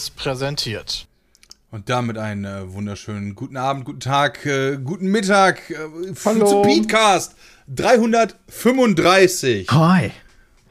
[0.00, 1.06] Seriös präsentiert.
[1.70, 5.76] Und damit einen äh, wunderschönen guten Abend, guten Tag, äh, guten Mittag äh,
[6.24, 6.46] Hallo.
[6.46, 7.36] zu Beatcast
[7.68, 9.68] 335.
[9.70, 10.10] Hi.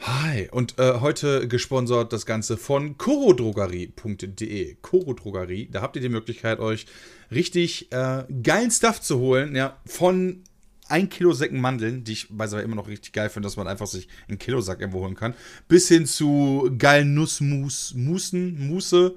[0.02, 0.50] Hi.
[0.52, 4.76] Und äh, heute gesponsert das Ganze von chorodrogerie.de.
[4.82, 6.86] Chorodrogerie, da habt ihr die Möglichkeit, euch
[7.32, 9.56] richtig äh, geilen Stuff zu holen.
[9.56, 10.44] Ja, von
[10.90, 13.88] 1 Kilo Säcken Mandeln, die ich bei immer noch richtig geil finde, dass man einfach
[13.88, 15.34] sich einen Kilosack irgendwo holen kann,
[15.68, 19.16] bis hin zu geilen Nussmus, Musen, Bram,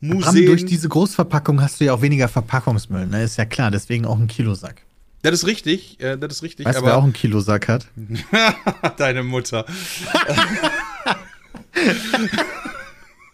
[0.00, 0.46] Museen.
[0.46, 3.22] durch diese Großverpackung hast du ja auch weniger Verpackungsmüll, ne?
[3.24, 4.82] Ist ja klar, deswegen auch ein Kilosack.
[5.22, 6.66] Das ist richtig, äh, das ist richtig.
[6.66, 7.86] Weißt du, wer auch einen Kilosack hat?
[8.98, 9.64] deine Mutter.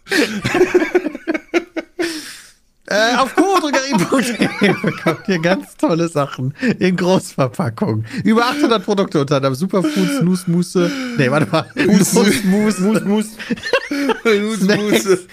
[2.93, 8.05] Äh, auf kodrogerie.de bekommt ihr ganz tolle Sachen in Großverpackung.
[8.23, 13.37] Über 800 Produkte unter anderem Superfoods, Nussmusse, nee, warte mal, Nussmus, Mus, Mus,
[14.57, 15.27] Snacks,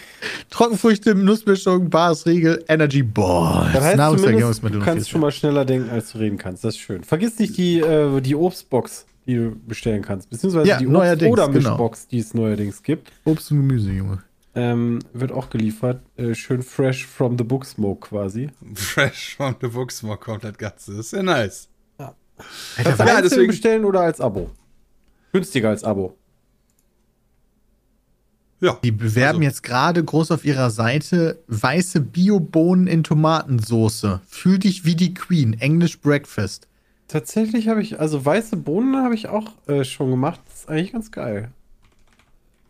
[0.49, 3.75] Trockenfrüchte, Nussmischung, Bars, Riegel, Energy Balls.
[3.75, 6.65] Das heißt Nahrungsergänzungsmittel du kannst schon mal schneller denken, als du reden kannst.
[6.65, 7.05] Das ist schön.
[7.05, 10.31] Vergiss nicht die, äh, die Obstbox, die du bestellen kannst.
[10.31, 11.71] Beziehungsweise Ja, die neuerdings, oder genau.
[11.71, 13.13] Mischbox, die es neuerdings gibt.
[13.25, 14.23] Obst und Gemüse, Junge.
[14.55, 16.03] Ähm, wird auch geliefert.
[16.17, 18.51] Äh, schön fresh from the book smoke quasi.
[18.75, 20.91] Fresh from the Booksmore kommt das Ganze.
[20.97, 21.69] Das ist ja nice.
[21.99, 22.15] Alter,
[22.77, 24.51] Kannst du Ja, einzeln deswegen- bestellen oder als Abo?
[25.33, 26.17] Günstiger als Abo.
[28.61, 28.79] Ja.
[28.83, 34.21] Die bewerben Also- jetzt gerade groß auf ihrer Seite weiße Biobohnen in Tomatensoße.
[34.27, 35.55] Fühl dich wie die Queen.
[35.61, 36.67] English Breakfast.
[37.09, 40.41] Tatsächlich habe ich, also weiße Bohnen habe ich auch äh, schon gemacht.
[40.47, 41.51] Das ist eigentlich ganz geil.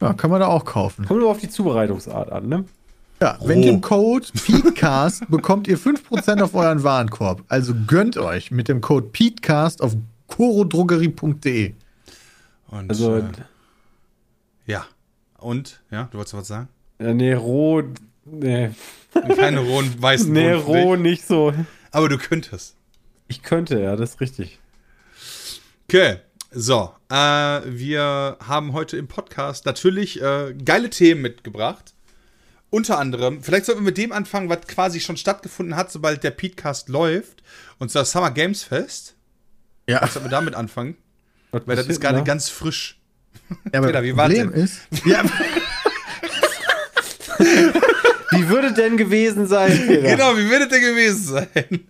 [0.00, 1.04] Ja, kann man da auch kaufen.
[1.04, 2.64] Kommt nur auf die Zubereitungsart an, ne?
[3.20, 7.42] Ja, mit dem Code PETECAST bekommt ihr 5% auf euren Warenkorb.
[7.48, 9.94] Also gönnt euch mit dem Code PETECAST auf
[10.28, 11.74] chorodrogerie.de.
[12.68, 13.24] Und, Also, äh,
[14.66, 14.86] ja.
[15.38, 16.68] Und, ja, du wolltest was sagen?
[16.98, 17.82] äh, nee, roh,
[18.24, 18.70] nee,
[19.36, 21.52] Keine rohen weißen nee, roh nicht so.
[21.90, 22.74] Aber du könntest.
[23.28, 24.58] Ich könnte, ja, das ist richtig.
[25.88, 26.16] Okay,
[26.50, 26.92] so.
[27.08, 31.94] Äh, wir haben heute im Podcast natürlich äh, geile Themen mitgebracht.
[32.70, 36.30] Unter anderem, vielleicht sollten wir mit dem anfangen, was quasi schon stattgefunden hat, sobald der
[36.30, 37.42] Podcast läuft.
[37.78, 39.16] Und zwar Summer Games Fest.
[39.88, 40.96] Ja, Sollten wir damit anfangen?
[41.50, 42.24] Was Weil das ist gerade da?
[42.24, 43.00] ganz frisch.
[43.72, 44.62] aber Peter, wie Problem denn?
[44.62, 45.24] ist, ja,
[48.32, 50.02] Wie würde denn gewesen sein, Peter?
[50.10, 51.86] Genau, wie wird es denn gewesen sein?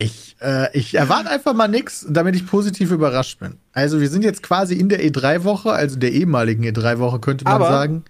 [0.00, 3.54] Ich, äh, ich erwarte einfach mal nichts, damit ich positiv überrascht bin.
[3.72, 7.68] Also wir sind jetzt quasi in der E3-Woche, also der ehemaligen E3-Woche, könnte man Aber-
[7.68, 8.04] sagen.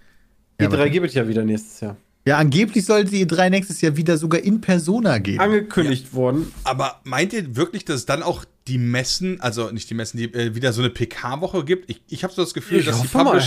[0.58, 0.90] Die Ja, drei warte.
[0.92, 1.96] gibt es ja wieder nächstes Jahr.
[2.26, 5.40] Ja, angeblich sollte die E3 nächstes Jahr wieder sogar in Persona geben.
[5.40, 6.52] Angekündigt worden.
[6.64, 10.24] Aber meint ihr wirklich, dass es dann auch die Messen, also nicht die Messen, die
[10.34, 11.88] äh, wieder so eine PK-Woche gibt?
[11.90, 13.40] Ich, ich habe so das Gefühl, Ich dass die hoffe mal.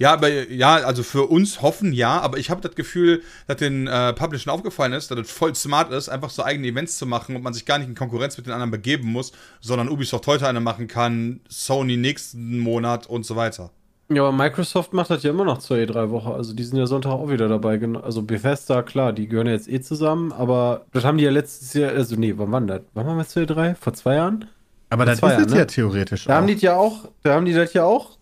[0.00, 3.86] Ja, aber ja, also für uns hoffen ja, aber ich habe das Gefühl, dass den
[3.86, 7.36] äh, Publishern aufgefallen ist, dass es voll smart ist, einfach so eigene Events zu machen
[7.36, 10.48] und man sich gar nicht in Konkurrenz mit den anderen begeben muss, sondern Ubisoft heute
[10.48, 13.72] eine machen kann, Sony nächsten Monat und so weiter.
[14.08, 16.32] Ja, aber Microsoft macht das ja immer noch zur E3-Woche.
[16.32, 17.78] Also die sind ja Sonntag auch wieder dabei.
[18.02, 21.74] Also Bethesda, klar, die gehören ja jetzt eh zusammen, aber das haben die ja letztes
[21.74, 22.80] Jahr, also nee, wann war das?
[22.94, 23.74] Wann waren wir zur E3?
[23.74, 24.48] Vor zwei Jahren?
[24.88, 25.58] aber das ist zwei Jahren, jetzt ne?
[25.58, 26.48] ja theoretisch Da haben auch.
[26.48, 28.16] die ja auch, da haben die das ja auch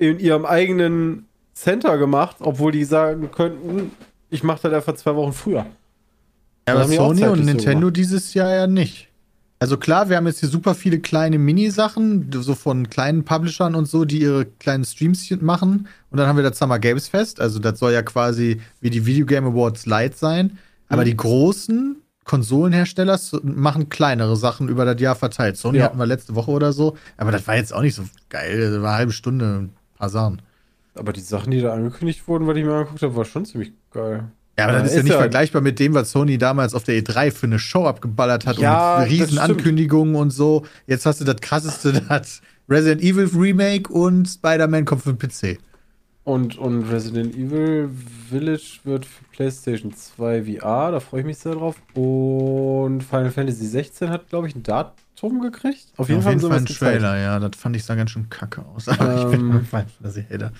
[0.00, 3.92] in ihrem eigenen Center gemacht, obwohl die sagen könnten,
[4.30, 5.66] ich mache das einfach zwei Wochen früher.
[6.66, 7.96] Ja, aber Sony und so Nintendo gemacht.
[7.96, 9.08] dieses Jahr ja nicht.
[9.58, 13.84] Also klar, wir haben jetzt hier super viele kleine Mini-Sachen, so von kleinen Publishern und
[13.86, 15.86] so, die ihre kleinen Streams machen.
[16.10, 17.40] Und dann haben wir das Summer Games Fest.
[17.40, 20.58] Also das soll ja quasi wie die Video Game Awards Light sein.
[20.88, 21.06] Aber Mhm.
[21.06, 25.58] die großen Konsolenhersteller machen kleinere Sachen über das Jahr verteilt.
[25.58, 25.84] Sony Ja.
[25.84, 26.96] hatten wir letzte Woche oder so.
[27.18, 28.58] Aber das war jetzt auch nicht so geil.
[28.60, 29.68] Das war eine halbe Stunde,
[30.08, 30.40] Sachen.
[30.94, 33.72] Aber die Sachen, die da angekündigt wurden, was ich mir angeguckt habe, war schon ziemlich
[33.92, 34.24] geil.
[34.58, 36.74] Ja, aber Ja, das ist ja ist nicht ja- vergleichbar mit dem, was Sony damals
[36.74, 39.38] auf der E3 für eine Show abgeballert hat Ja, und mit riesen.
[39.38, 40.64] Ankündigungen und so.
[40.86, 45.58] Jetzt hast du das krasseste, das Resident Evil Remake und Spider-Man kommt für den PC.
[46.24, 47.88] Und, und Resident Evil
[48.28, 51.76] Village wird für PlayStation 2 VR, da freue ich mich sehr drauf.
[51.94, 54.62] Und Final Fantasy 16 hat, glaube ich, ein
[55.20, 55.86] Datum gekriegt.
[55.96, 57.00] Auf jeden Auf Fall jeden Fall sie ein gezeigt.
[57.00, 57.38] Trailer, ja.
[57.38, 58.88] Das fand ich sah ganz schön kacke aus.
[58.88, 59.52] Aber ich bin Ähm.
[59.56, 60.52] ein Final Fantasy Hater.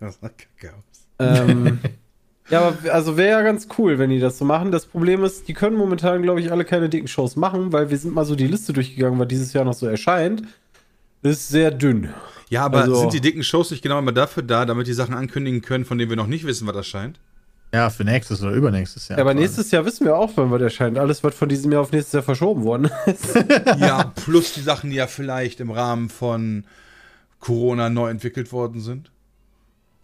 [0.00, 1.06] Das sah kacke aus.
[1.20, 1.78] Ähm,
[2.50, 4.70] ja, aber also wäre ja ganz cool, wenn die das so machen.
[4.70, 7.98] Das Problem ist, die können momentan, glaube ich, alle keine dicken Shows machen, weil wir
[7.98, 10.42] sind mal so die Liste durchgegangen, was dieses Jahr noch so erscheint.
[11.22, 12.10] Ist sehr dünn.
[12.50, 15.14] Ja, aber Also- sind die dicken Shows nicht genau immer dafür da, damit die Sachen
[15.14, 17.18] ankündigen können, von denen wir noch nicht wissen, was erscheint?
[17.74, 19.18] Ja, für nächstes oder übernächstes Jahr.
[19.18, 20.96] Ja, aber nächstes Jahr wissen wir auch, wann was erscheint.
[20.98, 23.34] Alles, was von diesem Jahr auf nächstes Jahr verschoben worden ist.
[23.78, 26.64] Ja, plus die Sachen, die ja vielleicht im Rahmen von
[27.40, 29.10] Corona neu entwickelt worden sind.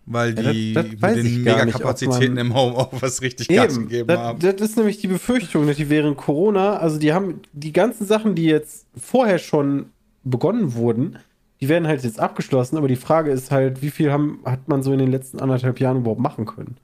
[0.06, 4.08] weil Ja, die das- das weiß mit den Megakapazitäten im Homeoffice richtig Gas Eben, gegeben
[4.08, 4.38] das, haben.
[4.40, 8.34] das ist nämlich die Befürchtung, dass die während Corona, also die haben die ganzen Sachen,
[8.34, 9.86] die jetzt vorher schon
[10.22, 11.16] begonnen wurden,
[11.62, 14.82] die werden halt jetzt abgeschlossen, aber die Frage ist halt, wie viel haben, hat man
[14.82, 16.76] so in den letzten anderthalb Jahren überhaupt machen können?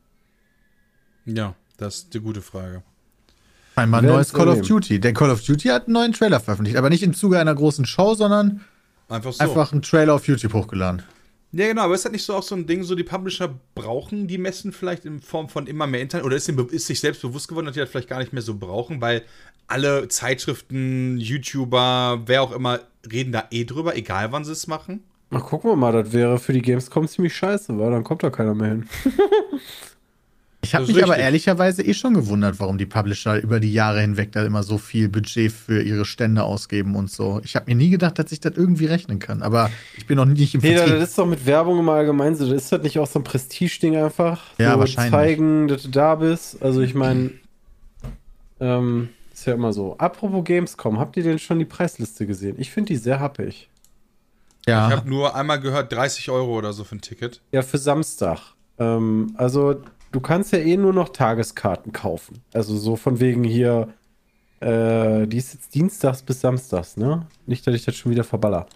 [1.37, 2.83] Ja, das ist eine gute Frage.
[3.77, 4.63] Einmal ein neues Call of.
[4.63, 5.01] Duty.
[5.01, 7.87] Der Call of Duty hat einen neuen Trailer veröffentlicht, aber nicht im Zuge einer großen
[7.87, 8.61] Show, sondern
[9.09, 9.43] Einfach so.
[9.43, 11.03] einfach einen Trailer auf YouTube hochgeladen.
[11.53, 14.29] Ja, genau, aber ist das nicht so auch so ein Ding, so die Publisher brauchen
[14.29, 17.23] die Messen vielleicht in Form von immer mehr Internet oder ist, dem, ist sich selbst
[17.23, 19.23] bewusst geworden, dass die das vielleicht gar nicht mehr so brauchen, weil
[19.67, 22.81] alle Zeitschriften, YouTuber, wer auch immer,
[23.11, 25.03] reden da eh drüber, egal wann sie es machen?
[25.31, 28.31] Ach, gucken wir mal, das wäre für die Gamescom ziemlich scheiße, weil dann kommt da
[28.31, 28.89] keiner mehr hin.
[30.63, 31.25] Ich habe mich aber richtig.
[31.25, 35.09] ehrlicherweise eh schon gewundert, warum die Publisher über die Jahre hinweg da immer so viel
[35.09, 37.41] Budget für ihre Stände ausgeben und so.
[37.45, 39.41] Ich habe mir nie gedacht, dass ich das irgendwie rechnen kann.
[39.43, 41.01] Aber ich bin noch nicht im Peter, Vertrieb.
[41.01, 42.47] das ist doch mit Werbung immer allgemein so.
[42.47, 44.43] Das ist das nicht auch so ein Prestige-Ding einfach?
[44.59, 45.13] Ja, so wahrscheinlich.
[45.13, 46.63] Zeigen, dass du da bist.
[46.63, 47.31] Also ich meine,
[48.61, 49.97] ähm, ist ja immer so.
[49.97, 52.57] Apropos Gamescom, habt ihr denn schon die Preisliste gesehen?
[52.59, 53.69] Ich finde die sehr happig.
[54.61, 57.41] Ich Ja, habe nur einmal gehört, 30 Euro oder so für ein Ticket.
[57.51, 58.41] Ja, für Samstag.
[58.79, 59.81] Ähm, also
[60.13, 62.43] du kannst ja eh nur noch Tageskarten kaufen.
[62.53, 63.89] Also so von wegen hier,
[64.61, 67.27] äh, die ist jetzt dienstags bis samstags, ne?
[67.47, 68.67] Nicht, dass ich das schon wieder verballer.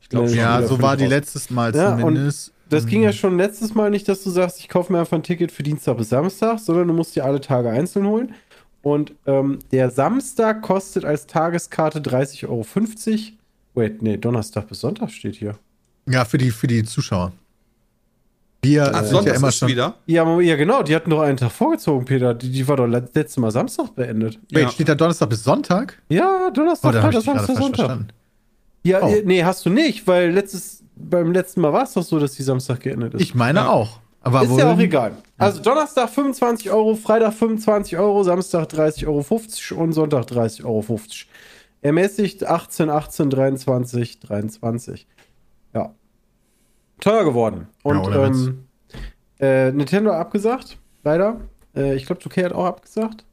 [0.00, 1.10] Ich glaube ja so war die raus.
[1.10, 2.52] letztes Mal Ja, und zumindest.
[2.70, 5.22] Das ging ja schon letztes Mal nicht, dass du sagst, ich kaufe mir einfach ein
[5.22, 8.34] Ticket für Dienstag bis Samstag, sondern du musst dir alle Tage einzeln holen.
[8.82, 12.66] Und ähm, der Samstag kostet als Tageskarte 30,50 Euro.
[13.74, 15.58] Wait, nee, Donnerstag bis Sonntag steht hier.
[16.06, 17.32] Ja, für die, für die Zuschauer.
[18.62, 19.68] Wir Ach, sind Sonntag ja immer ist schon.
[19.68, 19.94] wieder.
[20.06, 22.34] Ja, ja, genau, die hatten doch einen Tag vorgezogen, Peter.
[22.34, 24.38] Die, die war doch le- letztes Mal Samstag beendet.
[24.52, 24.68] Wait, Ja.
[24.70, 25.96] steht da Donnerstag bis Sonntag?
[26.08, 27.76] Ja, Oh, Donnerstag, ich Freitag, Samstag, Sonntag.
[27.76, 28.08] verstanden.
[28.82, 29.08] Ja, Oh.
[29.08, 32.32] äh, nee, hast du nicht, weil letztes, beim letzten Mal war es doch so, dass
[32.32, 33.20] die Samstag geendet ist.
[33.20, 33.68] Ich meine Ja.
[33.68, 34.00] auch.
[34.22, 35.12] Aber ist ja auch egal.
[35.38, 39.06] Also Donnerstag 25 Euro, Freitag 25 Euro, Samstag 30,50
[39.72, 40.84] Euro und Sonntag 30,50 Euro.
[41.80, 45.06] Ermäßigt 18, 18, 23, 23.
[47.00, 47.68] Teuer geworden.
[47.82, 48.64] Und Ja, ähm,
[49.40, 51.40] äh, Nintendo hat abgesagt, leider.
[51.76, 53.24] Äh, ich glaube, 2K hat auch abgesagt.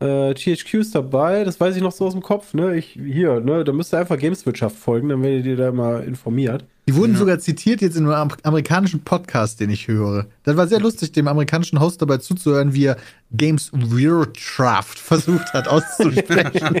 [0.00, 2.76] Äh, THQ ist dabei, das weiß ich noch so aus dem Kopf, ne?
[2.76, 3.64] Ich, hier, ne?
[3.64, 6.64] Da müsst ihr einfach Gameswirtschaft folgen, dann werdet ihr da mal informiert.
[6.88, 10.26] Die wurden sogar zitiert jetzt in einem am- amerikanischen Podcast, den ich höre.
[10.42, 12.96] Das war sehr lustig, dem amerikanischen Host dabei zuzuhören, wie er
[13.30, 16.80] Games Wirtschaft versucht hat auszusprechen.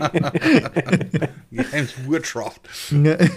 [1.52, 2.60] Games Wirtschaft.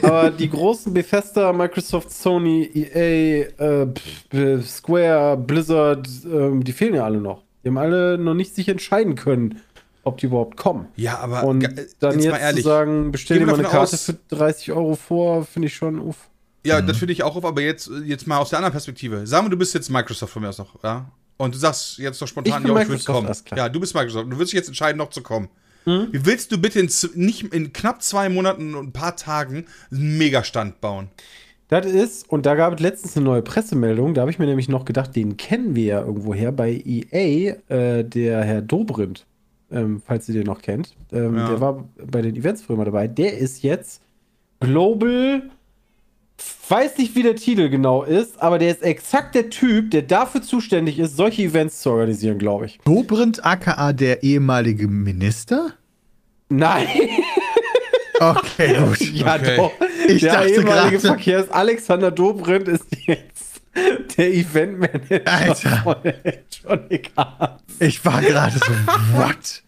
[0.02, 3.88] Aber die großen Bethesda, Microsoft, Sony, EA, äh,
[4.32, 7.44] äh, Square, Blizzard, ähm, die fehlen ja alle noch.
[7.64, 9.60] Die haben alle noch nicht sich entscheiden können,
[10.04, 10.88] ob die überhaupt kommen.
[10.96, 12.64] Ja, aber Und ge- dann jetzt jetzt, mal ehrlich.
[12.64, 16.00] zu sagen, bestell dir mal eine Karte aus- für 30 Euro vor, finde ich schon
[16.00, 16.30] uff.
[16.66, 19.26] Ja, das finde ich auch auf, aber jetzt, jetzt mal aus der anderen Perspektive.
[19.26, 21.10] Sagen wir, du bist jetzt Microsoft von mir aus noch, ja?
[21.38, 23.32] Und du sagst jetzt doch spontan, Ich ja, ich will kommen.
[23.56, 24.32] Ja, du bist Microsoft.
[24.32, 25.50] Du willst dich jetzt entscheiden, noch zu kommen.
[25.86, 30.20] Wie willst du bitte in, nicht in knapp zwei Monaten und ein paar Tagen einen
[30.20, 31.10] Megastand bauen?
[31.70, 34.68] Das ist, und da gab es letztens eine neue Pressemeldung, da habe ich mir nämlich
[34.70, 39.26] noch gedacht, den kennen wir ja irgendwoher bei EA, äh, der Herr Dobrindt,
[39.72, 40.96] ähm, falls ihr den noch kennt.
[41.14, 41.48] Ähm, Ja.
[41.48, 43.08] Der war bei den Events früher mal dabei.
[43.08, 44.02] Der ist jetzt
[44.60, 45.50] Global,
[46.70, 50.42] weiß nicht, wie der Titel genau ist, aber der ist exakt der Typ, der dafür
[50.42, 52.80] zuständig ist, solche Events zu organisieren, glaube ich.
[52.86, 55.74] Dobrindt, aka der ehemalige Minister?
[56.50, 56.88] Nein,
[58.20, 59.00] Okay, gut.
[59.14, 59.56] ja Okay.
[59.58, 59.72] doch.
[60.08, 63.62] Ich der dachte ehemalige gerade- Verkehrs Alexander Dobrindt ist jetzt
[64.18, 65.70] der Eventmanager Alter.
[65.84, 67.64] von Electronic Arts.
[67.80, 68.66] Ich war gerade so,
[69.18, 69.64] what?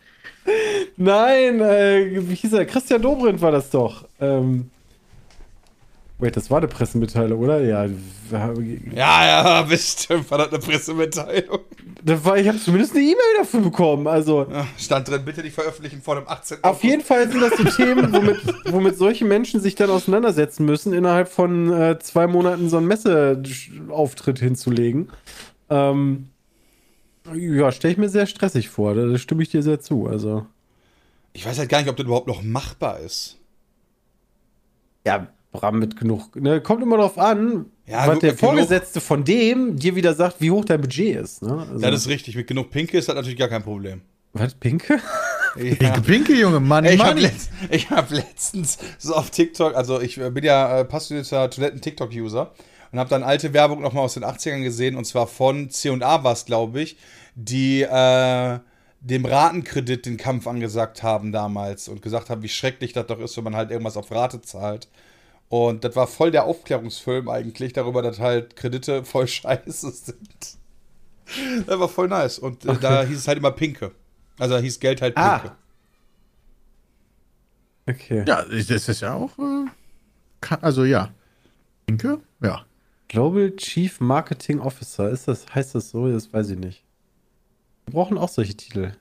[0.98, 2.65] Nein, äh, wie hieß er?
[2.65, 4.06] Christian Dobrindt war das doch.
[4.20, 4.70] Ähm,
[6.24, 7.60] wait, das war eine Pressemitteilung, oder?
[7.62, 7.86] Ja,
[8.96, 11.60] Ja, ja, bestimmt war das eine Pressemitteilung.
[12.03, 14.08] das war, ich habe zumindest eine E-Mail dafür bekommen.
[14.08, 16.63] Also Stand drin, bitte nicht veröffentlichen vor dem 18.
[16.63, 20.94] auf jeden Fall sind das so Themen, womit, womit solche Menschen sich dann auseinandersetzen müssen,
[20.94, 25.10] innerhalb von äh, zwei Monaten so einen Messeauftritt hinzulegen.
[25.70, 26.30] Ähm,
[27.34, 28.96] ja, stelle ich mir sehr stressig vor.
[28.96, 30.08] Da stimme ich dir sehr zu.
[30.08, 30.46] Also
[31.34, 33.38] Ich weiß halt gar nicht, ob das überhaupt noch machbar ist.
[35.06, 36.36] Ja, Bram mit genug.
[36.36, 40.13] Ne, kommt immer darauf an, Ja, was der mit genug- Vorgesetzte von dem dir wieder
[40.13, 41.41] sagt, wie hoch dein Budget ist.
[41.43, 41.57] Ne?
[41.69, 42.36] Also, Das ist richtig.
[42.36, 44.01] Mit genug Pinke ist das natürlich gar kein Problem.
[44.33, 45.00] was, Pinke?
[45.55, 47.51] Pinke, Pinke, Junge, Mann, ich habe letzt,
[47.91, 52.51] hab letztens so auf TikTok, also ich äh, bin ja äh, passionierter Toiletten-TikTok-User
[52.91, 56.33] und habe dann alte Werbung nochmal aus den 80ern gesehen und zwar von C&A war
[56.33, 56.98] es, glaube ich,
[57.36, 58.60] die äh,
[59.01, 63.38] dem Ratenkredit den Kampf angesagt haben damals und gesagt haben, wie schrecklich das doch ist,
[63.38, 64.88] wenn man halt irgendwas auf Rate zahlt.
[65.53, 70.17] Und das war voll der Aufklärungsfilm eigentlich darüber, dass halt Kredite voll scheiße sind.
[71.67, 72.39] Das war voll nice.
[72.39, 73.91] Und äh, da hieß es halt immer Pinke.
[74.39, 75.38] Also da hieß Geld halt Ah.
[75.38, 75.55] Pinke.
[77.86, 78.25] Okay.
[78.27, 79.38] Ja, das ist ja auch.
[79.38, 79.67] Äh,
[80.60, 81.13] also ja.
[81.86, 82.19] Pinke?
[82.41, 82.65] Ja.
[83.07, 86.12] Global Chief Marketing Officer, ist das, heißt das so?
[86.12, 86.83] Das weiß ich nicht.
[87.86, 88.93] Wir brauchen auch solche Titel.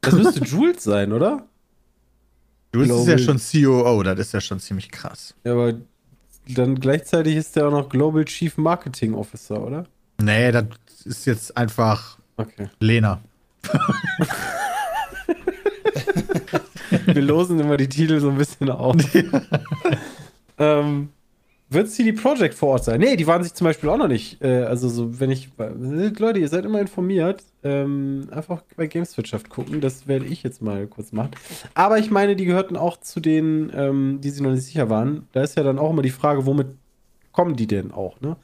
[0.00, 1.46] Das müsste Jules sein, oder?
[2.72, 5.34] Du bist Global- ja schon COO, das ist ja schon ziemlich krass.
[5.44, 5.74] Ja, aber
[6.48, 9.86] dann gleichzeitig ist der auch noch Global Chief Marketing Officer, oder?
[10.20, 10.64] Nee, das
[11.04, 12.68] ist jetzt einfach Okay.
[12.80, 13.20] Lena.
[17.06, 18.96] Wir losen immer die Titel so ein bisschen auf.
[20.58, 21.10] ähm,
[21.72, 23.00] wird CD Projekt vor Ort sein?
[23.00, 24.42] Nee, die waren sich zum Beispiel auch noch nicht.
[24.42, 25.50] Äh, also, so, wenn ich.
[25.56, 27.42] Leute, ihr seid immer informiert.
[27.64, 29.80] Ähm, einfach bei Gameswirtschaft gucken.
[29.80, 31.30] Das werde ich jetzt mal kurz machen.
[31.74, 35.28] Aber ich meine, die gehörten auch zu denen, ähm, die sich noch nicht sicher waren.
[35.32, 36.68] Da ist ja dann auch immer die Frage, womit
[37.32, 38.36] kommen die denn auch, ne?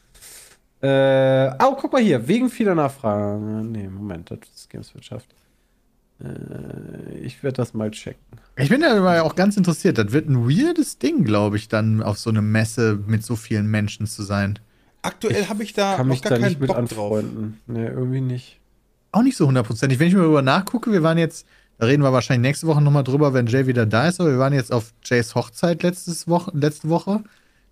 [0.81, 3.73] Äh, oh, guck mal hier, wegen vieler Nachfragen.
[3.73, 5.27] Nee, Moment, das ist Gameswirtschaft.
[6.23, 8.21] Äh, ich werde das mal checken.
[8.57, 9.99] Ich bin da mal auch ganz interessiert.
[9.99, 13.67] Das wird ein weirdes Ding, glaube ich, dann auf so eine Messe mit so vielen
[13.67, 14.59] Menschen zu sein.
[15.03, 16.83] Aktuell habe ich da Kann noch mich gar da keinen nicht mit Bock drauf.
[17.19, 17.61] anfreunden.
[17.67, 18.59] Nee, irgendwie nicht.
[19.13, 19.99] Auch nicht so hundertprozentig.
[19.99, 21.47] Wenn ich mal darüber nachgucke, wir waren jetzt,
[21.79, 24.39] da reden wir wahrscheinlich nächste Woche nochmal drüber, wenn Jay wieder da ist, aber wir
[24.39, 27.23] waren jetzt auf Jays Hochzeit letztes Woche, letzte Woche.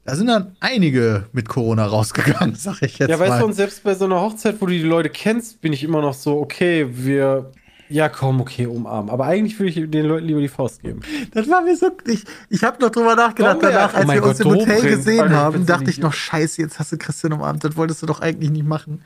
[0.05, 3.39] Da sind dann einige mit Corona rausgegangen, sag ich jetzt ja, weißt mal.
[3.41, 6.01] du, und selbst bei so einer Hochzeit, wo du die Leute kennst, bin ich immer
[6.01, 7.51] noch so, okay, wir.
[7.89, 9.11] Ja, komm, okay, umarmen.
[9.11, 11.01] Aber eigentlich würde ich den Leuten lieber die Faust geben.
[11.33, 11.91] Das war mir so.
[12.07, 13.73] Ich, ich habe noch drüber nachgedacht, Domberg.
[13.73, 14.97] danach, als Oh wir uns Gott, im Hotel Dobrindt.
[14.97, 17.63] gesehen Alter, haben, dachte ich noch, scheiße, jetzt hast du Christian umarmt.
[17.65, 19.03] Das wolltest du doch eigentlich nicht machen.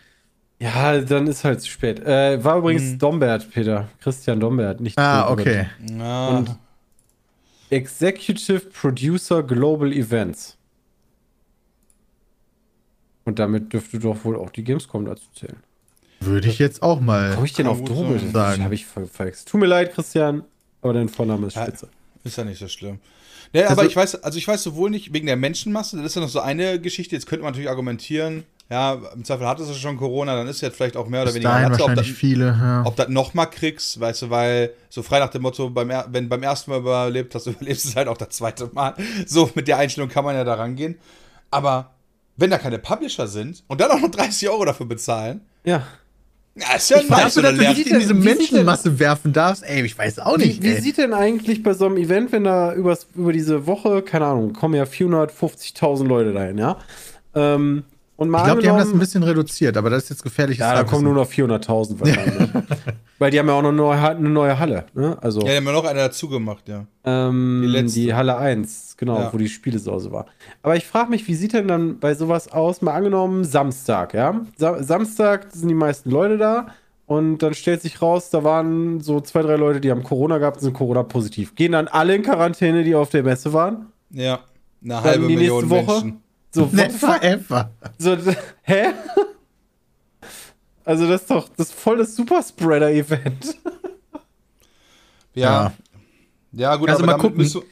[0.59, 2.01] Ja, dann ist halt zu spät.
[2.01, 3.89] Äh, war übrigens Dombert, Peter.
[4.01, 5.67] Christian Dombert, nicht Ah, okay.
[5.99, 6.29] Ja.
[6.29, 6.57] Und
[7.71, 10.57] Executive Producer Global Events.
[13.25, 15.57] Und damit dürfte doch wohl auch die Gamescom dazu zählen.
[16.21, 17.35] Würde ich jetzt auch mal.
[17.37, 18.21] Habe ich den Kann auf Dobel?
[18.33, 18.63] Sagen.
[18.65, 19.49] Habe ich ver verwechselt.
[19.49, 20.45] Tut mir leid, Christian,
[20.83, 21.63] aber dein Vorname ist Ja.
[21.63, 21.89] spitze.
[22.25, 22.99] Ist ja nicht so schlimm.
[23.53, 26.15] Ja, aber Also- ich weiß, also ich weiß sowohl nicht wegen der Menschenmasse, das ist
[26.17, 29.75] ja noch so eine Geschichte, jetzt könnte man natürlich argumentieren, ja, im Zweifel hattest du
[29.75, 32.47] schon Corona, dann ist jetzt vielleicht auch mehr oder weniger dahin ob wahrscheinlich das, viele.
[32.47, 32.83] Ja.
[32.87, 36.43] ob das nochmal kriegst, weißt du, weil so frei nach dem Motto, beim, wenn beim
[36.45, 38.95] ersten Mal überlebt hast, überlebst du es halt auch das zweite Mal.
[39.27, 40.99] So, mit der Einstellung kann man ja da rangehen.
[41.51, 41.91] Aber
[42.37, 45.83] wenn da keine Publisher sind und dann auch noch 30 Euro dafür bezahlen, Ja.
[46.57, 47.35] Ja, ist ja Dafür, nice.
[47.35, 50.63] dass du nicht in diese Menschenmasse werfen darfst, ey, ich weiß auch nicht.
[50.63, 54.03] Wie, wie sieht denn eigentlich bei so einem Event, wenn da übers, über diese Woche,
[54.03, 56.79] keine Ahnung, kommen ja 450.000 Leute dahin, ja?
[57.35, 57.85] Ähm,
[58.17, 60.61] und mal ich glaube, die haben das ein bisschen reduziert, aber das ist jetzt gefährliches
[60.61, 62.51] Ja, da kommen nur noch 400.000 wahrscheinlich.
[63.21, 65.17] Weil die haben ja auch noch eine eine neue Halle, ne?
[65.21, 66.87] Also Ja, die haben ja noch eine dazu gemacht, ja.
[67.05, 68.17] ähm, die die, letzte.
[68.17, 69.33] Halle 1, genau, Ja.
[69.33, 70.25] wo die Spielesause war.
[70.63, 72.81] Aber ich frage mich, wie sieht denn dann bei sowas aus?
[72.81, 74.41] Mal angenommen, Samstag, ja?
[74.57, 76.69] Sa Samstag sind die meisten Leute da
[77.05, 80.57] und dann stellt sich raus, da waren so zwei, drei Leute, die haben Corona gehabt
[80.57, 81.55] und sind Corona-positiv.
[81.57, 83.87] Gehen dann alle in Quarantäne, die auf der Messe waren?
[84.11, 84.39] Ja,
[84.83, 86.01] eine halbe die Million nächste Woche?
[86.05, 86.23] Menschen.
[86.53, 87.23] So, what the Never fuck?
[87.23, 87.71] ever.
[87.99, 88.17] So,
[88.63, 88.83] hä?
[90.91, 93.57] Also das ist doch das ist voll das Superspreader-Event.
[95.35, 95.73] Ja.
[96.53, 97.39] Ja, gut, Also aber mal damit gucken.
[97.39, 97.63] müssen,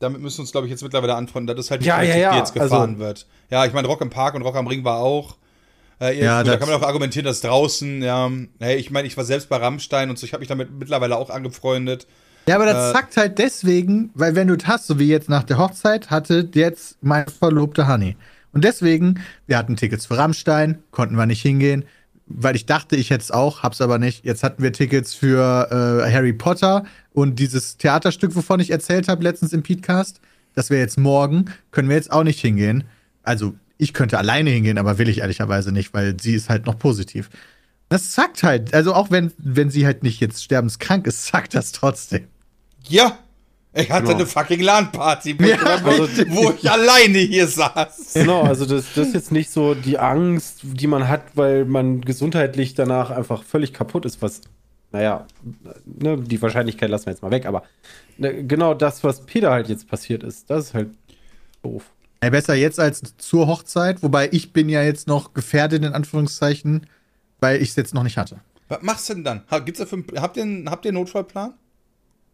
[0.00, 1.54] damit müssen wir uns, glaube ich, jetzt mittlerweile anfreunden.
[1.56, 3.26] Das ist halt die Ja, ja, Politik, ja, die jetzt gefahren also- wird.
[3.50, 5.36] Ja, ich meine, Rock im Park und Rock am Ring war auch.
[6.00, 9.16] Äh, Ja, gut, da kann man auch argumentieren, dass draußen, ja, hey, ich meine, ich
[9.16, 12.06] war selbst bei Rammstein und so, ich habe mich damit mittlerweile auch angefreundet.
[12.48, 15.28] Ja, aber das Äh, zackt halt deswegen, weil wenn du das hast, so wie jetzt
[15.28, 18.16] nach der Hochzeit, hatte jetzt mein verlobter Honey.
[18.52, 21.84] Und deswegen, wir hatten Tickets für Rammstein, konnten wir nicht hingehen,
[22.26, 24.24] weil ich dachte, ich hätte es auch, hab's aber nicht.
[24.24, 29.22] Jetzt hatten wir Tickets für äh, Harry Potter und dieses Theaterstück, wovon ich erzählt habe
[29.22, 30.20] letztens im Podcast,
[30.54, 32.84] das wäre jetzt morgen, können wir jetzt auch nicht hingehen.
[33.22, 36.78] Also ich könnte alleine hingehen, aber will ich ehrlicherweise nicht, weil sie ist halt noch
[36.78, 37.30] positiv.
[37.88, 41.72] Das zackt halt, also auch wenn, wenn sie halt nicht jetzt sterbenskrank ist, zackt das
[41.72, 42.26] trotzdem.
[42.88, 43.18] Ja,
[43.76, 44.16] ich hatte Genau.
[44.18, 46.26] eine fucking LAN-Party, wo, Ja, ich- richtig.
[46.34, 48.14] wo ich alleine hier saß.
[48.14, 52.00] Genau, also das, das ist jetzt nicht so die Angst, die man hat, weil man
[52.00, 54.40] gesundheitlich danach einfach völlig kaputt ist, was,
[54.92, 55.26] naja,
[55.84, 57.62] ne, die Wahrscheinlichkeit lassen wir jetzt mal weg, aber
[58.18, 60.90] ne, genau das, was Peter halt jetzt passiert ist, das ist halt
[61.62, 61.84] doof.
[62.20, 66.86] Ey, besser jetzt als zur Hochzeit, wobei ich bin ja jetzt noch gefährdet, in Anführungszeichen,
[67.40, 68.40] weil ich es jetzt noch nicht hatte.
[68.68, 69.42] Was machst du denn dann?
[69.64, 71.52] Gibt's dafür, einen- habt, ihr habt ihr einen Notfallplan?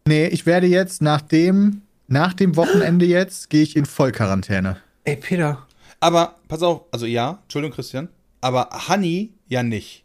[0.07, 4.77] Nee, ich werde jetzt nach dem, nach dem Wochenende jetzt, gehe ich in Vollquarantäne.
[5.05, 5.65] Ey, Peter.
[5.99, 8.09] Aber, pass auf, also ja, Entschuldigung, Christian,
[8.41, 10.03] aber Honey ja nicht.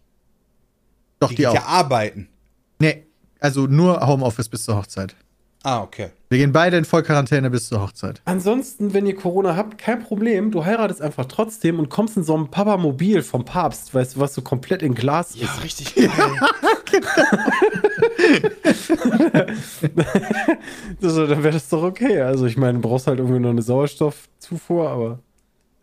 [1.18, 1.54] Doch, Die, die, auch.
[1.54, 2.28] ja arbeiten.
[2.78, 3.06] Nee,
[3.40, 5.16] also nur Homeoffice bis zur Hochzeit.
[5.64, 6.10] Ah, okay.
[6.30, 8.20] Wir gehen beide in Vollquarantäne bis zur Hochzeit.
[8.26, 10.50] Ansonsten, wenn ihr Corona habt, kein Problem.
[10.50, 14.34] Du heiratest einfach trotzdem und kommst in so ein Papamobil vom Papst, weißt du, was
[14.34, 15.42] so komplett in Glas ist.
[15.42, 16.10] Ja, richtig geil.
[21.02, 22.20] Also, dann wäre das doch okay.
[22.20, 25.18] Also, ich meine, du brauchst halt irgendwie noch eine Sauerstoffzufuhr, aber.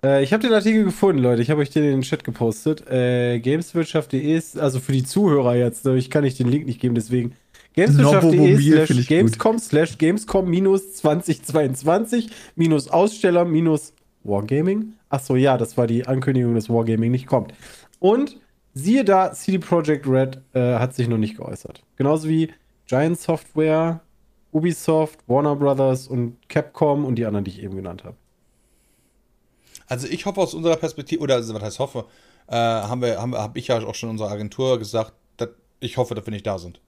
[0.04, 1.42] Äh, ich habe den Artikel gefunden, Leute.
[1.42, 2.88] Ich habe euch den in den Chat gepostet.
[2.90, 6.80] Äh, Gameswirtschaft.de ist, also für die Zuhörer jetzt, ne, ich kann nicht den Link nicht
[6.80, 7.36] geben, deswegen.
[7.76, 14.94] Gameswirtschaft.de slash Gamescom slash Gamescom minus 2022 minus Aussteller minus Wargaming.
[15.10, 17.54] Achso, ja, das war die Ankündigung, dass Wargaming nicht kommt.
[18.00, 18.38] Und
[18.74, 21.84] siehe da, CD Projekt Red äh, hat sich noch nicht geäußert.
[21.96, 22.52] Genauso wie
[22.88, 24.02] Giant Software,
[24.52, 28.16] Ubisoft, Warner Brothers und Capcom und die anderen, die ich eben genannt habe.
[29.88, 32.06] Also ich hoffe aus unserer Perspektive, oder also was heißt hoffe,
[32.48, 36.16] äh, haben wir, haben, habe ich ja auch schon unserer Agentur gesagt, dass ich hoffe,
[36.16, 36.80] dass wir nicht da sind.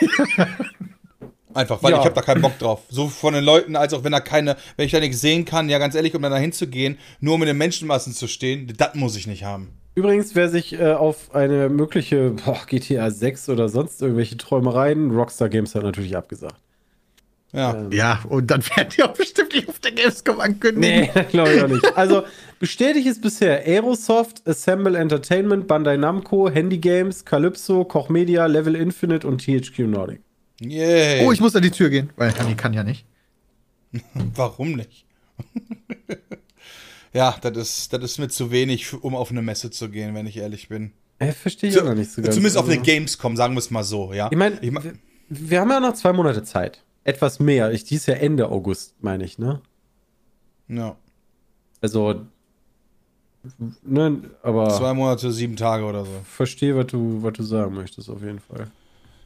[1.54, 1.98] Einfach, weil Ja.
[1.98, 2.80] ich habe da keinen Bock drauf.
[2.88, 5.68] So von den Leuten, als auch wenn da keine, wenn ich da nichts sehen kann,
[5.68, 9.16] ja ganz ehrlich, um da hinzugehen, nur um in den Menschenmassen zu stehen, das muss
[9.16, 9.68] ich nicht haben.
[9.94, 15.50] Übrigens, wer sich äh, auf eine mögliche boah, GTA 6 oder sonst irgendwelche Träumereien, Rockstar
[15.50, 16.56] Games hat natürlich abgesagt.
[17.52, 17.74] Ja.
[17.76, 20.80] Ähm, Ja, und dann werden die auch bestimmt nicht auf der Gamescom ankündigen.
[21.14, 21.96] Nee, glaube ich auch nicht.
[21.96, 22.22] Also,
[22.58, 29.26] bestätigt ist bisher Aerosoft, Assemble Entertainment, Bandai Namco, Handy Games, Calypso, Koch Media, Level Infinite
[29.26, 30.20] und THQ Nordic.
[30.60, 31.26] Yay.
[31.26, 33.04] Oh, ich muss an die Tür gehen, weil Hanni kann ja nicht.
[34.14, 35.04] Warum nicht?
[37.12, 40.26] ja, das ist, das ist mir zu wenig, um auf eine Messe zu gehen, wenn
[40.26, 40.92] ich ehrlich bin.
[41.18, 42.34] Äh, verstehe ich Zu- auch noch nicht so ganz.
[42.34, 44.28] Zumindest auf Also- eine Gamescom, sagen wir es mal so, ja.
[44.30, 44.94] Ich meine, Ich mein- wir,
[45.28, 46.82] wir haben ja noch zwei Monate Zeit.
[47.04, 47.72] Etwas mehr.
[47.72, 49.60] Ich, dies ja Ende August, meine ich, ne?
[50.68, 50.96] ja.
[51.80, 52.26] Also,
[53.82, 56.12] ne, aber Zwei Monate, sieben Tage oder so.
[56.24, 58.70] verstehe, was du, was du sagen möchtest, auf jeden Fall.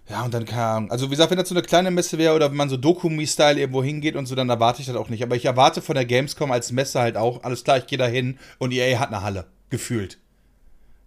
[0.09, 0.91] Ja, und dann Ahnung.
[0.91, 3.59] Also, wie gesagt, wenn das so eine kleine Messe wäre oder wenn man so Dokumi-Style
[3.59, 5.23] irgendwo hingeht und so, dann erwarte ich das auch nicht.
[5.23, 8.07] Aber ich erwarte von der Gamescom als Messe halt auch, alles klar, ich gehe da
[8.07, 9.47] hin und EA hat eine Halle.
[9.69, 10.19] Gefühlt.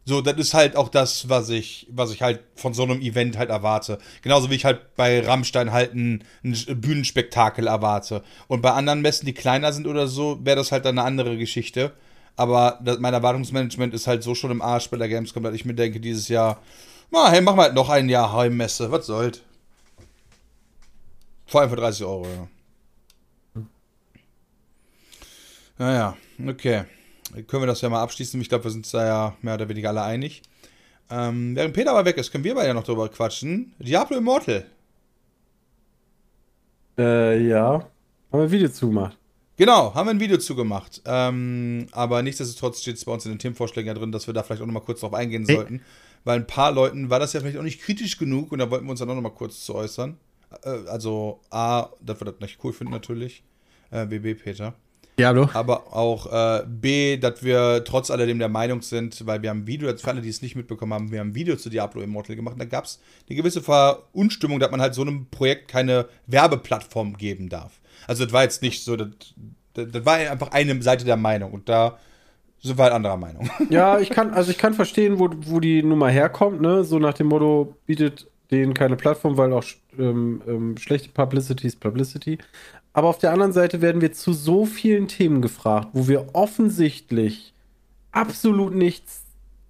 [0.09, 3.37] So, das ist halt auch das, was ich, was ich halt von so einem Event
[3.37, 3.99] halt erwarte.
[4.23, 8.23] Genauso wie ich halt bei Rammstein halt ein, ein Bühnenspektakel erwarte.
[8.47, 11.37] Und bei anderen Messen, die kleiner sind oder so, wäre das halt dann eine andere
[11.37, 11.93] Geschichte.
[12.35, 15.65] Aber das, mein Erwartungsmanagement ist halt so schon im Arsch bei der Gamescom, dass ich
[15.65, 16.59] mir denke, dieses Jahr,
[17.11, 18.91] na, hey, machen wir halt noch ein Jahr Heimmesse.
[18.91, 19.43] Was soll's?
[21.45, 22.47] Vor allem für 30 Euro, ja.
[25.77, 26.17] Naja,
[26.47, 26.85] okay.
[27.47, 28.39] Können wir das ja mal abschließen.
[28.41, 30.41] Ich glaube, wir sind uns da ja mehr oder weniger alle einig.
[31.11, 33.73] Ähm, während Peter aber weg ist, können wir beide noch drüber quatschen.
[33.79, 34.65] Diablo Immortal.
[36.97, 37.71] Äh, ja.
[37.73, 37.87] Haben
[38.31, 39.17] wir ein Video zugemacht.
[39.57, 41.01] Genau, haben wir ein Video zugemacht.
[41.05, 44.43] Ähm, aber nichtsdestotrotz steht es bei uns in den Themenvorschlägen ja drin, dass wir da
[44.43, 45.55] vielleicht auch nochmal kurz drauf eingehen Hey.
[45.55, 45.81] sollten.
[46.23, 48.85] Weil ein paar Leuten war das ja vielleicht auch nicht kritisch genug und da wollten
[48.85, 50.17] wir uns dann auch nochmal kurz zu äußern.
[50.63, 53.43] Äh, also A, dass wir das nicht cool finden natürlich.
[53.91, 54.75] Äh, BB Peter.
[55.19, 55.49] Diablo.
[55.53, 59.67] Aber auch äh, B, dass wir trotz alledem der Meinung sind, weil wir haben ein
[59.67, 62.35] Video, für alle, die es nicht mitbekommen haben, wir haben ein Video zu Diablo Immortal
[62.35, 62.53] gemacht.
[62.53, 67.17] Und da gab es eine gewisse Verunstimmung, dass man halt so einem Projekt keine Werbeplattform
[67.17, 67.79] geben darf.
[68.07, 71.97] Also das war jetzt nicht so, das war einfach eine Seite der Meinung und da
[72.61, 73.49] sind wir halt anderer Meinung.
[73.69, 76.83] Ja, ich kann, also ich kann verstehen, wo, wo die Nummer herkommt, ne?
[76.83, 79.63] So nach dem Motto, bietet denen keine Plattform, weil auch
[79.97, 82.39] ähm, ähm, schlechte Publicity ist Publicity.
[82.93, 87.53] Aber auf der anderen Seite werden wir zu so vielen Themen gefragt, wo wir offensichtlich
[88.11, 89.23] absolut nichts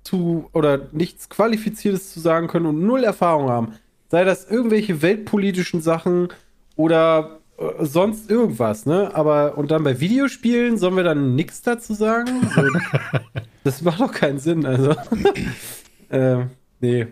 [0.04, 3.74] zu oder nichts Qualifiziertes zu sagen können und null Erfahrung haben.
[4.10, 6.30] Sei das irgendwelche weltpolitischen Sachen
[6.76, 9.12] oder äh, sonst irgendwas, ne?
[9.14, 12.50] Aber und dann bei Videospielen sollen wir dann nichts dazu sagen?
[12.56, 12.64] So,
[13.64, 14.96] das macht doch keinen Sinn, also.
[16.10, 16.46] äh,
[16.80, 17.08] nee.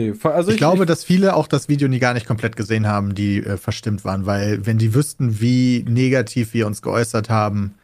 [0.00, 3.14] Nee, also Ich glaube, dass viele auch das Video nie gar nicht komplett gesehen haben,
[3.14, 7.74] die äh, verstimmt waren, weil wenn die wüssten, wie negativ wir uns geäußert haben,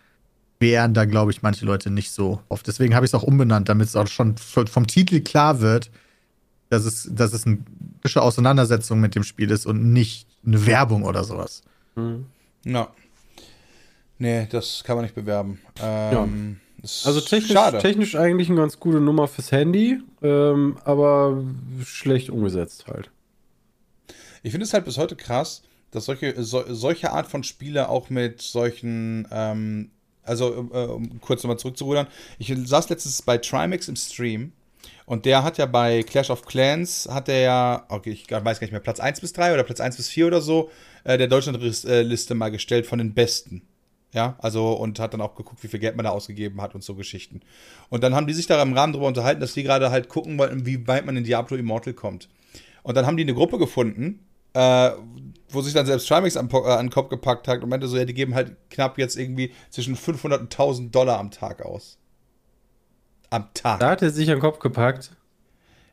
[0.58, 2.66] wären da, glaube ich, manche Leute nicht so oft.
[2.66, 5.90] Deswegen habe ich es auch umbenannt, damit es auch schon vom Titel klar wird,
[6.70, 7.58] dass es, dass es eine
[8.00, 11.62] frische Auseinandersetzung mit dem Spiel ist und nicht eine Werbung oder sowas.
[11.94, 12.26] Mhm.
[12.64, 12.88] ja.
[14.18, 15.60] Nee, das kann man nicht bewerben.
[15.78, 16.65] Ähm, ist
[17.04, 17.78] Also technisch, schade.
[17.78, 21.42] technisch eigentlich eine ganz gute Nummer fürs Handy, ähm, aber
[21.84, 23.10] schlecht umgesetzt halt.
[24.42, 28.10] Ich finde es halt bis heute krass, dass solche, so, solche Art von Spiele auch
[28.10, 29.90] mit solchen, ähm,
[30.22, 32.06] also äh, um kurz nochmal zurückzurudern,
[32.38, 34.52] ich saß letztens bei Trimax im Stream
[35.06, 38.64] und der hat ja bei Clash of Clans, hat er ja, okay, ich weiß gar
[38.64, 40.70] nicht mehr, Platz 1 bis 3 oder Platz 1 bis 4 oder so,
[41.04, 43.62] äh, der Deutschlandliste mal gestellt von den Besten.
[44.16, 46.82] Ja, also und hat dann auch geguckt, wie viel Geld man da ausgegeben hat und
[46.82, 47.42] so Geschichten.
[47.90, 50.38] Und dann haben die sich da im Rahmen drüber unterhalten, dass die gerade halt gucken
[50.38, 52.30] wollten, wie weit man in Diablo Immortal kommt.
[52.82, 54.92] Und dann haben die eine Gruppe gefunden, äh,
[55.50, 57.98] wo sich dann selbst Trimax an, äh, an den Kopf gepackt hat und meinte so,
[57.98, 61.98] ja, die geben halt knapp jetzt irgendwie zwischen 500 und 1000 Dollar am Tag aus.
[63.28, 63.80] Am Tag.
[63.80, 65.10] Da hat er sich an den Kopf gepackt.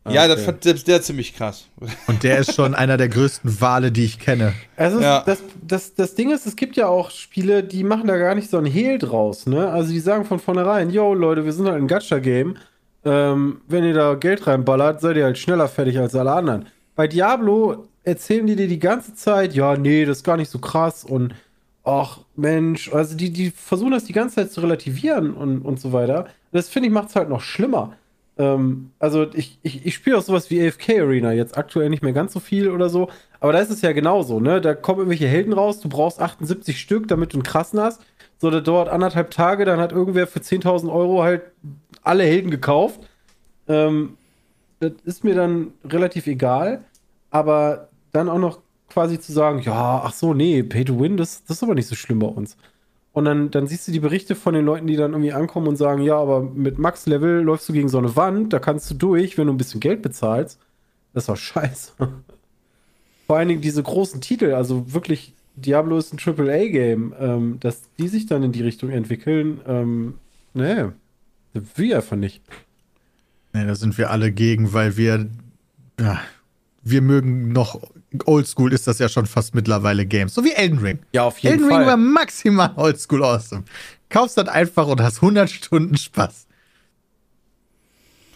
[0.10, 0.46] Ja, das Okay.
[0.46, 1.68] fand selbst der ziemlich krass.
[2.08, 4.54] Und der ist schon einer der größten Wale, die ich kenne.
[4.76, 5.24] Also Ja.
[5.26, 8.50] das, das, das Ding ist, es gibt ja auch Spiele, die machen da gar nicht
[8.50, 9.70] so ein Hehl draus, ne?
[9.70, 12.58] Also die sagen von vornherein, yo Leute, wir sind halt ein Gacha-Game.
[13.06, 16.66] Ähm, wenn ihr da Geld reinballert, seid ihr halt schneller fertig als alle anderen.
[16.96, 20.60] Bei Diablo erzählen die dir die ganze Zeit, ja, nee, das ist gar nicht so
[20.60, 21.34] krass und
[21.86, 25.92] ach Mensch, also die, die versuchen das die ganze Zeit zu relativieren und, und so
[25.94, 26.28] weiter.
[26.52, 27.94] Das finde ich macht es halt noch schlimmer.
[28.38, 32.14] Ähm, also ich, ich, ich spiele auch sowas wie AFK Arena, jetzt aktuell nicht mehr
[32.14, 34.60] ganz so viel oder so, aber da ist es ja genauso, ne?
[34.62, 38.02] Da kommen irgendwelche Helden raus, du brauchst 78 Stück, damit du einen krassen hast.
[38.40, 41.44] So, das dauert anderthalb Tage, dann hat irgendwer für 10.000 Euro halt
[42.02, 43.00] alle Helden gekauft.
[43.68, 44.18] Ähm,
[44.80, 46.84] das ist mir dann relativ egal,
[47.30, 51.44] aber dann auch noch quasi zu sagen, ja, ach so, nee, Pay to Win, das,
[51.46, 52.58] das ist aber nicht so schlimm bei uns.
[53.14, 55.78] Und dann, dann siehst du die Berichte von den Leuten, die dann irgendwie ankommen und
[55.78, 59.38] sagen, ja, aber mit Max-Level läufst du gegen so eine Wand, da kannst du durch,
[59.38, 60.60] wenn du ein bisschen Geld bezahlst.
[61.14, 61.92] Das doch scheiße.
[63.28, 68.08] Vor allen Dingen diese großen Titel, also wirklich, Diablo ist ein AAA-Game, ähm, dass die
[68.08, 70.16] sich dann in die Richtung entwickeln, ähm,
[70.56, 70.86] nee,
[71.54, 72.42] das will ich einfach nicht.
[73.54, 75.30] Nee, da sind wir alle gegen, weil wir.
[76.00, 76.20] Ja,
[76.82, 77.80] wir mögen noch.
[78.26, 80.34] Oldschool ist das ja schon fast mittlerweile Games.
[80.34, 81.00] So wie Elden Ring.
[81.14, 83.64] Ja, auf Elden Ring war maximal oldschool awesome.
[84.10, 86.46] Kaufst das einfach und hast 100 Stunden Spaß.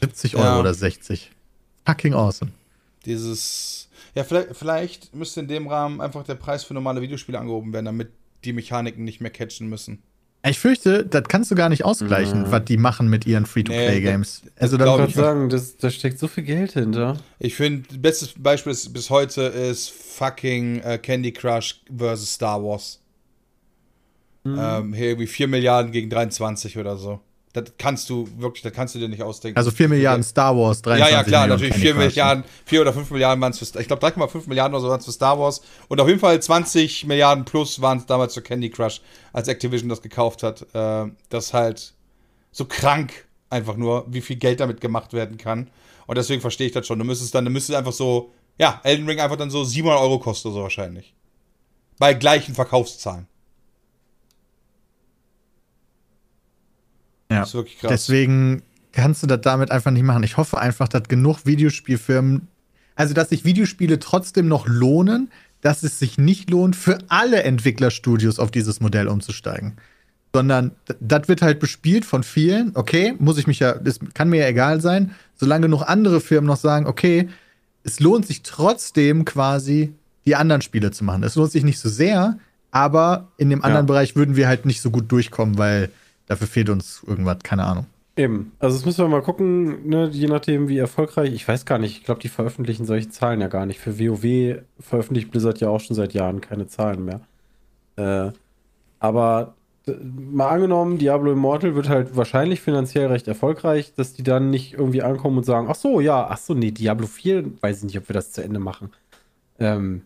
[0.01, 0.59] 70 Euro Ja.
[0.59, 1.31] oder 60.
[1.85, 2.51] Fucking awesome.
[3.05, 3.89] Dieses.
[4.15, 7.85] Ja, vielleicht, vielleicht müsste in dem Rahmen einfach der Preis für normale Videospiele angehoben werden,
[7.85, 8.11] damit
[8.43, 10.01] die Mechaniken nicht mehr catchen müssen.
[10.49, 14.41] Ich fürchte, das kannst du gar nicht ausgleichen, was die machen mit ihren Free-to-Play-Games.
[14.43, 17.17] Nee, also dann Ich würde sagen, das, da steckt so viel Geld hinter.
[17.39, 23.01] Ich finde, bestes Beispiel ist, bis heute ist fucking äh, Candy Crush versus Star Wars.
[24.45, 27.19] Ähm, hier irgendwie 4 Milliarden gegen 23 oder so.
[27.53, 29.57] Das kannst du wirklich, das kannst du dir nicht ausdenken.
[29.57, 32.05] also 4 Milliarden Star Wars, 23 Ja, ja, klar, Millionen natürlich Candy 4 Crush.
[32.05, 34.99] Milliarden, 4 oder 5 Milliarden waren es für, ich glaube 3,5 Milliarden oder so waren
[34.99, 35.62] es für Star Wars.
[35.88, 39.01] Und auf jeden Fall 20 Milliarden plus waren es damals für Candy Crush,
[39.33, 40.62] als Activision das gekauft hat.
[40.73, 41.93] Äh, das ist halt
[42.51, 45.69] so krank einfach nur, wie viel Geld damit gemacht werden kann.
[46.05, 46.99] Und deswegen verstehe ich das schon.
[46.99, 50.19] Du müsstest dann, du müsstest einfach so, ja, Elden Ring einfach dann so 700 Euro
[50.19, 51.13] kosten oder so wahrscheinlich.
[51.99, 53.27] Bei gleichen Verkaufszahlen.
[57.31, 57.39] Ja.
[57.39, 57.89] Das ist wirklich krass.
[57.89, 58.61] Deswegen
[58.91, 60.23] kannst du das damit einfach nicht machen.
[60.23, 62.47] Ich hoffe einfach, dass genug Videospielfirmen,
[62.95, 65.29] also dass sich Videospiele trotzdem noch lohnen,
[65.61, 69.73] dass es sich nicht lohnt, für alle Entwicklerstudios auf dieses Modell umzusteigen.
[70.33, 72.71] Sondern das wird halt bespielt von vielen.
[72.75, 76.47] Okay, muss ich mich ja, das kann mir ja egal sein, solange noch andere Firmen
[76.47, 77.29] noch sagen, okay,
[77.83, 79.93] es lohnt sich trotzdem quasi,
[80.25, 81.23] die anderen Spiele zu machen.
[81.23, 82.37] Es lohnt sich nicht so sehr,
[82.71, 85.89] aber in dem anderen Bereich würden wir halt nicht so gut durchkommen, weil
[86.27, 87.87] dafür fehlt uns irgendwas, keine Ahnung.
[88.15, 88.51] Eben.
[88.59, 91.33] Also, das müssen wir mal gucken, ne, je nachdem, wie erfolgreich.
[91.33, 93.79] Ich weiß gar nicht, ich glaube, die veröffentlichen solche Zahlen ja gar nicht.
[93.79, 97.21] Für WoW veröffentlicht Blizzard ja auch schon seit Jahren keine Zahlen mehr.
[97.95, 98.31] Äh,
[98.99, 99.55] aber
[100.03, 105.03] mal angenommen, Diablo Immortal wird halt wahrscheinlich finanziell recht erfolgreich, dass die dann nicht irgendwie
[105.03, 108.09] ankommen und sagen: Ach so, ja, ach so, nee, Diablo 4, weiß ich nicht, ob
[108.09, 108.89] wir das zu Ende machen.
[109.59, 110.01] Ähm,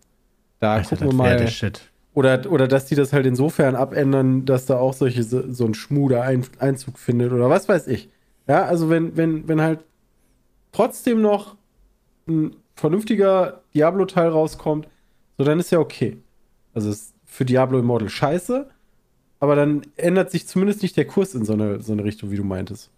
[0.60, 1.38] da Alter, gucken wir mal.
[1.38, 1.91] der Shit.
[2.14, 6.24] Oder, oder dass die das halt insofern abändern, dass da auch solche, so ein Schmuder
[6.24, 8.10] ein, Einzug findet oder was weiß ich.
[8.48, 9.80] Ja, also wenn, wenn, wenn halt
[10.74, 11.56] trotzdem noch
[12.28, 14.88] ein vernünftiger Diablo-Teil rauskommt,
[15.38, 16.18] so dann ist ja okay.
[16.74, 18.68] Also ist für Diablo Immortal scheiße,
[19.40, 22.36] aber dann ändert sich zumindest nicht der Kurs in so eine, so eine Richtung, wie
[22.38, 22.90] du meintest.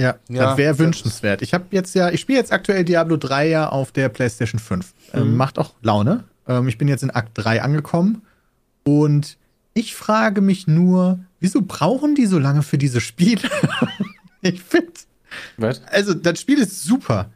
[0.00, 1.42] Ja, Ja, das wäre wünschenswert.
[1.42, 4.94] Ich habe jetzt ja, ich spiele jetzt aktuell Diablo 3 ja auf der PlayStation 5.
[5.12, 5.36] Ähm, Mhm.
[5.36, 6.24] macht auch Laune.
[6.48, 8.22] Ähm, ich bin jetzt in Akt 3 angekommen
[8.84, 9.36] und
[9.74, 13.48] ich frage mich nur, wieso brauchen die so lange für diese Spiele?
[14.40, 14.92] ich finde,
[15.92, 17.30] also das Spiel ist super,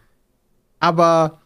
[0.80, 1.40] aber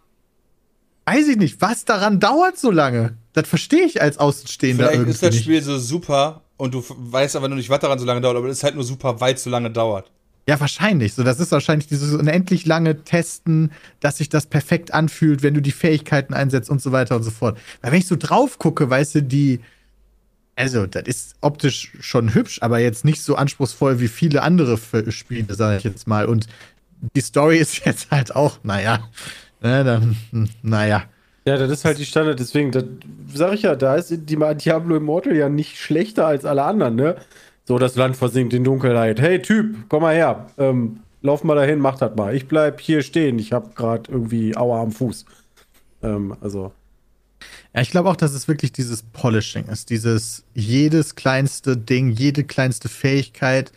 [1.05, 3.17] weiß ich nicht, was daran dauert so lange?
[3.33, 5.45] Das verstehe ich als Außenstehender Vielleicht ist das nicht.
[5.45, 8.49] Spiel so super und du weißt aber nur nicht, was daran so lange dauert, aber
[8.49, 10.11] es ist halt nur super, weil es so lange dauert.
[10.49, 11.15] Ja, wahrscheinlich.
[11.15, 15.61] So, das ist wahrscheinlich dieses unendlich lange Testen, dass sich das perfekt anfühlt, wenn du
[15.61, 17.59] die Fähigkeiten einsetzt und so weiter und so fort.
[17.83, 19.61] Weil wenn ich so drauf gucke, weißt du, die,
[20.55, 24.79] also, das ist optisch schon hübsch, aber jetzt nicht so anspruchsvoll wie viele andere
[25.11, 26.27] Spiele, sage ich jetzt mal.
[26.27, 26.47] Und
[27.17, 29.01] die Story ist jetzt halt auch, naja,
[29.61, 30.17] ne, dann,
[30.63, 31.05] naja.
[31.45, 32.85] Ja, das ist halt die Standard, deswegen, das
[33.33, 37.17] sag ich ja, da ist die Diablo Immortal ja nicht schlechter als alle anderen, ne?
[37.69, 39.21] So, das Land versinkt in Dunkelheit.
[39.21, 40.47] Hey, Typ, komm mal her.
[40.57, 42.33] Ähm, lauf mal dahin, mach das mal.
[42.35, 43.41] Ich bleib hier stehen.
[43.41, 45.25] Ich hab grad irgendwie Aua am Fuß.
[46.03, 46.73] Ähm, also.
[47.75, 49.91] Ja, ich glaube auch, dass es wirklich dieses Polishing ist.
[49.91, 53.73] Dieses jedes kleinste Ding, jede kleinste Fähigkeit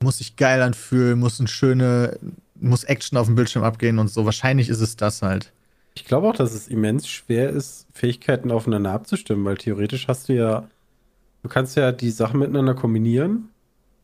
[0.00, 2.16] muss sich geil anfühlen, muss ein schöne,
[2.54, 4.24] muss Action auf dem Bildschirm abgehen und so.
[4.24, 5.52] Wahrscheinlich ist es das halt.
[5.94, 10.34] Ich glaube auch, dass es immens schwer ist, Fähigkeiten aufeinander abzustimmen, weil theoretisch hast du
[10.34, 10.68] ja,
[11.42, 13.48] du kannst ja die Sachen miteinander kombinieren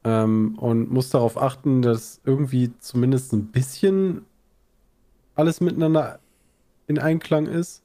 [0.05, 4.25] ähm, und musst darauf achten, dass irgendwie zumindest ein bisschen
[5.35, 6.19] alles miteinander
[6.87, 7.83] in Einklang ist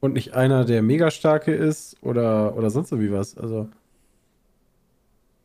[0.00, 3.36] und nicht einer, der mega starke ist oder, oder sonst irgendwie was.
[3.36, 3.68] Also.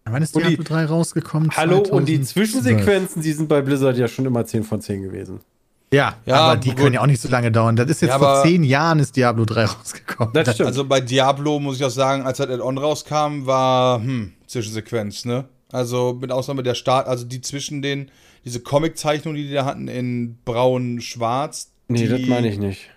[0.06, 1.52] Wann ist Und die- Diablo 3 rausgekommen?
[1.56, 2.28] Hallo, und die 2012.
[2.28, 5.40] Zwischensequenzen, die sind bei Blizzard ja schon immer 10 von 10 gewesen.
[5.92, 6.78] Ja, Ja, aber die gut.
[6.78, 7.76] können ja auch nicht so lange dauern.
[7.76, 10.34] Das ist jetzt Ja, vor zehn Jahren ist Diablo 3 rausgekommen.
[10.34, 10.68] Das stimmt.
[10.68, 15.46] Also bei Diablo muss ich auch sagen, als das Add-on rauskam, war hm, Zwischensequenz, ne?
[15.72, 18.10] Also mit Ausnahme der Start, also die zwischen den,
[18.46, 21.72] diese Comic-Zeichnungen, die die da hatten in braun, schwarz.
[21.88, 22.90] nee, das meine ich nicht.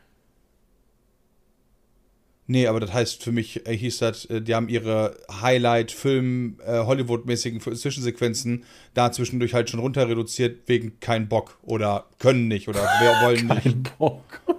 [2.52, 6.80] Nee, aber das heißt für mich, äh, hieß das, äh, die haben ihre Highlight-Film, äh,
[6.80, 12.86] Hollywood-mäßigen Zwischensequenzen da zwischendurch halt schon runter reduziert, wegen kein Bock oder können nicht oder
[13.00, 13.62] wer wollen nicht.
[13.62, 14.42] Kein Bock.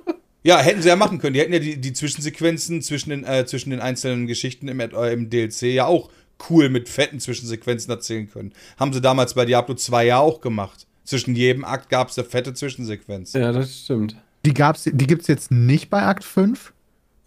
[0.46, 1.36] Ja, hätten sie ja machen können.
[1.36, 5.14] Die hätten ja die, die Zwischensequenzen zwischen den, äh, zwischen den einzelnen Geschichten im, äh,
[5.14, 6.10] im DLC ja auch
[6.50, 8.52] cool mit fetten Zwischensequenzen erzählen können.
[8.78, 10.86] Haben sie damals bei Diablo 2 ja auch gemacht.
[11.06, 13.32] Zwischen jedem Akt gab es eine fette Zwischensequenz.
[13.32, 14.18] Ja, das stimmt.
[14.46, 16.74] Die, gab's, die gibt's jetzt nicht bei Akt 5?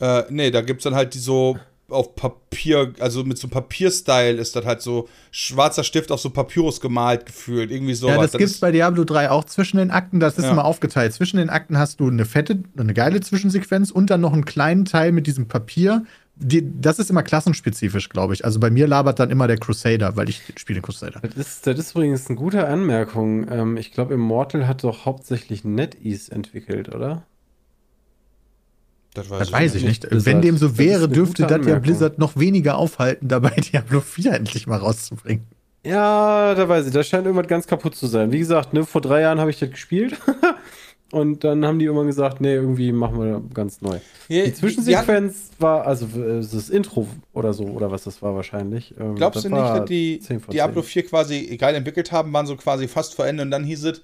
[0.01, 4.57] Äh, nee, da gibt's dann halt die so auf Papier, also mit so Papierstyle ist
[4.57, 7.71] das halt so schwarzer Stift auf so Papyrus gemalt gefühlt.
[7.71, 8.09] Irgendwie so.
[8.09, 10.19] ja, das, gibt's bei Diablo 3 auch zwischen den Akten.
[10.19, 10.51] Das ist Ja.
[10.51, 11.13] immer aufgeteilt.
[11.13, 14.85] Zwischen den Akten hast du eine fette, eine geile Zwischensequenz und dann noch einen kleinen
[14.85, 16.05] Teil mit diesem Papier.
[16.39, 18.45] Die, das ist immer klassenspezifisch, glaube ich.
[18.45, 21.21] Also bei mir labert dann immer der Crusader, weil ich spiele den Crusader.
[21.23, 23.47] Das ist, das ist übrigens eine gute Anmerkung.
[23.51, 27.23] Ähm, ich glaube, Immortal hat doch hauptsächlich NetEase entwickelt, oder?
[29.17, 30.09] Das weiß, Das weiß ich nicht.
[30.09, 30.27] Blizzard.
[30.27, 31.79] Wenn dem so Das wäre, eine dürfte das ja.
[31.79, 35.47] Blizzard noch weniger aufhalten, dabei Diablo 4 endlich mal rauszubringen.
[35.85, 36.93] Ja, da weiß ich.
[36.93, 38.33] Da scheint irgendwas ganz kaputt zu sein.
[38.33, 40.17] Wie gesagt, ne, vor drei Jahren habe ich das gespielt.
[41.13, 43.99] Und dann haben die irgendwann gesagt, nee, irgendwie machen wir ganz neu.
[44.29, 48.93] Ja, Die Zwischensequenz war, also äh, das Intro oder so, oder was das war wahrscheinlich.
[48.99, 50.91] ähm, Glaubst das du nicht, dass die 10 von Diablo 10.
[50.91, 54.03] 4 quasi geil entwickelt haben, waren so quasi fast vor Ende und dann hieß es,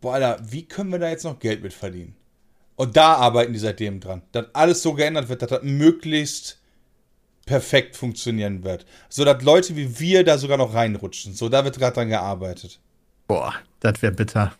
[0.00, 2.14] boah, Alter, wie können wir da jetzt noch Geld mit verdienen?
[2.76, 6.58] Und da arbeiten die seitdem dran, dass alles so geändert wird, dass das möglichst
[7.44, 8.86] perfekt funktionieren wird.
[9.08, 11.34] So dass Leute wie wir da sogar noch reinrutschen.
[11.34, 12.80] So, da wird gerade dran gearbeitet.
[13.26, 14.52] Boah, das wäre bitter.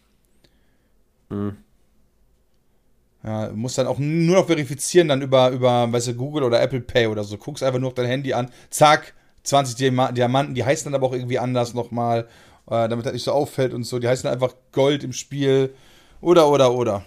[3.25, 6.81] Ja, musst dann auch nur noch verifizieren, dann über, über, weißt du, Google oder Apple
[6.81, 7.39] Pay oder so.
[7.39, 11.07] Guckst einfach nur auf dein Handy an, zack, 20 Diama Diamanten, die heißen dann aber
[11.07, 12.29] auch irgendwie anders nochmal,
[12.67, 13.99] äh, damit das nicht so auffällt und so.
[13.99, 15.75] Die heißen einfach Gold im Spiel.
[16.21, 17.05] Oder, oder, oder.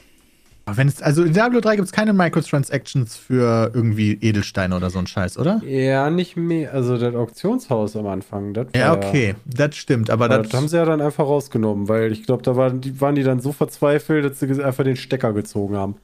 [0.68, 4.98] Wenn es, also in Diablo 3 gibt es keine Microtransactions für irgendwie Edelsteine oder so
[4.98, 5.62] ein Scheiß, oder?
[5.64, 6.74] Ja, nicht mehr.
[6.74, 8.56] Also das Auktionshaus am Anfang.
[8.76, 12.12] Ja, okay, das stimmt, aber Aber das, das haben sie ja dann einfach rausgenommen, weil
[12.12, 15.34] ich glaube, da waren die, waren die dann so verzweifelt, dass sie einfach den Stecker
[15.34, 15.96] gezogen haben.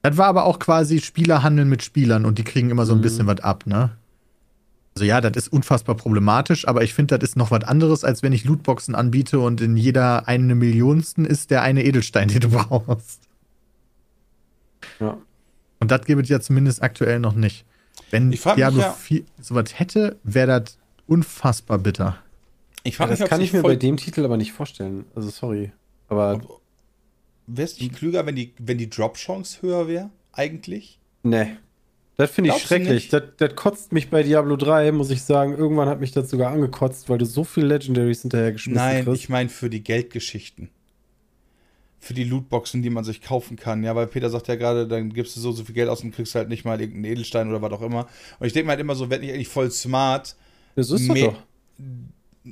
[0.00, 2.98] das war aber auch quasi Spieler handeln mit Spielern und die kriegen immer so ein
[2.98, 3.02] Mhm.
[3.02, 3.90] bisschen was ab, ne?
[4.96, 8.22] Also ja, das ist unfassbar problematisch, aber ich finde, das ist noch was anderes, als
[8.22, 12.48] wenn ich Lootboxen anbiete und in jeder eine Millionsten ist der eine Edelstein, den du
[12.48, 13.20] brauchst.
[15.00, 15.18] Ja.
[15.80, 17.64] Und das gibt es ja zumindest aktuell noch nicht.
[18.10, 22.18] Wenn Ich Diablo ja- 4 sowas hätte, wäre das unfassbar bitter.
[22.84, 25.04] Ich Ja, das mich, kann ich mir bei dem Titel aber nicht vorstellen.
[25.14, 25.72] Also sorry.
[26.08, 26.40] Aber
[27.46, 30.98] Wäre es nicht klüger, wenn die, wenn die Drop-Chance höher wäre, eigentlich?
[31.22, 31.56] ne.
[32.18, 33.08] Das finde ich du schrecklich.
[33.08, 35.56] Das, das kotzt mich bei Diablo 3, muss ich sagen.
[35.56, 39.22] Irgendwann hat mich das sogar angekotzt, weil du so viel Legendaries hinterhergeschmissen Nein, kriegst.
[39.22, 40.68] ich meine für die Geldgeschichten.
[42.04, 43.84] Für die Lootboxen, die man sich kaufen kann.
[43.84, 46.10] Ja, weil Peter sagt ja gerade, dann gibst du so, so viel Geld aus und
[46.12, 48.08] kriegst halt nicht mal irgendeinen Edelstein oder was auch immer.
[48.40, 50.34] Und ich denke mir halt immer so, wenn ich eigentlich voll smart,
[50.74, 51.42] das ist doch mehr- doch.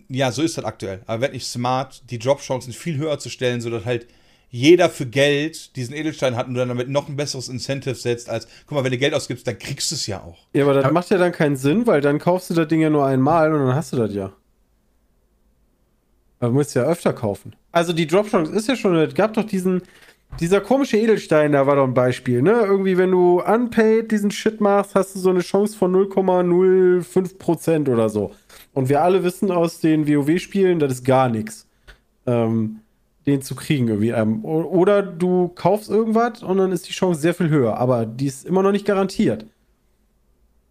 [0.08, 1.02] ja, so ist das aktuell.
[1.06, 4.06] Aber wenn ich smart, die Drop-Chancen viel höher zu stellen, sodass halt
[4.52, 8.46] jeder für Geld diesen Edelstein hat und dann damit noch ein besseres Incentive setzt, als,
[8.66, 10.38] guck mal, wenn du Geld ausgibst, dann kriegst du es ja auch.
[10.52, 12.80] Ja, aber das Aber- macht ja dann keinen Sinn, weil dann kaufst du das Ding
[12.80, 14.32] ja nur einmal und dann hast du das ja.
[16.38, 17.54] Aber du musst ja öfter kaufen.
[17.72, 19.82] Also die Drop-Chance ist ja schon, es gab doch diesen,
[20.40, 22.52] dieser komische Edelstein, da war doch ein Beispiel, ne?
[22.52, 28.08] Irgendwie, wenn du unpaid diesen Shit machst, hast du so eine Chance von 0,05% oder
[28.08, 28.32] so.
[28.72, 31.66] Und wir alle wissen aus den WoW-Spielen, das ist gar nichts.
[32.26, 32.80] Ähm,
[33.26, 34.10] den zu kriegen irgendwie.
[34.10, 38.26] Ähm, oder du kaufst irgendwas und dann ist die Chance sehr viel höher, aber die
[38.26, 39.46] ist immer noch nicht garantiert.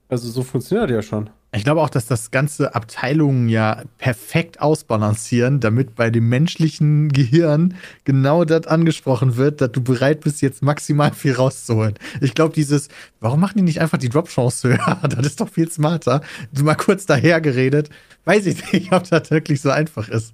[0.10, 1.30] Also so funktioniert ja schon.
[1.52, 7.76] Ich glaube auch, dass das ganze Abteilungen ja perfekt ausbalancieren, damit bei dem menschlichen Gehirn
[8.04, 11.96] genau das angesprochen wird, dass du bereit bist, jetzt maximal viel rauszuholen.
[12.22, 15.00] Ich glaube, dieses, warum machen die nicht einfach die Drop-Chance höher?
[15.10, 16.22] Das ist doch viel smarter.
[16.52, 17.90] Du mal kurz daher geredet.
[18.26, 20.34] Weiß ich nicht, ob das wirklich so einfach ist.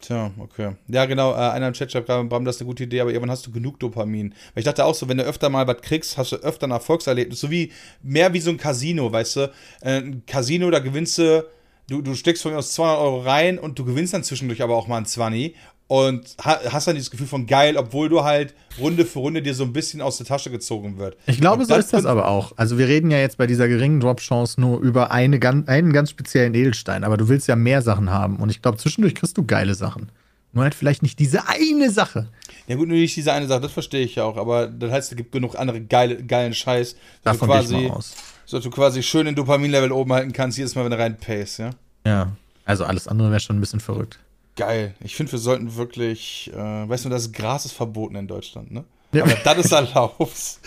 [0.00, 0.76] Tja, okay.
[0.88, 1.32] Ja, genau.
[1.32, 3.46] Äh, einer im Chat schreibt gerade, Bram, das ist eine gute Idee, aber irgendwann hast
[3.46, 4.34] du genug Dopamin.
[4.54, 6.70] Weil ich dachte auch so, wenn du öfter mal was kriegst, hast du öfter ein
[6.70, 7.40] Erfolgserlebnis.
[7.40, 9.40] So wie, mehr wie so ein Casino, weißt du?
[9.82, 11.44] Äh, ein Casino, da gewinnst du,
[11.88, 14.76] du, du steckst von mir aus 200 Euro rein und du gewinnst dann zwischendurch aber
[14.76, 15.54] auch mal ein 20
[15.90, 19.54] und ha hast dann dieses Gefühl von geil, obwohl du halt Runde für Runde dir
[19.54, 21.16] so ein bisschen aus der Tasche gezogen wird.
[21.26, 22.52] Ich glaube, so ist das aber auch.
[22.54, 26.54] Also wir reden ja jetzt bei dieser geringen Drop-Chance nur über eine, einen ganz speziellen
[26.54, 29.74] Edelstein, aber du willst ja mehr Sachen haben und ich glaube, zwischendurch kriegst du geile
[29.74, 30.12] Sachen.
[30.52, 32.28] Nur halt vielleicht nicht diese eine Sache.
[32.68, 35.10] Ja gut, nur nicht diese eine Sache, das verstehe ich ja auch, aber das heißt,
[35.10, 38.14] es gibt genug andere geile, geilen Scheiß, dass du Davon ich quasi, mal aus.
[38.46, 41.70] so du quasi schön den Dopaminlevel oben halten kannst, jedes Mal, wenn du reinpayst, ja.
[42.06, 42.30] Ja.
[42.64, 44.20] Also alles andere wäre schon ein bisschen verrückt.
[44.60, 44.94] Geil.
[45.02, 48.84] Ich finde, wir sollten wirklich, äh, weißt du, das Gras ist verboten in Deutschland, ne?
[49.12, 49.24] Ja.
[49.24, 50.20] Aber das ist erlaubt.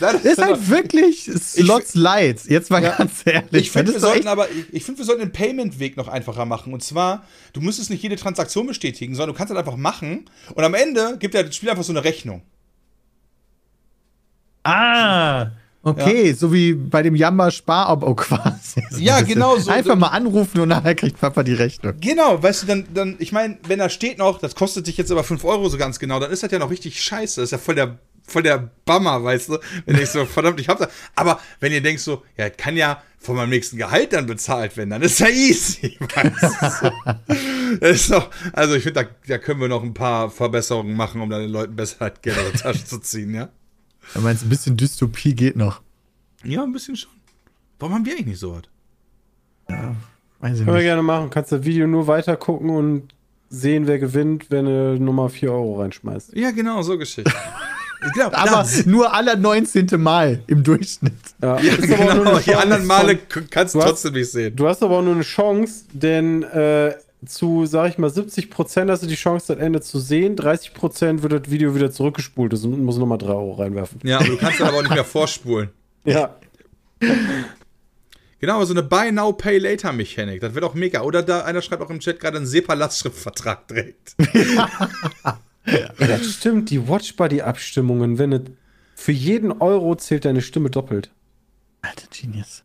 [0.00, 2.44] das Ist halt wirklich Slots Light.
[2.46, 3.52] Jetzt mal ganz ehrlich.
[3.52, 6.46] Ich finde, wir ist sollten aber, ich, ich finde, wir sollten den Payment-Weg noch einfacher
[6.46, 6.72] machen.
[6.72, 10.30] Und zwar, du müsstest nicht jede Transaktion bestätigen, sondern du kannst das einfach machen.
[10.54, 12.40] Und am Ende gibt ja das Spiel einfach so eine Rechnung.
[14.64, 15.50] Ah,
[15.82, 18.82] okay, so wie bei dem Jammer Sparabo quasi.
[18.90, 19.70] So Ja, genau so.
[19.70, 21.94] Einfach mal anrufen und nachher kriegt Papa die Rechnung.
[22.00, 25.10] Genau, weißt du, dann, dann ich meine, wenn da steht noch, das kostet dich jetzt
[25.10, 27.40] aber 5 Euro so ganz genau, dann ist das ja noch richtig scheiße.
[27.40, 29.58] Das ist ja voll der, voll der Bummer, weißt du?
[29.86, 30.88] Wenn ich so, verdammt, ich hab das.
[31.16, 34.76] Aber wenn ihr denkt so, ja, das kann ja von meinem nächsten Gehalt dann bezahlt
[34.76, 37.78] werden, dann ist ja easy, weißt du?
[37.80, 41.20] Das ist doch, also ich finde, da, da können wir noch ein paar Verbesserungen machen,
[41.20, 43.48] um dann den Leuten besser halt Geld aus der Tasche zu ziehen, ja?
[44.14, 45.80] Du meinst, ein bisschen Dystopie geht noch.
[46.44, 47.10] Ja, ein bisschen schon.
[47.78, 48.62] Warum haben wir eigentlich nicht so was?
[50.40, 50.82] Weiß ich Können wir nicht.
[50.84, 51.30] gerne machen.
[51.30, 53.14] Kannst das Video nur weiter gucken und
[53.48, 56.34] sehen, wer gewinnt, wenn du Nummer 4 Euro reinschmeißt.
[56.34, 57.30] Ja, genau, so Geschichte.
[58.14, 59.88] genau, Aber da- nur aller 19.
[60.00, 61.12] Mal im Durchschnitt.
[61.40, 63.16] Ja, ja, genau, eine die anderen Male
[63.50, 64.56] kannst du Du hast- trotzdem nicht sehen.
[64.56, 66.94] Du hast aber auch nur eine Chance, denn äh,
[67.26, 70.36] zu, sag ich mal, 70% hast du die Chance, das Ende zu sehen.
[70.36, 72.52] 30% wird das Video wieder zurückgespult.
[72.52, 74.00] Das muss nochmal 3 Euro reinwerfen.
[74.04, 75.70] Ja, aber du kannst dann aber auch nicht mehr vorspulen.
[76.04, 76.34] Ja.
[78.40, 81.02] Genau, so eine Buy Now Pay Later Mechanik, das wird auch mega.
[81.02, 84.16] Oder da einer schreibt auch im Chat gerade einen SEPA-Lastschriftvertrag direkt.
[85.96, 88.40] Das stimmt, die Watch Buddy Abstimmungen, wenn es
[88.96, 91.12] für jeden Euro zählt deine Stimme doppelt.
[91.82, 92.64] Alter Genius.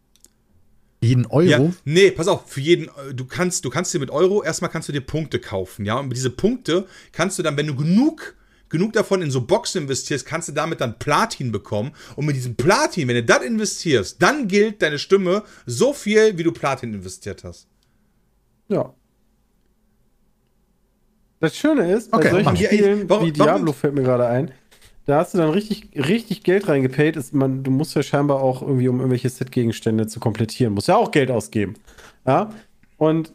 [1.02, 1.44] Jeden Euro?
[1.48, 4.72] Ja, nee, pass auf, für jeden, äh, du kannst, du kannst dir mit Euro, erstmal
[4.72, 6.00] kannst du dir Punkte kaufen, ja.
[6.00, 8.36] Und diese Punkte kannst du dann, wenn du genug,
[8.70, 11.92] genug davon in so Boxen investierst, kannst du damit dann Platin bekommen.
[12.16, 16.44] Und mit diesem Platin, wenn du das investierst, dann gilt deine Stimme so viel, wie
[16.44, 17.68] du Platin investiert hast.
[18.68, 18.94] Ja.
[21.40, 24.52] Das Schöne ist, bei Okay, solchen Spielen warum- wie Diablo warum- fällt mir gerade ein,
[25.08, 27.16] da hast du dann richtig, richtig Geld reingepaid.
[27.16, 30.98] Ist man, du musst ja scheinbar auch irgendwie, um irgendwelche Set-Gegenstände zu komplettieren, musst ja
[30.98, 31.76] auch Geld ausgeben.
[32.26, 32.52] Ja.
[32.98, 33.34] Und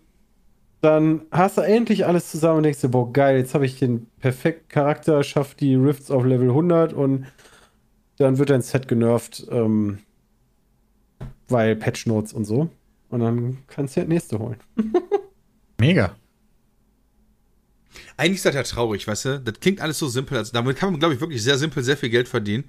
[0.83, 4.07] dann hast du endlich alles zusammen und denkst dir, boah, geil, jetzt habe ich den
[4.21, 7.27] perfekten Charakter, schaff die Rifts auf Level 100 und
[8.19, 10.01] dann wird dein Set genervt, ähm,
[11.49, 12.69] weil Patch Notes und so.
[13.09, 14.57] Und dann kannst du ja das nächste holen.
[15.81, 16.17] Mega.
[18.17, 19.41] Eigentlich ist das ja traurig, weißt du?
[19.41, 20.39] Das klingt alles so simpel.
[20.39, 22.65] Also damit kann man, glaube ich, wirklich sehr simpel sehr viel Geld verdienen.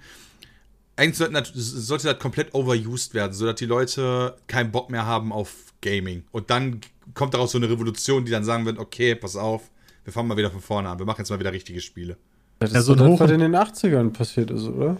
[0.95, 5.31] Eigentlich sollte das, sollte das komplett overused werden, sodass die Leute keinen Bock mehr haben
[5.31, 6.23] auf Gaming.
[6.31, 6.81] Und dann
[7.15, 9.71] kommt daraus so eine Revolution, die dann sagen wird, okay, pass auf,
[10.03, 10.99] wir fangen mal wieder von vorne an.
[10.99, 12.17] Wir machen jetzt mal wieder richtige Spiele.
[12.59, 14.97] Das Ja, ist so so ein das, Hoch- was in den 80ern passiert ist, oder?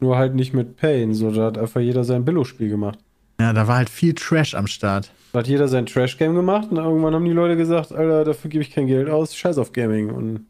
[0.00, 2.98] Nur halt nicht mit Pain, so da hat einfach jeder sein Billo-Spiel gemacht.
[3.40, 5.10] Ja, da war halt viel Trash am Start.
[5.32, 8.62] Da hat jeder sein Trash-Game gemacht und irgendwann haben die Leute gesagt, Alter, dafür gebe
[8.62, 10.10] ich kein Geld aus, scheiß auf Gaming.
[10.10, 10.46] Und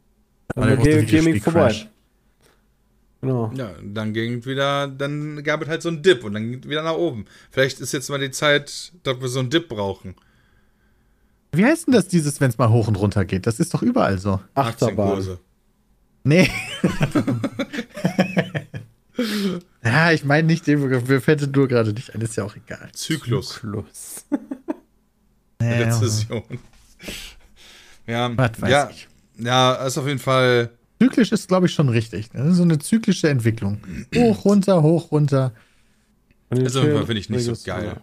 [0.57, 1.69] dann war Gaming Spiel vorbei.
[1.69, 1.89] Crash.
[3.21, 3.53] Genau.
[3.55, 6.69] Ja, dann ging wieder, dann gab es halt so einen Dip und dann ging es
[6.69, 7.27] wieder nach oben.
[7.53, 10.17] Vielleicht ist jetzt mal die Zeit, dass wir so einen Dip brauchen.
[11.53, 13.47] Wie heißt denn das dieses, wenn es mal hoch und runter geht?
[13.47, 14.41] Das ist doch überall so.
[14.55, 15.39] Achterbahn.
[16.25, 16.51] Nee.
[19.85, 21.09] ja, ich meine nicht den Begriff.
[21.09, 22.21] Mir fällt nur gerade nicht ein.
[22.21, 22.91] Ist ja auch egal.
[22.93, 23.61] Zyklus.
[25.63, 26.43] Nee, Rezession.
[28.07, 29.09] Ja, Was weiß ja, ich.
[29.37, 30.71] ja, ist auf jeden Fall.
[31.01, 32.31] Zyklisch ist, glaube ich, schon richtig.
[32.31, 33.81] Das ist so eine zyklische Entwicklung.
[34.15, 35.53] Hoch, runter, hoch, runter.
[36.49, 38.03] Also, finde ich nicht so geil.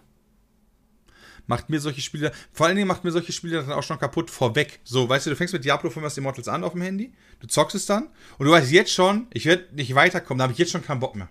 [1.46, 4.30] macht mir solche Spiele, vor allen Dingen macht mir solche Spiele dann auch schon kaputt
[4.30, 4.80] vorweg.
[4.84, 7.74] So, weißt du, du fängst mit Diablo 5 Immortals an auf dem Handy, du zockst
[7.74, 8.08] es dann
[8.38, 11.00] und du weißt jetzt schon, ich werde nicht weiterkommen, da habe ich jetzt schon keinen
[11.00, 11.28] Bock mehr.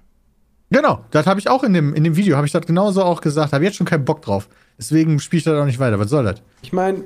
[0.69, 3.21] Genau, das habe ich auch in dem, in dem Video, habe ich das genauso auch
[3.21, 4.49] gesagt, habe jetzt schon keinen Bock drauf.
[4.77, 5.99] Deswegen spiele ich das auch nicht weiter.
[5.99, 6.41] Was soll das?
[6.61, 7.05] Ich meine,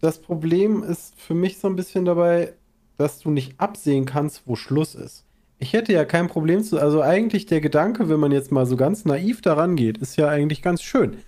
[0.00, 2.54] das Problem ist für mich so ein bisschen dabei,
[2.98, 5.24] dass du nicht absehen kannst, wo Schluss ist.
[5.58, 8.76] Ich hätte ja kein Problem zu, also eigentlich der Gedanke, wenn man jetzt mal so
[8.76, 11.18] ganz naiv daran geht, ist ja eigentlich ganz schön.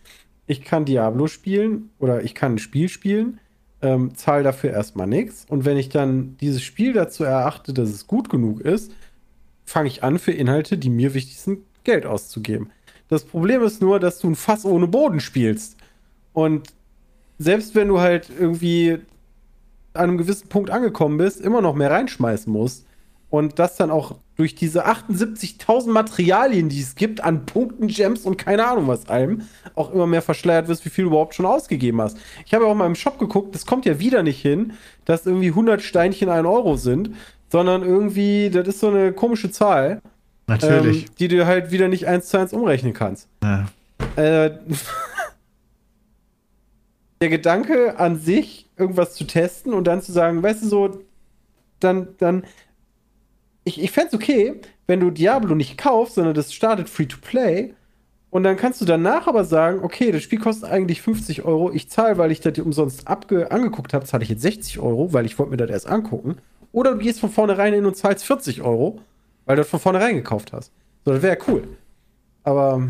[0.47, 3.39] Ich kann Diablo spielen oder ich kann ein Spiel spielen,
[3.81, 8.07] ähm, zahle dafür erstmal nichts und wenn ich dann dieses Spiel dazu erachte, dass es
[8.07, 8.91] gut genug ist,
[9.65, 12.71] fange ich an, für Inhalte, die mir wichtig sind, Geld auszugeben.
[13.09, 15.77] Das Problem ist nur, dass du ein Fass ohne Boden spielst.
[16.33, 16.69] Und
[17.39, 18.99] selbst wenn du halt irgendwie
[19.93, 22.87] an einem gewissen Punkt angekommen bist, immer noch mehr reinschmeißen musst
[23.31, 28.37] und das dann auch durch diese 78.000 Materialien, die es gibt, an Punkten, Gems und
[28.37, 29.43] keine Ahnung was allem,
[29.77, 32.17] auch immer mehr verschleiert wirst, wie viel du überhaupt schon ausgegeben hast.
[32.45, 34.73] Ich habe auch mal im Shop geguckt, das kommt ja wieder nicht hin,
[35.05, 37.11] dass irgendwie 100 Steinchen 1 Euro sind,
[37.51, 40.01] sondern irgendwie, das ist so eine komische Zahl.
[40.47, 41.05] Natürlich.
[41.05, 43.29] Ähm, die du halt wieder nicht eins zu eins umrechnen kannst.
[43.43, 43.67] Ja.
[44.17, 44.59] Äh,
[47.21, 50.99] der Gedanke an sich, irgendwas zu testen und dann zu sagen, weißt du so,
[51.81, 52.45] dann, dann,
[53.65, 57.17] ich, ich fände es okay, wenn du Diablo nicht kaufst, sondern das startet free to
[57.23, 57.75] play
[58.35, 61.89] und dann kannst du danach aber sagen, okay, das Spiel kostet eigentlich 50 Euro, ich
[61.89, 65.39] zahle, weil ich das umsonst abge angeguckt habe, zahle ich jetzt 60 Euro, weil ich
[65.39, 66.39] wollte mir das erst angucken.
[66.75, 69.01] Oder du gehst von vornherein hin und zahlst 40 Euro,
[69.45, 70.73] weil du das von vornherein gekauft hast.
[71.05, 71.69] So, das wäre cool.
[72.43, 72.89] Aber,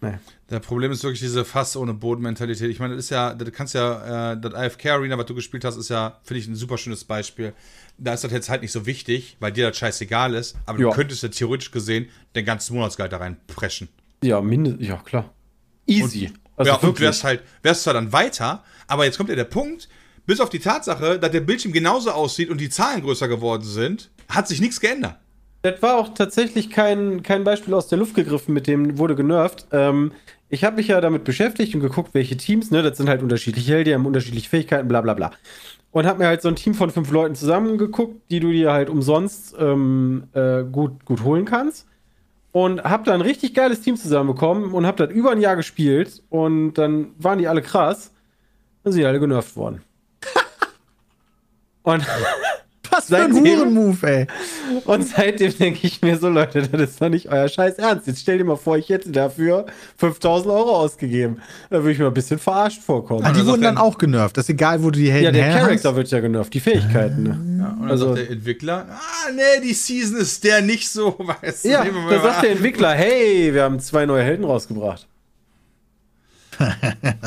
[0.00, 0.18] ne.
[0.48, 2.70] Der Problem ist wirklich diese Fass ohne Boden-Mentalität.
[2.70, 5.62] Ich meine, das ist ja, du kannst ja, äh, das IFK Arena, was du gespielt
[5.66, 7.52] hast, ist ja, finde ich, ein super schönes Beispiel.
[7.98, 10.88] Da ist das jetzt halt nicht so wichtig, weil dir das scheißegal ist, aber Ja.
[10.88, 13.88] du könntest ja theoretisch gesehen den ganzen Monatsgehalt da reinpreschen.
[14.24, 15.34] Ja, mindestens, ja, klar.
[15.86, 16.32] Easy.
[16.56, 19.88] Und, ja, und wärst halt, wärst zwar dann weiter, aber jetzt kommt ja der Punkt,
[20.26, 24.10] bis auf die Tatsache, dass der Bildschirm genauso aussieht und die Zahlen größer geworden sind,
[24.28, 25.16] hat sich nichts geändert.
[25.62, 29.66] Das war auch tatsächlich kein, kein Beispiel aus der Luft gegriffen, mit dem wurde genervt.
[29.72, 30.12] Ähm,
[30.48, 33.72] ich habe mich ja damit beschäftigt und geguckt, welche Teams, ne, das sind halt unterschiedliche
[33.72, 35.32] Helden, die haben unterschiedliche Fähigkeiten, bla bla bla.
[35.92, 38.88] Und habe mir halt so ein Team von fünf Leuten zusammengeguckt, die du dir halt
[38.88, 41.86] umsonst ähm, äh, gut, gut holen kannst.
[42.52, 46.22] Und habe da ein richtig geiles Team zusammenbekommen und habe das über ein Jahr gespielt.
[46.30, 48.12] Und dann waren die alle krass.
[48.82, 49.82] Dann sind die alle genervt worden.
[51.82, 52.04] Und
[52.92, 54.26] Was für ein Seitdem- Hurenmove, ey.
[54.84, 58.08] Und seitdem denke ich mir so, Leute, das ist doch nicht euer Scheiß Ernst.
[58.08, 59.66] Jetzt stell dir mal vor, ich hätte dafür
[59.98, 61.40] 5000 Euro ausgegeben.
[61.70, 63.24] Da würde ich mir ein bisschen verarscht vorkommen.
[63.24, 64.36] Ah, die wurden dann auch genervt.
[64.36, 65.60] Das ist egal, wo du die Helden ja, der.
[65.60, 67.22] Charakter wird ja genervt, die Fähigkeiten.
[67.22, 67.28] Ne?
[67.60, 71.14] Ja, und dann Also- sagt der Entwickler, ah, nee, die Season ist der nicht so,
[71.42, 71.68] weißt du.
[71.68, 75.06] Ja, da sagt der Entwickler, hey, wir haben zwei neue Helden rausgebracht.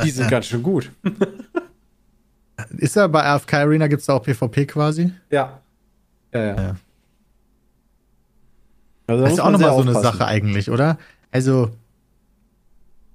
[0.04, 0.91] die sind ganz schön gut.
[2.78, 5.11] Ist ja bei AFK Arena gibt es da auch PvP quasi?
[5.30, 5.59] Ja.
[6.34, 6.55] Ja, ja.
[6.55, 6.76] Ja.
[9.05, 9.93] Also, da Das ist auch nochmal so eine.
[9.93, 10.97] Sache eigentlich, oder?
[11.32, 11.72] Also,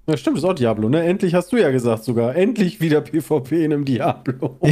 [0.06, 1.02] Ja, stimmt, ist auch Diablo, ne?
[1.02, 2.34] Endlich hast du ja gesagt sogar.
[2.36, 4.58] Endlich wieder PvP in einem Diablo.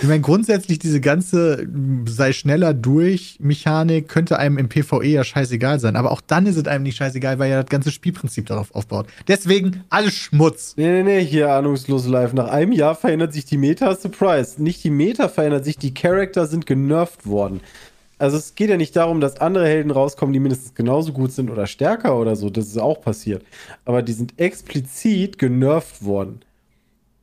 [0.00, 5.24] ich meine, grundsätzlich diese ganze m, sei schneller durch Mechanik könnte einem im PvE ja
[5.24, 5.96] scheißegal sein.
[5.96, 9.06] Aber auch dann ist es einem nicht scheißegal, weil ja das ganze Spielprinzip darauf aufbaut.
[9.28, 10.74] Deswegen alles Schmutz.
[10.76, 12.32] Nee, nee, nee, hier ahnungslos live.
[12.32, 14.62] Nach einem Jahr verändert sich die Meta, Surprise.
[14.62, 17.60] Nicht die Meta verändert sich, die Charakter sind genervt worden.
[18.18, 21.50] Also es geht ja nicht darum, dass andere Helden rauskommen, die mindestens genauso gut sind
[21.50, 22.48] oder stärker oder so.
[22.48, 23.44] Das ist auch passiert.
[23.84, 26.40] Aber die sind explizit genervt worden.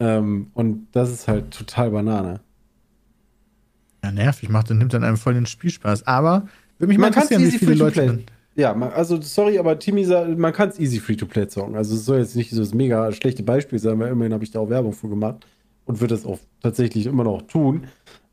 [0.03, 2.41] Ähm, und das ist halt total Banane.
[4.03, 6.05] Ja, nervig, macht und nimmt dann einem voll den Spielspaß.
[6.07, 6.47] Aber
[6.77, 8.19] würde mich mal Man kann's interessieren, wie viele Leute.
[8.55, 11.75] Ja, man, also sorry, aber Timmy sagt, man kann es easy free to play zocken.
[11.75, 14.51] Also es soll jetzt nicht so das mega schlechte Beispiel sein, weil immerhin habe ich
[14.51, 15.47] da auch Werbung für gemacht
[15.85, 17.85] und würde das auch tatsächlich immer noch tun,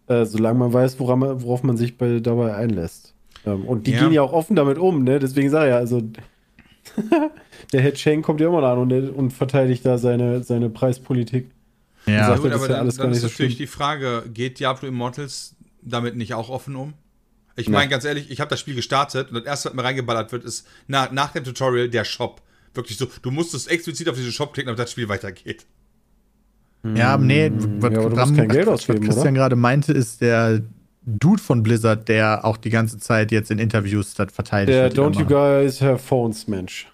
[0.09, 3.15] äh, solange man weiß, man, worauf man sich bei, dabei einlässt.
[3.47, 4.01] Ähm, und die Ja.
[4.01, 5.21] gehen ja auch offen damit um, ne?
[5.21, 6.03] Deswegen sage ich ja, also
[7.73, 11.51] der Head Cheng kommt ja immer an und, und verteidigt da seine, seine Preispolitik.
[12.07, 13.59] Ja, sagt, gut, das ist aber ja dann, alles dann ist so natürlich schlimm.
[13.59, 16.95] die Frage, geht Diablo Immortals damit nicht auch offen um?
[17.57, 17.75] Ich Nee.
[17.75, 20.45] meine, ganz ehrlich, ich habe das Spiel gestartet und das erste, was mir reingeballert wird,
[20.45, 22.41] ist na, nach dem Tutorial der Shop.
[22.75, 25.67] Wirklich so, du musstest explizit auf diesen Shop klicken, damit das Spiel weitergeht.
[26.95, 30.63] Ja, nee, was, Ja, Geld was ausgeben, Christian gerade meinte, ist der
[31.05, 34.77] Dude von Blizzard, der auch die ganze Zeit jetzt in Interviews das verteidigt.
[34.77, 35.27] Der was Don't You.
[35.27, 36.89] Guys Have Phones Mensch.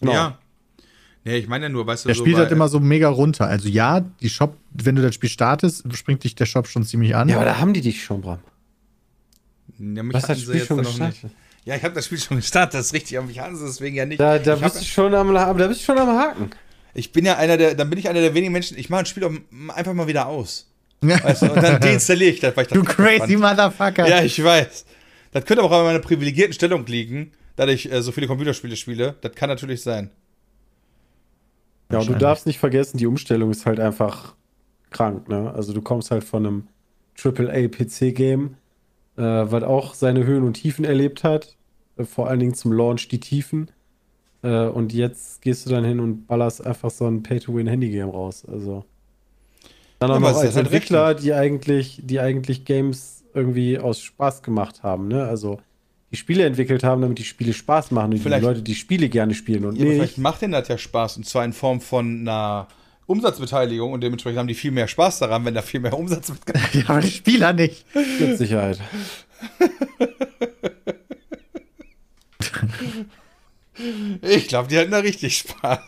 [0.00, 0.12] Genau.
[0.12, 0.38] Ja.
[1.24, 3.46] Nee, ich meine ja nur, weißt du, Der so spielt halt immer so mega runter.
[3.46, 7.14] Also ja, die Shop, wenn du das Spiel startest, springt dich der Shop schon ziemlich
[7.14, 7.28] an.
[7.28, 8.40] Ja, aber da haben die dich schon, Bram.
[9.78, 11.24] Ja, mich Was das sie Spiel jetzt schon gestartet?
[11.24, 11.34] nicht.
[11.64, 13.94] Ja, ich habe das Spiel schon gestartet, das ist richtig, aber ich hasse es deswegen
[13.94, 14.20] ja nicht.
[14.20, 16.50] Da, da, bist hab, du schon am, aber da bist du schon am Haken.
[16.94, 19.06] ich bin ja einer der, dann bin ich einer der wenigen Menschen, ich mache ein
[19.06, 19.32] Spiel auch
[19.74, 20.68] einfach mal wieder aus.
[21.00, 24.08] Weißt du, und dann deinstalliere ich das, weil ich das Du crazy Motherfucker.
[24.08, 24.84] Ja, ich weiß.
[25.32, 28.76] Das könnte aber auch an meiner privilegierten Stellung liegen, da ich äh, so viele Computerspiele
[28.76, 29.14] spiele.
[29.20, 30.10] Das kann natürlich sein.
[31.92, 34.34] Ja, und du darfst nicht vergessen, die Umstellung ist halt einfach
[34.90, 35.52] krank, ne?
[35.52, 36.68] Also du kommst halt von einem
[37.22, 38.56] AAA-PC-Game,
[39.16, 41.56] äh, was auch seine Höhen und Tiefen erlebt hat.
[41.96, 43.70] Äh, vor allen Dingen zum Launch die Tiefen.
[44.42, 48.44] Äh, und jetzt gehst du dann hin und ballerst einfach so ein Pay-to-Win-Handy-Game raus.
[48.50, 48.84] Also.
[49.98, 53.78] Dann auch Ja, aber es ist als halt Entwickler, die eigentlich, die eigentlich Games irgendwie
[53.78, 55.24] aus Spaß gemacht haben, ne?
[55.24, 55.60] Also
[56.12, 59.08] die Spiele entwickelt haben, damit die Spiele Spaß machen und die Vielleicht- Leute die Spiele
[59.08, 59.94] gerne spielen und Ja, nicht.
[59.94, 62.68] vielleicht macht denen das ja Spaß und zwar in Form von einer
[63.06, 66.38] Umsatzbeteiligung und dementsprechend haben die viel mehr Spaß daran, wenn da viel mehr Umsatz mit.
[66.74, 67.84] Ja, aber die Spieler nicht.
[68.20, 68.78] Mit Sicherheit.
[74.20, 75.78] Ich glaube, die hatten da richtig Spaß.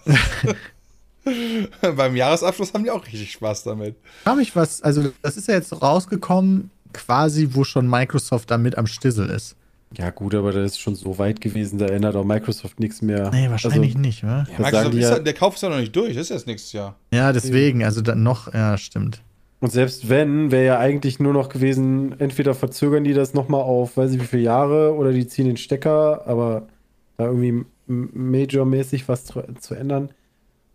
[1.97, 3.97] Beim Jahresabschluss haben die auch richtig Spaß damit.
[4.27, 8.87] Habe ich was, also das ist ja jetzt rausgekommen, quasi, wo schon Microsoft damit am
[8.87, 9.57] Stissel ist.
[9.99, 13.31] Ja, gut, aber das ist schon so weit gewesen, da ändert auch Microsoft nichts mehr.
[13.31, 14.47] Nee, wahrscheinlich also, nicht, oder?
[14.51, 16.97] Ja, Microsoft ja- der Kauf ist ja noch nicht durch, das ist jetzt nächstes Jahr.
[17.13, 19.23] Ja, deswegen, also dann noch, ja, stimmt.
[19.61, 23.97] Und selbst wenn, wäre ja eigentlich nur noch gewesen, entweder verzögern die das nochmal auf,
[23.97, 26.69] weiß ich wie viele Jahre, oder die ziehen den Stecker, aber
[27.17, 30.11] da irgendwie majormäßig was zu, zu ändern,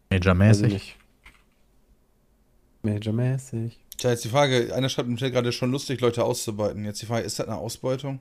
[0.09, 0.74] Majormäßig.
[0.74, 0.97] nicht.
[2.82, 3.80] Majormäßig.
[3.97, 6.86] Tja, jetzt die Frage, einer schreibt im Chat gerade schon lustig, Leute auszubeuten.
[6.86, 8.20] Jetzt die Frage, ist das eine Ausbeutung?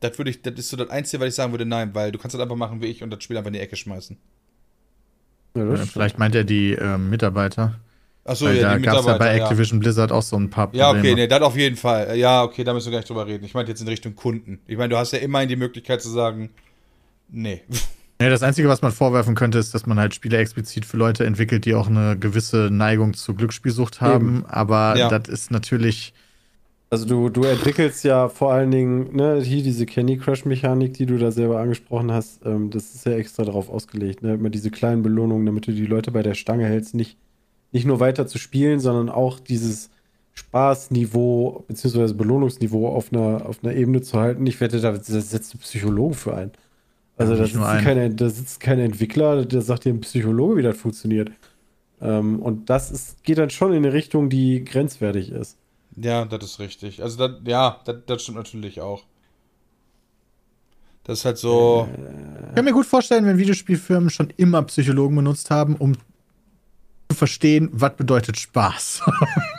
[0.00, 2.18] Das würde ich, das ist so das Einzige, was ich sagen würde, nein, weil du
[2.18, 4.16] kannst das einfach machen wie ich und das Spiel einfach in die Ecke schmeißen.
[5.56, 5.76] Ja.
[5.76, 7.78] Vielleicht meint er die ähm, Mitarbeiter.
[8.24, 9.44] Achso, ja, da gab es ja bei Mitarbeiter, ja.
[9.44, 10.84] Activision Blizzard auch so ein paar Probleme.
[10.84, 12.16] Ja, okay, nee, das auf jeden Fall.
[12.16, 13.44] Ja, okay, da müssen wir gar nicht drüber reden.
[13.44, 14.60] Ich meinte jetzt in Richtung Kunden.
[14.66, 16.50] Ich meine, du hast ja immerhin die Möglichkeit zu sagen,
[17.28, 17.62] nee.
[18.20, 21.26] Ja, das Einzige, was man vorwerfen könnte, ist, dass man halt Spiele explizit für Leute
[21.26, 24.46] entwickelt, die auch eine gewisse Neigung zur Glücksspielsucht haben.
[24.46, 25.08] Aber Ja.
[25.08, 26.14] das ist natürlich.
[26.94, 31.06] Also du, du entwickelst ja vor allen Dingen, ne, hier diese Candy Crush Mechanik, die
[31.06, 34.70] du da selber angesprochen hast, ähm, das ist ja extra darauf ausgelegt, ne, immer diese
[34.70, 37.18] kleinen Belohnungen, damit du die Leute bei der Stange hältst, nicht,
[37.72, 39.90] nicht nur weiter zu spielen, sondern auch dieses
[40.34, 44.46] Spaßniveau beziehungsweise Belohnungsniveau auf einer, auf einer Ebene zu halten.
[44.46, 46.52] Ich wette, da, da setzt ein Psychologe für ein.
[47.16, 47.82] Also Ja, da, ein.
[47.82, 51.32] keine, da sitzt kein Entwickler, der sagt dir ein Psychologe, wie das funktioniert.
[52.00, 55.58] Ähm, und das ist, geht dann schon in eine Richtung, die grenzwertig ist.
[55.96, 57.02] Ja, das ist richtig.
[57.02, 59.04] Also, das, ja, das, das stimmt natürlich auch.
[61.04, 61.88] Das ist halt so.
[62.48, 65.94] Ich kann mir gut vorstellen, wenn Videospielfirmen schon immer Psychologen benutzt haben, um
[67.10, 69.02] zu verstehen, was bedeutet Spaß.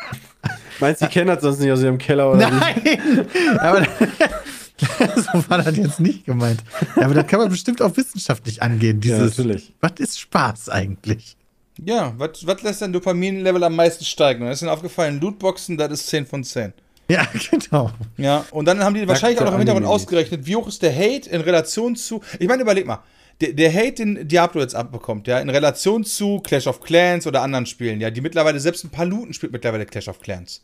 [0.80, 2.56] Meinst du, die kennen das sonst nicht aus ihrem Keller oder wie?
[2.56, 3.28] Nein!
[3.60, 3.86] aber
[5.16, 6.64] so war das jetzt nicht gemeint.
[6.98, 9.00] Ja, aber das kann man bestimmt auch wissenschaftlich angehen.
[9.04, 9.74] Ja, Dieses, natürlich.
[9.80, 11.38] was ist Spaß eigentlich?
[11.84, 14.42] Ja, was, was lässt dein Dopaminlevel am meisten steigen?
[14.42, 16.74] Und da ist ihnen aufgefallen, Lootboxen, das ist 10 von 10.
[17.10, 17.92] Ja, genau.
[18.18, 20.96] Ja, und dann haben die wahrscheinlich auch noch im Hintergrund ausgerechnet, wie hoch ist der
[20.96, 22.22] Hate in Relation zu.
[22.40, 23.04] Ich meine, überleg mal.
[23.42, 27.42] Der, der Hate, den Diablo jetzt abbekommt, ja, in Relation zu Clash of Clans oder
[27.42, 30.64] anderen Spielen, ja, die mittlerweile, selbst ein paar Looten spielt mittlerweile Clash of Clans.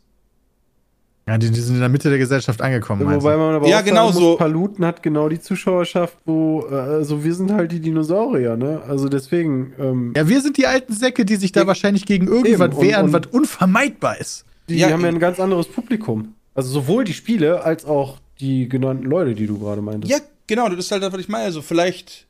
[1.32, 3.04] Ja, die, die sind in der Mitte der Gesellschaft angekommen.
[3.06, 4.30] meinst Wobei man aber Ja, auch genau sagen so.
[4.32, 8.82] muss, Paluten hat genau die Zuschauerschaft, wo, äh, also wir sind halt die Dinosaurier, ne?
[8.88, 12.76] Also deswegen, ähm, Ja, wir sind die alten Säcke, die sich da wahrscheinlich gegen irgendwas
[12.76, 14.46] und- wehren, und- was unvermeidbar ist.
[14.68, 16.34] die Ja, haben ja ein ganz anderes Publikum.
[16.54, 20.12] Also sowohl die Spiele als auch die genannten Leute, die du gerade meintest.
[20.12, 21.46] Ja, genau, das ist halt das, was ich meine.
[21.46, 22.28] Also vielleicht,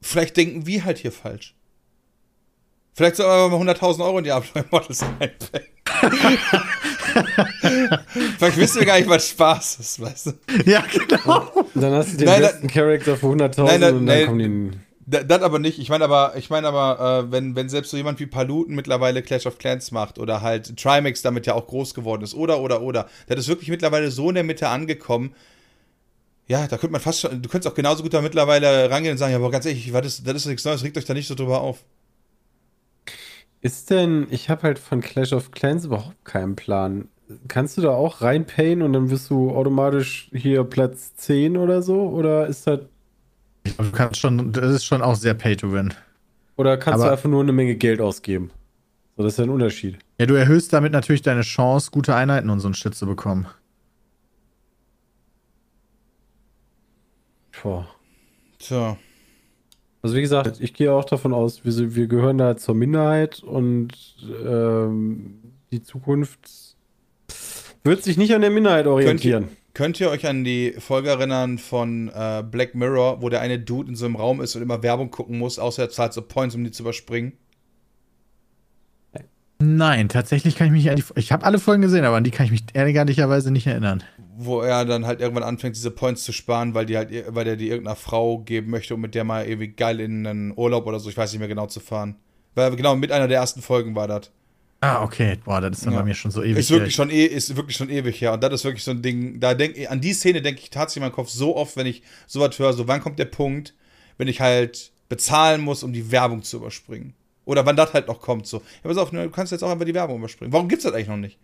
[0.00, 1.54] vielleicht denken wir halt hier falsch.
[2.94, 5.68] Vielleicht soll aber mal 100.000 Euro in Diablo Immortals reinpacken.
[8.38, 10.32] vielleicht wissen wir gar nicht, was Spaß ist, weißt du?
[10.70, 11.48] Ja, genau.
[11.74, 14.26] Und dann hast du den Nein, besten Charakter für 100.000 Nein, nein, und dann nein.
[14.26, 14.38] kommen
[14.72, 15.78] die Da- Das aber nicht.
[15.78, 19.22] Ich meine aber, ich meine aber, äh, wenn, wenn selbst so jemand wie Paluten mittlerweile
[19.22, 22.82] Clash of Clans macht oder halt Trimax damit ja auch groß geworden ist oder oder
[22.82, 25.34] oder, das ist wirklich mittlerweile so in der Mitte angekommen.
[26.46, 29.18] Ja, da könnte man fast schon, du könntest auch genauso gut da mittlerweile rangehen und
[29.18, 31.28] sagen, ja, aber ganz ehrlich, was ist, das ist nichts Neues, regt euch da nicht
[31.28, 31.78] so drüber auf.
[33.62, 37.08] Ist denn, ich habe halt von Clash of Clans überhaupt keinen Plan.
[37.46, 42.08] Kannst du da auch reinpayen und dann wirst du automatisch hier Platz 10 oder so?
[42.08, 42.80] Oder ist das,
[43.76, 45.92] Du kannst schon, das ist schon auch sehr pay to win.
[46.56, 48.50] oder kannst Aber- du einfach nur eine Menge Geld ausgeben?
[49.16, 49.98] So, das ist ja ein Unterschied.
[50.18, 53.46] Ja, du erhöhst damit natürlich deine Chance, gute Einheiten und so ein Shit zu bekommen.
[57.62, 57.86] Boah.
[58.58, 58.96] Tja.
[60.02, 63.90] Also wie gesagt, ich gehe auch davon aus, wir, wir gehören da zur Minderheit und
[64.46, 65.40] ähm,
[65.70, 66.38] die Zukunft
[67.84, 69.48] wird sich nicht an der Minderheit orientieren.
[69.72, 73.90] Könnt ihr euch an die Folge erinnern von äh, Black Mirror, wo der eine Dude
[73.90, 76.54] in so einem Raum ist und immer Werbung gucken muss, außer er zahlt so Points,
[76.54, 77.32] um die zu überspringen?
[79.62, 81.04] Nein, tatsächlich kann ich mich an die.
[81.16, 84.02] Ich habe alle Folgen gesehen, aber an die kann ich mich ehrlicherweise nicht erinnern.
[84.38, 87.56] Wo er dann halt irgendwann anfängt, diese Points zu sparen, weil die halt, weil der
[87.56, 90.98] die irgendeiner Frau geben möchte, um mit der mal irgendwie geil in einen Urlaub oder
[90.98, 92.16] so, ich weiß nicht mehr genau zu fahren.
[92.54, 94.30] Weil genau mit einer der ersten Folgen war das.
[94.80, 95.38] Ah, okay.
[95.44, 95.98] Boah, das ist dann Ja.
[95.98, 96.56] bei mir schon so ewig.
[96.56, 98.32] Ist wirklich schon, eh, ist wirklich schon ewig her.
[98.32, 101.02] Und das ist wirklich so ein Ding, da denk, an die Szene denke ich tatsächlich
[101.02, 103.74] in meinem Kopf so oft, wenn ich sowas höre, so wann kommt der Punkt,
[104.16, 107.12] wenn ich halt bezahlen muss, um die Werbung zu überspringen.
[107.44, 108.58] Oder wann das halt noch kommt, so.
[108.58, 110.52] Ja, pass auf, ne, du kannst jetzt auch einfach die Werbung überspringen.
[110.52, 111.38] Warum gibt's das eigentlich noch nicht?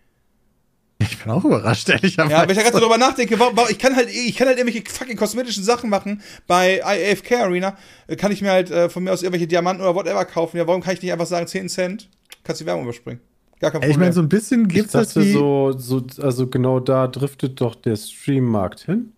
[0.99, 2.32] Ich bin auch überrascht, ehrlicherweise.
[2.32, 4.59] Ja, wenn ich da gerade darüber nachdenke, warum, warum, ich kann halt, ich kann halt
[4.59, 6.22] irgendwelche fucking kosmetischen Sachen machen.
[6.47, 7.76] Bei AFK Arena
[8.07, 10.57] äh, kann ich mir halt äh, von mir aus irgendwelche Diamanten oder whatever kaufen.
[10.57, 12.09] Ja, warum kann ich nicht einfach sagen, 10 Cent,
[12.44, 13.20] kannst die Werbung überspringen?
[13.61, 13.90] Gar kein Problem.
[13.90, 15.32] ich meine, so ein bisschen gibt's das wie.
[15.32, 19.12] so, so, also genau da driftet doch der Streammarkt hin.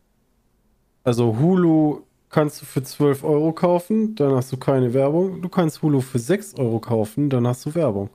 [1.05, 5.41] Also Hulu kannst du für 12 Euro kaufen, dann hast du keine Werbung.
[5.43, 8.11] Du kannst Hulu für 6 Euro kaufen, dann hast du Werbung.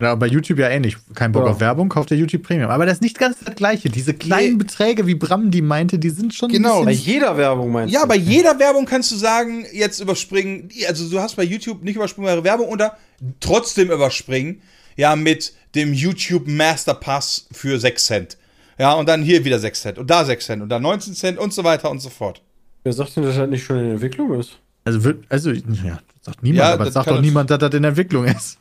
[0.00, 0.96] Ja, bei YouTube ja ähnlich.
[1.14, 1.50] Kein Bock Ja.
[1.50, 2.70] auf Werbung, kauft der YouTube Premium.
[2.70, 3.88] Aber das ist nicht ganz das Gleiche.
[3.88, 4.58] Diese kleinen Nee.
[4.58, 6.50] Beträge, wie Bram die meinte, die sind schon.
[6.52, 6.80] Genau.
[6.80, 8.08] Ein Bei jeder Werbung meinst Ja, du?
[8.08, 10.68] bei jeder Werbung kannst du sagen, jetzt überspringen.
[10.86, 12.96] Also du hast bei YouTube nicht überspringbare Werbung oder
[13.40, 14.62] trotzdem überspringen.
[14.96, 18.38] Ja, mit dem YouTube Master Pass für 6 Cent.
[18.78, 21.38] Ja, und dann hier wieder 6 Cent und da 6 Cent und da 19 Cent
[21.38, 22.40] und so weiter und so fort.
[22.84, 24.58] Wer sagt denn, dass das nicht schon in Entwicklung ist?
[24.88, 27.74] also, wird, also, ja, das sagt niemand, Ja, aber das sagt doch niemand, dass das
[27.74, 28.58] in Entwicklung ist.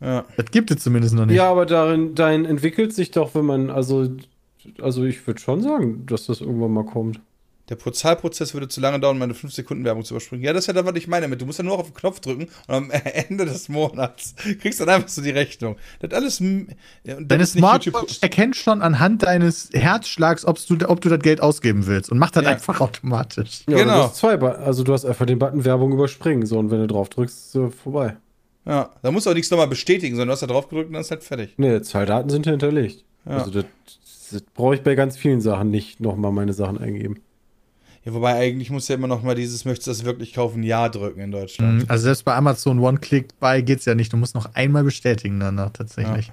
[0.00, 0.24] Ja.
[0.36, 1.36] Das gibt es zumindest noch nicht.
[1.36, 4.08] Ja, aber darin, dahin entwickelt sich doch, wenn man, also,
[4.80, 7.20] also ich würde schon sagen, dass das irgendwann mal kommt.
[7.68, 10.42] Der Zahlprozess würde zu lange dauern, um meine 5 Sekunden Werbung zu überspringen.
[10.44, 11.40] Ja, das ist ja das, was ich meine mit.
[11.40, 12.90] Du musst ja nur auf den Knopf drücken und am
[13.28, 15.76] Ende des Monats kriegst du dann einfach so die Rechnung.
[16.00, 16.38] Das alles.
[16.40, 21.40] ja, das Deine Smartwatch erkennt schon anhand deines Herzschlags, ob du, ob du das Geld
[21.42, 22.50] ausgeben willst und macht das Ja.
[22.50, 23.64] einfach automatisch.
[23.68, 23.94] Ja, Genau.
[23.96, 26.86] Du hast zwei, also du hast einfach den Button Werbung überspringen, so und wenn du
[26.86, 28.16] drauf drückst, ist äh, vorbei.
[28.64, 30.94] Ja, da musst du auch nichts nochmal bestätigen, sondern du hast da drauf gedrückt und
[30.94, 31.56] dann ist halt fertig.
[31.58, 33.04] Ne, Zahldaten sind hinterlegt.
[33.24, 33.38] Ja.
[33.38, 33.64] Also das,
[34.30, 37.20] das brauche ich bei ganz vielen Sachen nicht nochmal meine Sachen eingeben.
[38.08, 40.88] Ja, wobei eigentlich muss ja immer noch mal dieses, möchtest du das wirklich kaufen, Ja
[40.88, 41.90] drücken in Deutschland.
[41.90, 44.10] Also selbst bei Amazon One-Click-Buy geht's ja nicht.
[44.10, 46.28] Du musst noch einmal bestätigen danach tatsächlich.
[46.28, 46.32] Ja.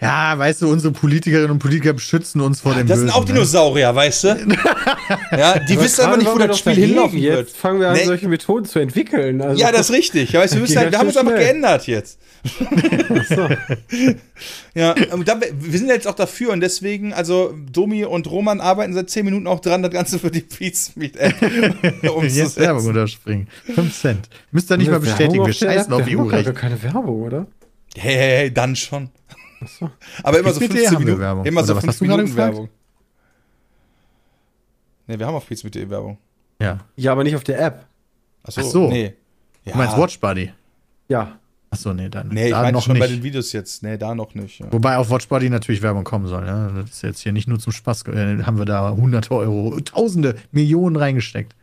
[0.00, 3.08] Weißt du, unsere Politikerinnen und Politiker beschützen uns vor dem Das Bösen.
[3.08, 3.32] sind auch ne?
[3.34, 4.28] Dinosaurier, weißt du?
[5.32, 7.50] ja, die wissen aber nicht, wo das Spiel hinlaufen Jetzt wird.
[7.50, 8.04] fangen wir an, Nee.
[8.04, 9.40] solche Methoden zu entwickeln.
[9.40, 10.32] Also, Ja, das ist richtig.
[10.32, 11.52] Ja, weißt wir, müssen halt, wir haben uns ganz einfach schnell.
[11.52, 12.18] geändert jetzt.
[14.74, 18.94] ja, und da, wir sind jetzt auch dafür und deswegen, also Domi und Roman arbeiten
[18.94, 21.34] seit 10 Minuten auch dran, das Ganze für die Pizmeet-App
[22.02, 22.60] Jetzt umzusetzen.
[22.60, 23.48] Werbung unterspringen.
[23.74, 24.28] 5 Cent.
[24.52, 25.44] Müsst ihr nicht mal bestätigen.
[25.44, 26.54] Wir scheißen auf wir haben gar EU-Recht.
[26.54, 27.46] keine Werbung, oder?
[27.96, 29.08] Hey, hey, hey, dann schon.
[30.22, 31.44] Aber immer so Pizmeet.de 15 haben wir Minuten, Werbung.
[31.44, 32.54] immer so Oder was 5 hast du gerade Minuten gefragt?
[32.54, 32.68] Werbung.
[35.06, 36.18] Ne, wir haben auf Pizmeet.de Werbung.
[36.60, 36.78] Ja.
[36.96, 37.86] Ja, aber nicht auf der App.
[38.42, 38.88] Achso, Ach so.
[38.88, 39.14] nee.
[39.64, 39.72] Ja.
[39.72, 40.52] Du meinst Watch Buddy?
[41.08, 41.38] Ja.
[41.70, 42.28] Achso, nee, dann.
[42.28, 43.00] Nee, ich da meine noch schon nicht.
[43.00, 43.82] bei den Videos jetzt.
[43.82, 44.60] Nee, da noch nicht.
[44.60, 44.72] Ja.
[44.72, 46.46] Wobei auf Watch Buddy natürlich Werbung kommen soll.
[46.46, 46.68] Ja?
[46.68, 48.06] Das ist jetzt hier nicht nur zum Spaß.
[48.08, 51.54] Äh, haben wir da hunderte Euro, tausende, Millionen reingesteckt.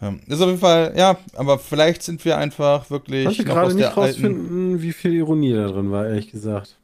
[0.00, 0.14] Ja.
[0.26, 3.66] Das ist auf jeden Fall, ja, aber vielleicht sind wir einfach wirklich Ich konnte gerade
[3.74, 4.00] nicht der alten.
[4.00, 6.76] rausfinden, wie viel Ironie da drin war, ehrlich gesagt.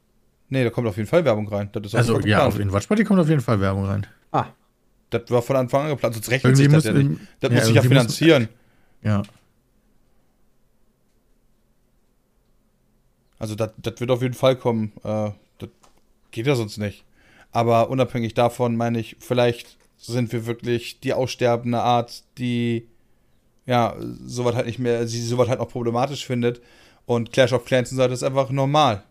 [0.49, 1.69] Nee, da kommt auf jeden Fall Werbung rein.
[1.71, 4.05] Das ist auch Also ja, auf Watch Buddy kommt auf jeden Fall Werbung rein.
[4.31, 4.47] Ah,
[5.09, 7.21] Das war von Anfang an geplant, sonst rechnet Irgendwie sich das muss ja nicht.
[7.39, 8.49] Das ja, muss sich ja irgendwie muss- finanzieren.
[9.01, 9.23] Ja.
[13.39, 14.91] Also das, das wird auf jeden Fall kommen.
[15.03, 15.69] Äh, das
[16.31, 17.03] geht ja sonst nicht.
[17.51, 22.87] Aber unabhängig davon meine ich, vielleicht sind wir wirklich die aussterbende Art, die
[23.65, 23.95] ja
[24.25, 26.61] sowas halt nicht mehr, sie sowas halt auch problematisch findet.
[27.05, 29.03] Und Clash of Clans und so, das ist einfach normal.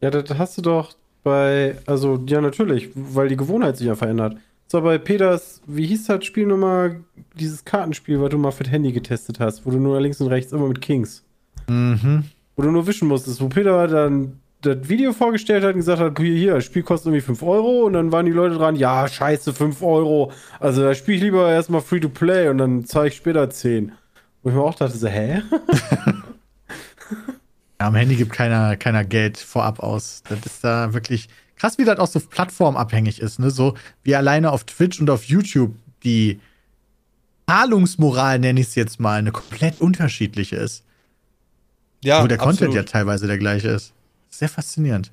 [0.00, 0.94] ja, das hast du doch
[1.24, 4.36] bei, also, ja, natürlich, weil die Gewohnheit sich ja verändert.
[4.66, 7.00] So, bei Peters, wie hieß das Spiel nochmal,
[7.38, 10.28] dieses Kartenspiel, was du mal für das Handy getestet hast, wo du nur links und
[10.28, 11.24] rechts immer mit Kings,
[11.68, 12.24] Mhm.
[12.56, 16.18] wo du nur wischen musstest, wo Peter dann das Video vorgestellt hat und gesagt hat,
[16.18, 19.06] hier, hier, das Spiel kostet irgendwie 5 Euro und dann waren die Leute dran, ja,
[19.06, 20.32] scheiße, 5 Euro.
[20.60, 23.92] Also da spiele ich lieber erstmal free to play und dann zahle ich später 10.
[24.42, 25.42] Wo ich mir auch dachte, so, hä?
[27.80, 30.22] Ja, am Handy gibt keiner, keiner Geld vorab aus.
[30.28, 33.40] Das ist da wirklich krass, wie das auch so plattformabhängig ist.
[33.40, 33.50] Ne?
[33.50, 36.38] So wie alleine auf Twitch und auf YouTube die
[37.48, 40.84] Zahlungsmoral, nenne ich es jetzt mal, eine komplett unterschiedliche ist.
[42.04, 42.76] Ja, Wo der Content absolut.
[42.76, 43.92] ja teilweise der gleiche ist.
[44.34, 45.12] Sehr faszinierend.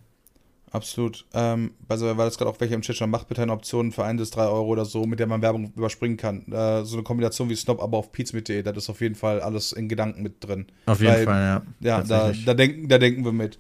[0.72, 1.26] Absolut.
[1.34, 4.04] Ähm, also, weil das gerade auch welche im Chat schon macht, bitte eine Option für
[4.06, 6.46] 1 bis 3 Euro oder so, mit der man Werbung überspringen kann.
[6.52, 9.72] Äh, so eine Kombination wie Snob, aber auf pizmeet.de, das ist auf jeden Fall alles
[9.72, 10.68] in Gedanken mit drin.
[10.86, 11.42] Auf jeden Weil- Fall,
[11.82, 11.98] ja.
[11.98, 13.58] Ja, da, da, denken, da denken wir mit.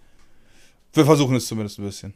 [0.93, 2.13] Wir versuchen es zumindest ein bisschen.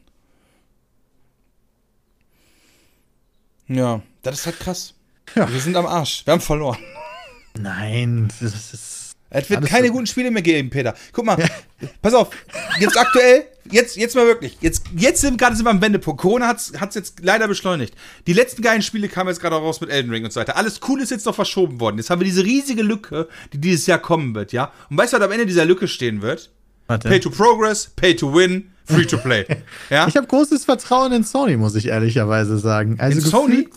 [3.68, 4.94] Ja, das ist halt krass.
[5.36, 5.52] Ja.
[5.52, 6.26] Wir sind am Arsch.
[6.26, 6.78] Wir haben verloren.
[7.58, 9.03] Nein, das ist.
[9.34, 9.94] Es wird Alles keine so.
[9.94, 10.94] guten Spiele mehr geben, Peter.
[11.12, 11.38] Guck mal,
[12.02, 12.30] pass auf.
[12.80, 14.58] Jetzt aktuell, jetzt, jetzt mal wirklich.
[14.62, 16.22] Jetzt, jetzt sind gerade sind wir am Wendepunkt.
[16.22, 17.96] Corona hat es jetzt leider beschleunigt.
[18.28, 20.56] Die letzten geilen Spiele kamen jetzt gerade raus mit Elden Ring und so weiter.
[20.56, 21.98] Alles cool ist jetzt noch verschoben worden.
[21.98, 24.72] Jetzt haben wir diese riesige Lücke, die dieses Jahr kommen wird, ja?
[24.90, 26.52] Und weißt du, was am Ende dieser Lücke stehen wird?
[26.88, 27.10] Warte.
[27.10, 29.46] Pay to Progress, Pay to Win, Free to Play.
[29.90, 30.08] Ja?
[30.08, 33.00] Ich habe großes Vertrauen in Sony, muss ich ehrlicherweise sagen.
[33.00, 33.70] Also In Sony?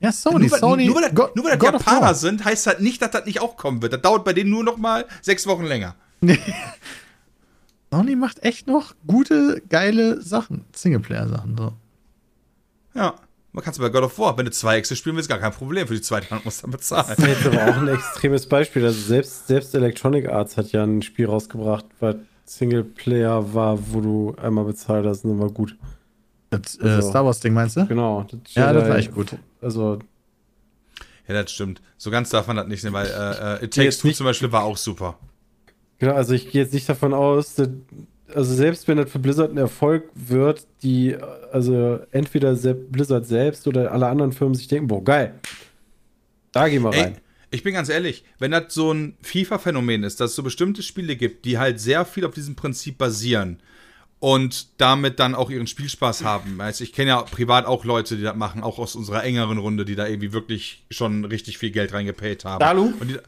[0.00, 0.40] Ja, Sony.
[0.44, 0.86] nur, weil, Sony.
[0.86, 3.40] nur weil das, God- nur weil das Japaner sind, heißt das nicht, dass das nicht
[3.40, 3.92] auch kommen wird.
[3.92, 5.94] Das dauert bei denen nur noch mal sechs Wochen länger.
[7.92, 10.64] Sony macht echt noch gute, geile Sachen.
[10.74, 11.56] Singleplayer-Sachen.
[11.56, 11.72] So.
[12.94, 13.14] Ja.
[13.52, 15.52] Man kann es bei God of War, wenn du zwei Exe spielen willst, gar kein
[15.52, 15.86] Problem.
[15.86, 17.04] Für die zweite Hand musst du dann bezahlen.
[17.08, 18.84] Das ist jetzt aber auch ein extremes Beispiel.
[18.84, 22.16] Also selbst, selbst Electronic Arts hat ja ein Spiel rausgebracht, was
[22.46, 25.76] Singleplayer war, wo du einmal bezahlt hast und dann war gut.
[26.50, 27.86] Das äh, Also- Star Wars-Ding meinst du?
[27.86, 28.24] Genau.
[28.28, 29.36] Das Ja, das da- war echt gut.
[29.64, 29.98] Also,
[31.26, 31.80] Ja, das stimmt.
[31.96, 34.52] So ganz darf man das nicht nehmen, weil äh, äh, It Takes Two zum Beispiel
[34.52, 35.18] war auch super.
[35.98, 37.68] genau, also ich gehe jetzt nicht davon aus, dass,
[38.34, 41.16] also selbst wenn das für Blizzard ein Erfolg wird, die,
[41.52, 45.34] also entweder Blizzard selbst oder alle anderen Firmen sich denken, boah, geil.
[46.52, 47.18] Da gehen wir Ey, rein.
[47.50, 51.16] ich bin ganz ehrlich, wenn das so ein FIFA-Phänomen ist, dass es so bestimmte Spiele
[51.16, 53.60] gibt, die halt sehr viel auf diesem Prinzip basieren
[54.24, 56.58] und damit dann auch ihren Spielspaß haben.
[56.58, 59.84] Also ich kenne ja privat auch Leute, die das machen, auch aus unserer engeren Runde,
[59.84, 62.58] die da irgendwie wirklich schon richtig viel Geld reingepayt haben.
[62.60, 62.94] Dalu?
[63.00, 63.18] Und die,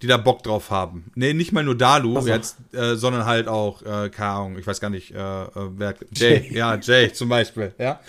[0.00, 1.10] die da Bock drauf haben.
[1.14, 4.80] Nee, nicht mal nur Dalu, jetzt, äh, sondern halt auch, äh, keine Ahnung, ich weiß
[4.80, 8.00] gar nicht, äh, äh, wer, Jay, ja, Jay zum Beispiel, ja.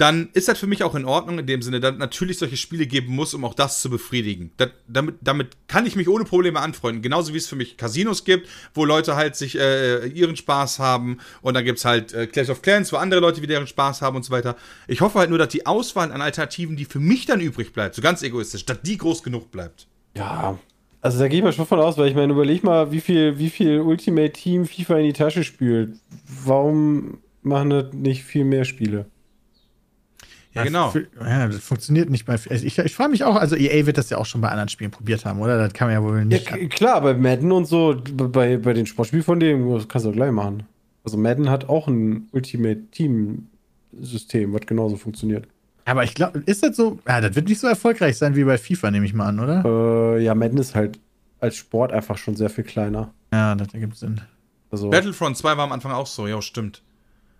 [0.00, 2.86] Dann ist das für mich auch in Ordnung in dem Sinne, dass natürlich solche Spiele
[2.86, 4.50] geben muss, um auch das zu befriedigen.
[4.56, 7.02] Das, damit, damit kann ich mich ohne Probleme anfreunden.
[7.02, 11.18] Genauso wie es für mich Casinos gibt, wo Leute halt sich äh, ihren Spaß haben
[11.42, 14.16] und dann gibt's halt äh, Clash of Clans, wo andere Leute wieder ihren Spaß haben
[14.16, 14.56] und so weiter.
[14.88, 17.94] Ich hoffe halt nur, dass die Auswahl an Alternativen, die für mich dann übrig bleibt,
[17.94, 19.86] so ganz egoistisch, dass die groß genug bleibt.
[20.16, 20.58] Ja,
[21.02, 23.38] also da gehe ich mal schon von aus, weil ich meine, überleg mal, wie viel,
[23.38, 25.92] wie viel Ultimate Team FIFA in die Tasche spült.
[26.42, 29.04] Warum machen das nicht viel mehr Spiele?
[30.52, 30.90] Ja, genau.
[30.90, 32.32] Für- Ja, das funktioniert nicht bei.
[32.32, 34.68] Also ich ich frage mich auch, also EA wird das ja auch schon bei anderen
[34.68, 35.56] Spielen probiert haben, oder?
[35.58, 36.46] Das kann man ja wohl Ja, nicht.
[36.46, 40.12] k- klar, bei Madden und so, bei, bei den Sportspielen von dem, das kannst du
[40.12, 40.64] gleich machen.
[41.04, 43.46] Also Madden hat auch ein Ultimate Team
[44.00, 45.46] System, was genauso funktioniert.
[45.84, 46.98] aber ich glaube, ist das so?
[47.08, 49.64] Ja, das wird nicht so erfolgreich sein wie bei FIFA, nehme ich mal an, oder?
[50.16, 50.98] Äh, ja, Madden ist halt
[51.40, 53.12] als Sport einfach schon sehr viel kleiner.
[53.32, 54.20] Ja, das ergibt Sinn.
[54.70, 56.82] Also, Battlefront 2 war am Anfang auch so, ja, stimmt.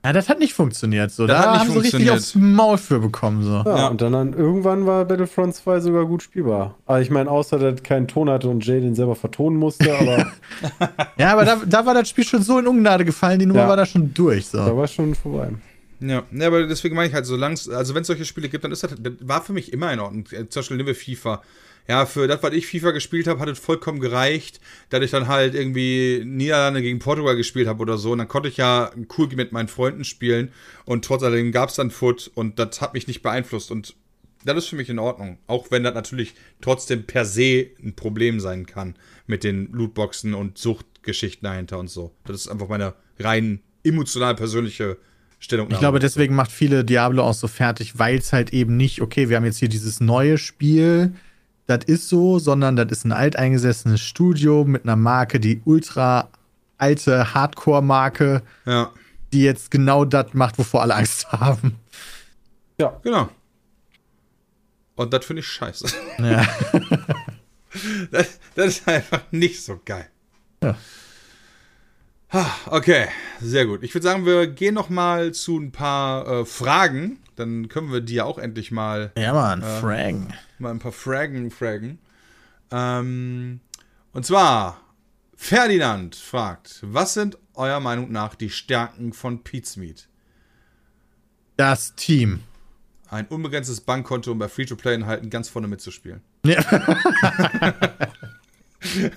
[0.05, 1.11] Ja, das hat nicht funktioniert.
[1.11, 3.43] So, Das da hat nicht haben sie richtig aufs Maul für bekommen.
[3.43, 3.51] So.
[3.51, 3.89] ja, Ja.
[3.89, 6.75] und dann, dann irgendwann war Battlefront 2 sogar gut spielbar.
[6.87, 10.27] Aber ich meine, außer dass keinen Ton hatte und Jay den selber vertonen musste, aber
[11.19, 13.69] Ja, aber da, da war das Spiel schon so in Ungnade gefallen, die Nummer Ja.
[13.69, 14.47] war da schon durch.
[14.47, 14.59] So.
[14.59, 15.51] da war es schon vorbei.
[16.01, 18.73] Ja, ne, aber deswegen meine ich halt, solange also wenn es solche Spiele gibt, dann
[18.73, 20.25] ist das, das war für mich immer in Ordnung.
[20.27, 21.43] Zum Beispiel nehmen wir FIFA.
[21.91, 24.61] Ja, für das, was ich FIFA gespielt habe, hat es vollkommen gereicht,
[24.91, 28.13] dass ich dann halt irgendwie Niederlande gegen Portugal gespielt habe oder so.
[28.13, 30.53] Und dann konnte ich ja cool mit meinen Freunden spielen
[30.85, 33.73] und trotz alledem gab es dann Foot und das hat mich nicht beeinflusst.
[33.73, 33.97] Und
[34.45, 35.39] das ist für mich in Ordnung.
[35.49, 38.95] Auch wenn das natürlich trotzdem per se ein Problem sein kann
[39.27, 42.15] mit den Lootboxen und Suchtgeschichten dahinter und so.
[42.25, 44.97] Das ist einfach meine rein emotional persönliche
[45.41, 45.75] Stellungnahme.
[45.75, 49.29] Ich glaube, deswegen macht viele Diablo auch so fertig, weil es halt eben nicht, okay,
[49.29, 51.15] wir haben jetzt hier dieses neue Spiel,
[51.71, 56.29] das ist so, sondern das ist ein alteingesessenes Studio mit einer Marke, die ultra
[56.79, 58.91] alte Hardcore-Marke, Ja,
[59.33, 61.77] die jetzt genau das macht, wovor alle Angst haben.
[62.79, 63.29] Ja, genau.
[64.97, 65.87] Und das finde ich scheiße.
[66.19, 66.47] Ja.
[68.11, 70.09] Das, das ist einfach nicht so geil.
[70.61, 70.75] Ja.
[72.67, 73.09] Okay,
[73.41, 73.83] sehr gut.
[73.83, 77.19] Ich würde sagen, wir gehen noch mal zu ein paar äh, Fragen.
[77.35, 80.33] Dann können wir die ja auch endlich mal Ja, Mann, Frank.
[80.59, 81.99] mal ein paar Fragen fragen.
[82.71, 83.61] Ähm,
[84.13, 84.81] und zwar,
[85.35, 90.09] Ferdinand fragt, was sind eurer Meinung nach die Stärken von Pizmeet?
[91.57, 92.45] Das Team.
[93.09, 96.21] Ein unbegrenztes Bankkonto, um bei Free-to-Play-Inhalten ganz vorne mitzuspielen.
[96.45, 96.63] Ja.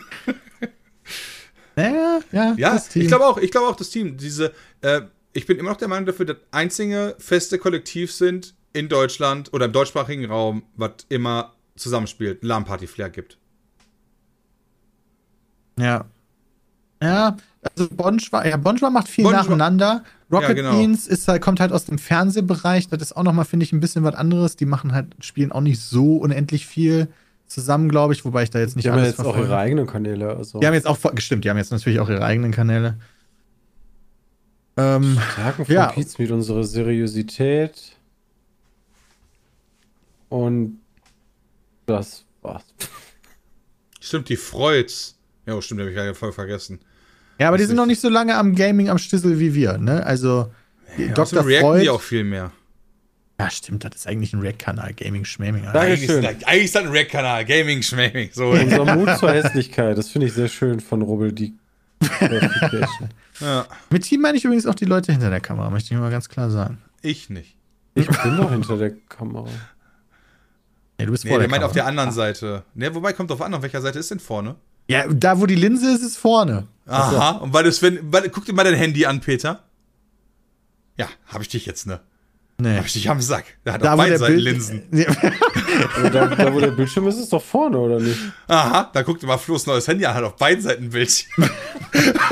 [1.78, 3.02] ja, ja, Ja, das Team.
[3.04, 5.02] ich glaube auch, ich glaube auch, das Team, diese, äh,
[5.34, 9.66] ich bin immer noch der Meinung dafür, dass einzige feste Kollektiv sind in Deutschland oder
[9.66, 13.38] im deutschsprachigen Raum, was immer zusammenspielt, LAN-Party-Flair gibt.
[15.80, 16.06] Ja.
[17.02, 17.36] Ja,
[17.76, 20.04] also Bonschwa, ja, Bonschwa macht viel Bonschwa- nacheinander.
[20.32, 20.78] Rocket Ja, genau.
[20.78, 22.88] Beans ist halt, kommt halt aus dem Fernsehbereich.
[22.88, 24.56] Das ist auch nochmal, finde ich, ein bisschen was anderes.
[24.56, 27.08] Die machen halt, spielen auch nicht so unendlich viel
[27.54, 29.48] zusammen, glaube ich, wobei ich da jetzt nicht die haben ja alles jetzt auch verfolge.
[29.50, 30.36] ihre eigenen Kanäle.
[30.36, 30.60] Also.
[30.60, 32.98] Die haben jetzt auch, gestimmt, die haben jetzt natürlich auch ihre eigenen Kanäle.
[34.76, 35.88] Ähm, Stärken von Ja.
[35.92, 37.96] Pizmeet, unsere Seriosität
[40.30, 40.80] Und
[41.86, 42.64] das war's.
[44.00, 45.18] Stimmt, die Freuds.
[45.46, 46.80] Ja, oh, stimmt, die habe ich gerade voll vergessen.
[47.40, 49.78] Ja, aber die Das sind noch nicht so lange am Gaming am Stissel wie wir,
[49.78, 50.06] ne?
[50.06, 50.52] Also,
[50.98, 51.44] Ja, Dr.
[51.44, 51.82] Freud.
[51.84, 52.52] die auch viel mehr.
[53.40, 55.66] Ja, stimmt, das ist eigentlich ein Rack-Kanal, Gaming Schmaming.
[55.68, 56.40] Eigentlich ist, Dankeschön.
[56.40, 58.30] das, eigentlich ist das ein Rack-Kanal, Gaming, Schmaming.
[58.32, 58.50] So.
[58.52, 61.54] Unser Mut zur Hässlichkeit, das finde ich sehr schön von Rubbel, die
[63.40, 66.12] ja, Mit Team meine ich übrigens auch die Leute hinter der Kamera, möchte ich mal
[66.12, 66.82] ganz klar sagen.
[67.02, 67.56] ich nicht.
[67.96, 69.48] Ich bin doch hinter der Kamera.
[70.98, 71.66] Nee, du bist Nee, vor der der meint Kamera.
[71.68, 72.64] auf der anderen Seite.
[72.74, 74.56] Ne, wobei kommt drauf an, auf welcher Seite ist denn vorne?
[74.88, 76.68] Ja, da wo die Linse ist, ist vorne.
[76.88, 79.64] Aha, und weil das, wenn, weil, guck dir mal dein Handy an, Peter.
[80.98, 82.02] Ja, hab ich dich jetzt, ne?
[82.64, 82.78] Nee.
[82.78, 83.44] Hab ich dich am Sack.
[83.66, 84.84] Der hat Da beiden Seiten Bild Linsen.
[85.96, 88.18] Also da, da, wo der Bildschirm ist, ist doch vorne, oder nicht?
[88.48, 91.50] Aha, da guckt mal Flo's neues Handy an, hat auf beiden Seiten ein Bildschirm.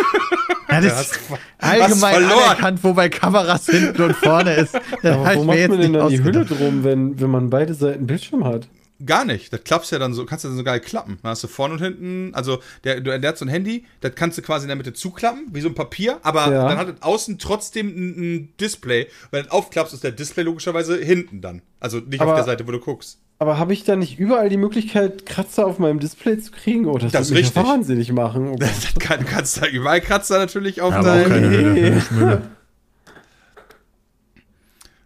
[0.72, 1.20] Ja, das ist
[1.58, 2.44] allgemein verloren.
[2.46, 4.74] anerkannt, wo bei Kameras hinten und vorne ist.
[5.04, 8.46] Aber wo macht man denn dann die Hülle drum, wenn, wenn man beide Seiten Bildschirm
[8.46, 8.70] hat?
[9.06, 9.52] Gar nicht.
[9.54, 11.18] Das klappst ja dann so, kannst du dann so geil klappen.
[11.24, 14.38] Da hast du vorne und hinten, also der, der hat so ein Handy, das kannst
[14.38, 16.68] du quasi in der Mitte zuklappen, wie so ein Papier, aber Ja.
[16.68, 19.08] dann hat es außen trotzdem ein, ein Display.
[19.32, 21.62] Wenn du das aufklappst, ist der Display logischerweise hinten dann.
[21.80, 23.20] Also nicht auf Aber- der Seite, wo du guckst.
[23.40, 26.86] Aber habe ich da nicht überall die Möglichkeit, Kratzer auf meinem Display zu kriegen?
[26.86, 27.74] Oh, das, Das ist würde mich ja richtig.
[27.76, 28.48] wahnsinnig machen.
[28.54, 28.56] Oh.
[28.58, 31.50] Das kann, du kannst da überall Kratzer natürlich auf Ja, deinem.
[31.50, 32.42] Mülle.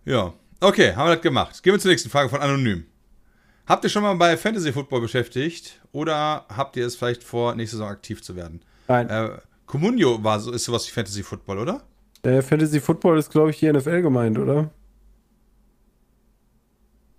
[0.06, 0.34] Ja.
[0.60, 1.64] Okay, haben wir das gemacht.
[1.64, 2.86] Gehen wir zur nächsten Frage von Anonym.
[3.68, 7.78] Habt ihr schon mal bei Fantasy Football beschäftigt oder habt ihr es vielleicht vor, nächste
[7.78, 8.62] Saison aktiv zu werden?
[8.88, 9.10] Nein.
[9.10, 9.30] Äh,
[9.66, 11.82] Comunio war so, ist sowas wie Fantasy Football, oder?
[12.22, 14.70] Äh, Fantasy Football ist, glaube ich, die NFL gemeint, oder?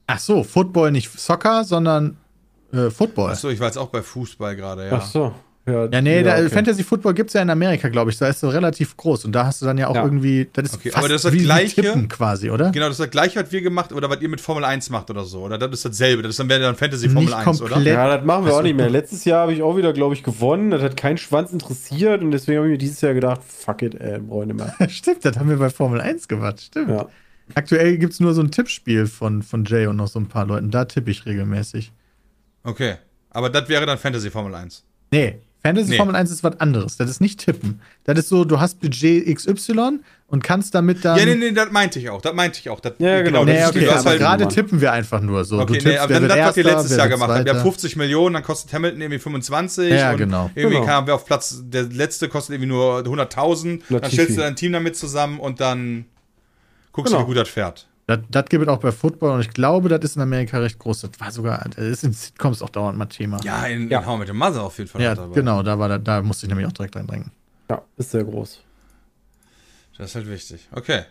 [0.06, 2.16] Ach so, Football, nicht Soccer, sondern
[2.72, 3.30] äh, Football.
[3.30, 4.92] Achso, ich war jetzt auch bei Fußball gerade, ja.
[4.92, 5.34] Ach so.
[5.68, 6.48] Ja, Ja, nee, da, okay.
[6.48, 8.18] Fantasy Football gibt es ja in Amerika, glaube ich.
[8.18, 9.24] Da ist so relativ groß.
[9.24, 10.04] Und da hast du dann ja auch Ja.
[10.04, 10.48] irgendwie.
[10.52, 12.70] Das ist Okay, fast aber das ist das wie, Gleiche- Tippen quasi, oder?
[12.70, 15.10] Genau, das ist das gleiche, was wir gemacht oder was ihr mit Formel 1 macht
[15.10, 15.40] oder so.
[15.40, 16.22] Oder das ist dasselbe.
[16.22, 17.70] Das ist dann wäre dann Fantasy Formel Nicht 1, oder?
[17.74, 17.94] komplett.
[17.94, 18.62] Ja, das machen wir Ach auch so.
[18.62, 18.88] nicht mehr.
[18.88, 20.70] Letztes Jahr habe ich auch wieder, glaube ich, gewonnen.
[20.70, 23.96] Das hat keinen Schwanz interessiert und deswegen habe ich mir dieses Jahr gedacht, fuck it,
[23.96, 24.88] ey, brauche ich nicht mehr.
[24.88, 26.60] Stimmt, das haben wir bei Formel 1 gemacht.
[26.60, 26.90] Stimmt.
[26.90, 27.06] Ja.
[27.54, 30.46] Aktuell gibt es nur so ein Tippspiel von, von Jay und noch so ein paar
[30.46, 30.70] Leuten.
[30.70, 31.92] Da tippe ich regelmäßig.
[32.62, 32.94] Okay.
[33.30, 34.84] Aber das wäre dann Fantasy Formel 1.
[35.12, 35.96] Nee, Fantasy Nee.
[35.96, 36.96] Formel 1 ist was anderes.
[36.96, 37.80] Das ist nicht tippen.
[38.04, 41.18] Das ist so, du hast Budget XY und kannst damit dann.
[41.18, 42.20] ja, nee, nee, das meinte ich auch.
[42.20, 42.80] Das meinte ich auch.
[42.80, 44.52] Das, Ja, genau, das Nee, ist- okay, du hast aber halt, gerade Mann.
[44.54, 45.56] tippen wir einfach nur so.
[45.60, 47.44] Okay, du nee, tippst, aber wer dann das, was ihr Erster, letztes Jahr gemacht habt.
[47.44, 47.62] Wir haben Zweiter.
[47.72, 49.90] 50 Millionen, dann kostet Hamilton irgendwie 25.
[49.92, 50.50] Ja, und genau.
[50.54, 50.86] Irgendwie Genau.
[50.86, 53.82] kamen wir auf Platz, der letzte kostet irgendwie nur 100.000.
[53.88, 56.06] Dann stellst du dein Team damit zusammen und dann
[56.92, 57.22] guckst Genau.
[57.24, 57.86] du, wie gut das fährt.
[58.08, 60.78] Das, das gibt es auch bei Football und ich glaube, das ist in Amerika recht
[60.78, 61.00] groß.
[61.02, 63.40] Das war sogar, das ist in Sitcoms auch dauernd mal Thema.
[63.42, 63.98] Ja, in, Ja.
[64.00, 65.02] in How Met Your Mother auf jeden Fall.
[65.02, 65.34] Ja, mit dabei.
[65.34, 67.32] genau, da, war, da, da musste ich nämlich auch direkt reindrängen.
[67.68, 68.62] ja, ist sehr groß.
[69.98, 70.68] Das ist halt wichtig.
[70.70, 71.02] Okay,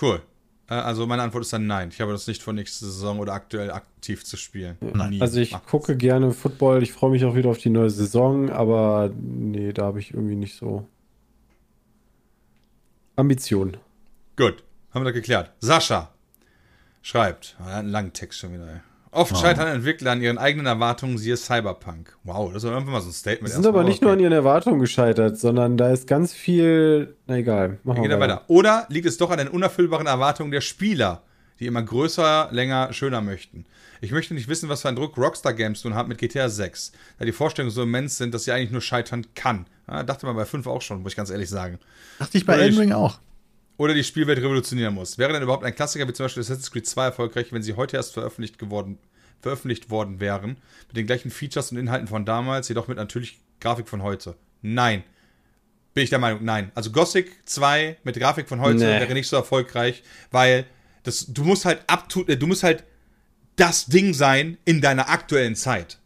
[0.00, 0.22] cool.
[0.68, 1.88] Äh, Also meine Antwort ist dann nein.
[1.90, 4.76] Ich habe das nicht vor nächste Saison oder aktuell aktiv zu spielen.
[4.80, 5.10] Nein.
[5.10, 5.20] Nie.
[5.22, 6.82] Also ich Macht- gucke gerne Football.
[6.84, 10.36] Ich freue mich auch wieder auf die neue Saison, aber nee, da habe ich irgendwie
[10.36, 10.86] nicht so
[13.16, 13.76] Ambition.
[14.36, 15.50] Gut, haben wir das geklärt.
[15.60, 16.10] Sascha
[17.04, 18.66] schreibt, ah, einen langen Text schon wieder.
[18.66, 18.80] ey.
[19.12, 19.20] Oh.
[19.20, 22.16] Oft scheitern Entwickler an ihren eigenen Erwartungen, siehe Cyberpunk.
[22.24, 23.52] Wow, das ist doch einfach mal so ein Statement.
[23.52, 27.14] Wir sind aber nicht nur an ihren Erwartungen gescheitert, sondern da ist ganz viel.
[27.28, 28.42] Na egal, machen wir er weiter.
[28.48, 31.22] Oder liegt es doch an den unerfüllbaren Erwartungen der Spieler,
[31.60, 33.66] die immer größer, länger, schöner möchten?
[34.00, 36.90] Ich möchte nicht wissen, was für einen Druck Rockstar Games nun hat mit GTA 6,
[37.18, 39.66] da die Vorstellungen so immens sind, dass sie eigentlich nur scheitern kann.
[39.86, 41.78] Ja, dachte man bei 5 auch schon, muss ich ganz ehrlich sagen.
[42.18, 43.20] Dachte ich bei Elden Ring auch.
[43.76, 45.18] Oder die Spielwelt revolutionieren muss.
[45.18, 47.96] Wäre denn überhaupt ein Klassiker wie zum Beispiel Assassin's Creed 2 erfolgreich, wenn sie heute
[47.96, 48.98] erst veröffentlicht, geworden,
[49.40, 50.56] veröffentlicht worden wären,
[50.88, 54.36] mit den gleichen Features und Inhalten von damals, jedoch mit natürlich Grafik von heute?
[54.62, 55.02] Nein.
[55.92, 56.70] Bin ich der Meinung, nein.
[56.74, 59.00] Also Gothic 2 mit Grafik von heute Nee.
[59.00, 60.66] wäre nicht so erfolgreich, weil
[61.04, 62.84] das, du musst halt to, äh, du musst halt
[63.56, 65.98] das Ding sein in deiner aktuellen Zeit.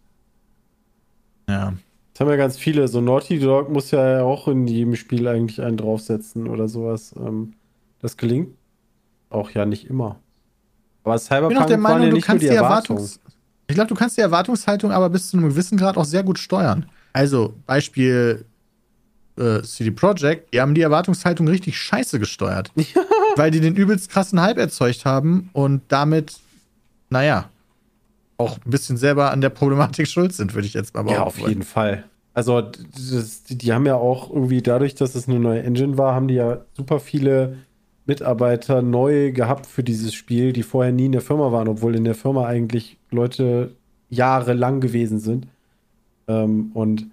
[1.48, 1.74] Ja.
[2.12, 2.88] Das haben ja ganz viele.
[2.88, 7.14] So Naughty Dog muss ja auch in jedem Spiel eigentlich einen draufsetzen oder sowas.
[7.16, 7.54] Ähm,
[8.00, 8.54] das gelingt
[9.30, 10.20] auch ja nicht immer.
[11.04, 12.98] Aber Ich bin Cyberpunk auch der Meinung, ja du kannst die Erwartungen.
[13.00, 13.20] Erwartungs...
[13.66, 16.38] Ich glaube, du kannst die Erwartungshaltung aber bis zu einem gewissen Grad auch sehr gut
[16.38, 16.86] steuern.
[17.12, 18.44] Also, Beispiel
[19.38, 22.72] äh, CD Projekt, die haben die Erwartungshaltung richtig scheiße gesteuert.
[23.36, 26.38] Weil die den übelst krassen Hype erzeugt haben und damit,
[27.10, 27.50] naja,
[28.38, 31.34] auch ein bisschen selber an der Problematik schuld sind, würde ich jetzt mal Ja, auf
[31.34, 31.48] behaupten.
[31.50, 32.04] jeden Fall.
[32.34, 36.14] Also, das, die, die haben ja auch irgendwie dadurch, dass es eine neue Engine war,
[36.14, 37.58] haben die ja super viele
[38.08, 42.04] Mitarbeiter neu gehabt für dieses Spiel, die vorher nie in der Firma waren, obwohl in
[42.04, 43.74] der Firma eigentlich Leute
[44.08, 45.46] jahrelang gewesen sind.
[46.26, 47.06] Ähm, und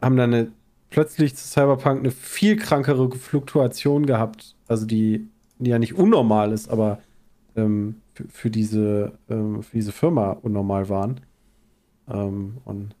[0.00, 0.52] haben dann eine,
[0.88, 4.56] plötzlich zu Cyberpunk eine viel krankere Fluktuation gehabt.
[4.66, 5.28] Also, die,
[5.58, 7.00] die ja nicht unnormal ist, aber
[7.54, 7.96] ähm,
[8.30, 11.20] für, diese, ähm, für diese Firma unnormal waren.
[12.08, 12.94] Ähm, und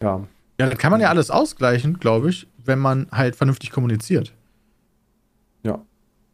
[0.00, 0.24] ja.
[0.58, 4.32] Ja, das kann man ja alles ausgleichen, glaube ich, wenn man halt vernünftig kommuniziert.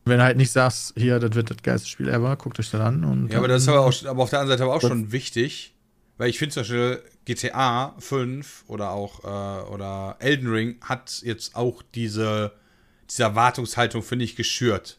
[0.04, 2.80] Wenn du halt nicht sagst, hier, das wird das geilste Spiel ever, guckt euch das
[2.80, 3.04] an.
[3.04, 5.12] Und Ja, aber das ist aber, auch, aber auf der anderen Seite aber auch schon
[5.12, 5.74] wichtig,
[6.18, 11.56] weil ich finde zum Beispiel GTA 5 oder auch äh, oder Elden Ring hat jetzt
[11.56, 12.52] auch diese,
[13.08, 14.98] diese Erwartungshaltung, finde ich, geschürt.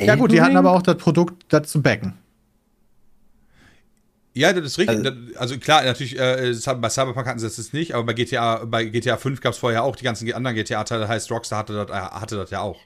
[0.00, 2.18] ja gut, die hatten aber auch das Produkt dazu backen.
[4.34, 4.98] Ja, das ist richtig.
[4.98, 8.66] Also, also klar, natürlich, äh, bei Cyberpunk hatten sie das jetzt nicht, aber bei GTA,
[8.66, 11.72] bei GTA 5 gab es vorher auch die ganzen anderen GTA-Teile, das heißt, Rockstar hatte
[11.72, 12.78] das, äh, hatte das ja auch.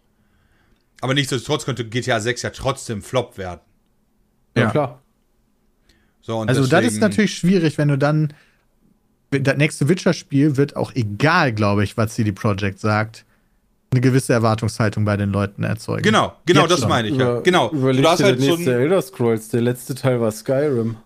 [1.01, 3.61] Aber nichtsdestotrotz könnte GTA 6 ja trotzdem Flop werden.
[4.57, 4.71] Ja, Ja.
[4.71, 5.03] klar.
[6.23, 8.33] So, und Also das ist deswegen- natürlich schwierig, wenn du dann
[9.31, 13.25] das nächste Witcher-Spiel wird auch egal, glaube ich, was CD Projekt sagt,
[13.93, 16.03] eine gewisse Erwartungshaltung bei den Leuten erzeugen.
[16.03, 16.89] Genau, genau, Jetzt das schon.
[16.89, 17.33] meine ich ja.
[17.33, 17.71] Über- Genau.
[17.71, 19.49] Überleg Du hast dir halt so nächste Elder Scrolls.
[19.49, 20.97] Der letzte Teil war Skyrim.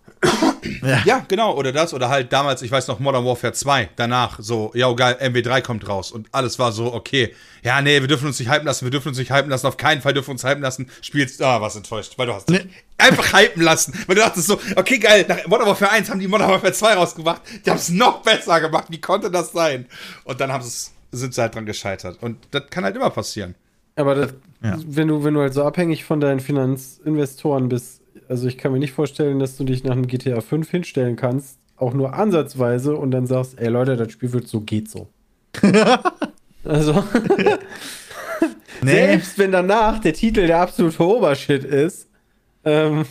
[1.05, 4.71] Ja, genau, oder das, oder halt damals, ich weiß noch, Modern Warfare 2, danach so,
[4.75, 8.27] ja, oh geil, MW3 kommt raus und alles war so, okay, ja, nee, wir dürfen
[8.27, 10.33] uns nicht hypen lassen, wir dürfen uns nicht hypen lassen, auf keinen Fall dürfen wir
[10.33, 12.61] uns hypen lassen, spielst, ah, was enttäuscht, weil du hast Nee.
[12.99, 16.29] einfach hypen lassen, weil du dachtest so, okay, geil, nach Modern Warfare 1 haben die
[16.29, 19.87] Modern Warfare 2 rausgebracht, die haben es noch besser gemacht, wie konnte das sein?
[20.25, 23.55] Und dann haben sie's, sind sie halt dran gescheitert und das kann halt immer passieren.
[23.97, 24.77] Aber das, Ja.
[24.87, 28.79] wenn, du, wenn du halt so abhängig von deinen Finanzinvestoren bist, also ich kann mir
[28.79, 33.11] nicht vorstellen, dass du dich nach einem GTA 5 hinstellen kannst, auch nur ansatzweise und
[33.11, 35.09] dann sagst, ey Leute, das Spiel wird so, geht so.
[36.65, 37.05] also,
[38.83, 42.09] Nee, selbst wenn danach der Titel der absolute Obershit ist,
[42.65, 43.05] ähm,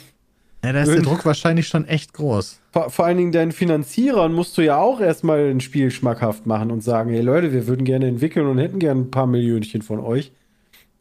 [0.63, 2.59] ja, da ist der Druck wahrscheinlich schon echt groß.
[2.71, 6.71] vor, vor allen Dingen deinen Finanzierern musst du ja auch erstmal ein Spiel schmackhaft machen
[6.71, 9.99] und sagen, hey Leute, wir würden gerne entwickeln und hätten gerne ein paar Millionchen von
[9.99, 10.31] euch.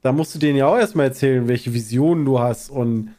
[0.03, 3.15] Da musst du denen ja auch erstmal erzählen, welche Visionen du hast und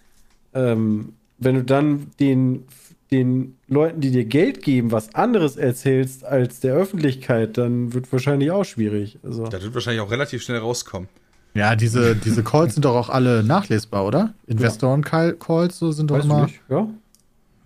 [0.54, 2.66] ähm, wenn du dann den,
[3.12, 8.52] den Leuten, die dir Geld geben, was anderes erzählst als der Öffentlichkeit, dann wird wahrscheinlich
[8.52, 9.20] auch schwierig.
[9.24, 11.10] Also, Das wird wahrscheinlich auch relativ schnell rauskommen.
[11.56, 14.34] Ja, diese, diese Calls sind doch auch alle nachlesbar, oder?
[14.48, 16.46] Investoren-Calls so sind doch weißt du immer.
[16.46, 16.62] nicht?
[16.70, 16.88] Ja?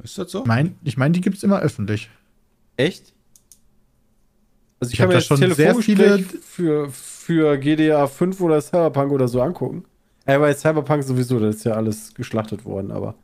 [0.04, 0.44] Ist das so?
[0.46, 2.10] Mein, ich meine, die gibt es immer öffentlich.
[2.76, 3.14] Echt?
[4.80, 8.42] Also ich, Ich kann hab mir da jetzt schon sehr viele- für, für GDA 5
[8.42, 9.86] oder Cyberpunk oder so angucken.
[10.28, 13.16] Ja, bei Cyberpunk sowieso, das ist ja alles geschlachtet worden, aber.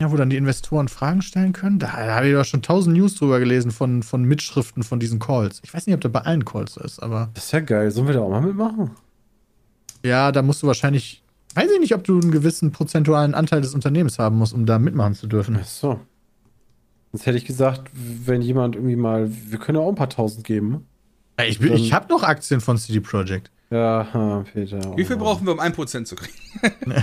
[0.00, 1.78] Ja, wo dann die Investoren Fragen stellen können.
[1.78, 5.60] Da, habe ich doch schon tausend News drüber gelesen von, von Mitschriften von diesen Calls.
[5.62, 7.90] Ich weiß nicht, ob das bei allen Calls so ist, aber Das ist ja geil.
[7.92, 8.90] Sollen wir da auch mal mitmachen?
[10.04, 11.22] ja, da musst du wahrscheinlich,
[11.54, 14.80] weiß ich nicht, ob du einen gewissen prozentualen Anteil des Unternehmens haben musst, um da
[14.80, 15.56] mitmachen zu dürfen.
[15.60, 16.00] Ach so.
[17.12, 19.30] Sonst hätte ich gesagt, wenn jemand irgendwie mal.
[19.30, 20.86] Wir können ja auch ein paar tausend geben.
[21.46, 23.50] Ich, bin- ich habe noch Aktien von CD Projekt.
[23.72, 24.96] Ja, Peter.
[24.96, 25.20] Wie viel oh.
[25.20, 26.34] brauchen wir, um 1% zu kriegen?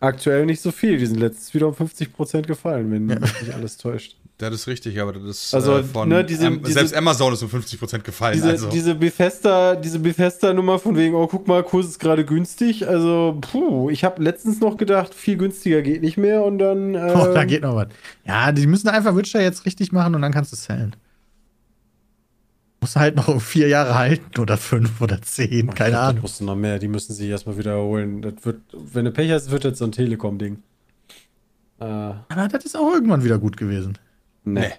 [0.00, 0.96] Aktuell nicht so viel.
[0.96, 4.16] Die sind letztens wieder um 50% gefallen, wenn mich nicht alles täuscht.
[4.38, 7.34] Das ist richtig, aber das ist Also, äh, von ne, diese- Am- diese- selbst Amazon
[7.34, 8.32] ist um 50% gefallen.
[8.32, 8.70] Diese, also.
[8.70, 12.88] diese Bethesda, diese Bethesda-Nummer von wegen, oh, guck mal, Kurs ist gerade günstig.
[12.88, 16.94] Also, puh, ich habe letztens noch gedacht, viel günstiger geht nicht mehr und dann.
[16.94, 17.88] Ähm, Oh, da geht noch was.
[18.24, 20.96] Ja, die müssen einfach Witcher jetzt richtig machen und dann kannst du es sellen.
[22.80, 26.16] Muss halt noch vier Jahre halten oder fünf oder zehn, ich keine Ahnung.
[26.16, 28.22] Da musst du noch mehr, die müssen sich erstmal wiederholen.
[28.22, 30.62] Das wird, wenn du Pech hast, wird das so ein Telekom-Ding.
[31.80, 33.98] Äh, Aber das ist auch irgendwann wieder gut gewesen.
[34.44, 34.70] nee.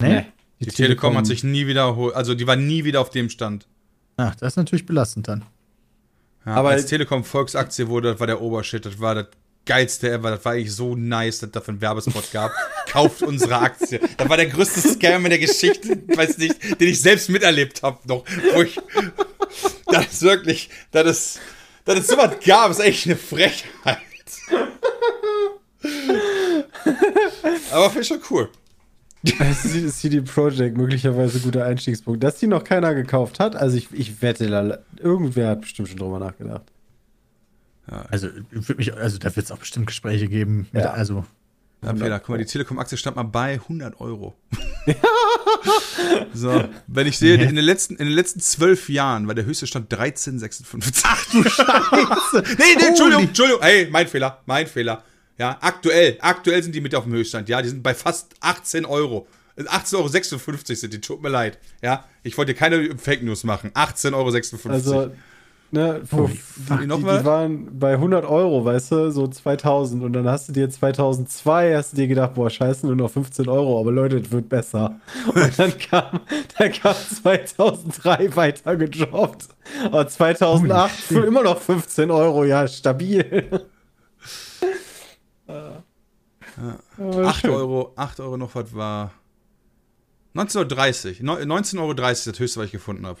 [0.00, 0.08] Nee.
[0.08, 0.26] Nee?
[0.60, 3.66] Die, Telekom, hat sich nie wiederholt, also die war nie wieder auf dem Stand.
[4.16, 5.44] Ach, das ist natürlich belastend dann.
[6.46, 9.26] Ja, Aber- als Telekom Volksaktie wurde, das war der Obershit, das war das
[9.66, 12.52] geilste ever, das war eigentlich so nice, dass es dafür einen Werbespot gab.
[12.88, 14.00] Kauft unsere Aktie.
[14.16, 17.98] Das war der größte Scam in der Geschichte, weiß nicht, den ich selbst miterlebt habe
[18.06, 18.24] noch.
[18.54, 18.80] Wo ich,
[19.86, 21.40] das ist wirklich, das ist,
[21.84, 23.98] das ist sowas gab, ist echt eine Frechheit.
[27.70, 28.48] Aber finde ich schon cool.
[29.90, 32.22] CD Projekt möglicherweise guter Einstiegspunkt.
[32.22, 36.18] Dass die noch keiner gekauft hat, also ich, ich wette, irgendwer hat bestimmt schon drüber
[36.18, 36.62] nachgedacht.
[37.88, 40.66] Also, würd mich, also da wird es auch bestimmt Gespräche geben.
[40.72, 40.90] Mit, Ja.
[40.90, 41.24] Also,
[41.82, 44.34] Ja, Peter, guck mal, die Telekom-Aktie stand mal bei 100 Euro.
[46.34, 49.66] so, wenn ich sehe, in den, letzten, in den letzten zwölf Jahren war der höchste
[49.66, 51.02] Stand 13,56.
[51.04, 52.56] Ach du Scheiße!
[52.58, 53.62] nee, nee, Entschuldigung, Entschuldigung.
[53.62, 55.04] Hey, mein Fehler, mein Fehler.
[55.38, 57.48] Ja, aktuell, aktuell sind die mit auf dem Höchststand.
[57.48, 59.28] Ja, die sind bei fast 18 Euro.
[59.58, 61.58] 18,56 Euro sind die, tut mir leid.
[61.82, 63.70] Ja, ich wollte dir keine Fake News machen.
[63.70, 64.68] 18,56 Euro.
[64.68, 65.12] Also,
[65.70, 66.30] ne, die, fuck.
[66.30, 67.18] die, mal?
[67.18, 70.02] die waren bei 100 Euro, weißt du, so 2000.
[70.02, 73.48] Und dann hast du dir 2002, hast du dir gedacht, boah, scheiße, nur noch 15
[73.48, 75.00] Euro, aber Leute, es wird besser.
[75.26, 76.20] Und dann kam,
[76.58, 79.48] dann kam 2003 weiter gedroppt.
[79.84, 83.66] Aber 2008 für immer noch 15 Euro, ja, stabil.
[85.48, 85.82] Ja,
[86.98, 87.50] 8 schön.
[87.50, 89.12] Euro, 8 Euro noch was war.
[90.34, 91.40] 19,30 Euro.
[91.42, 93.18] 19,30 Euro ist das höchste, was ich gefunden habe.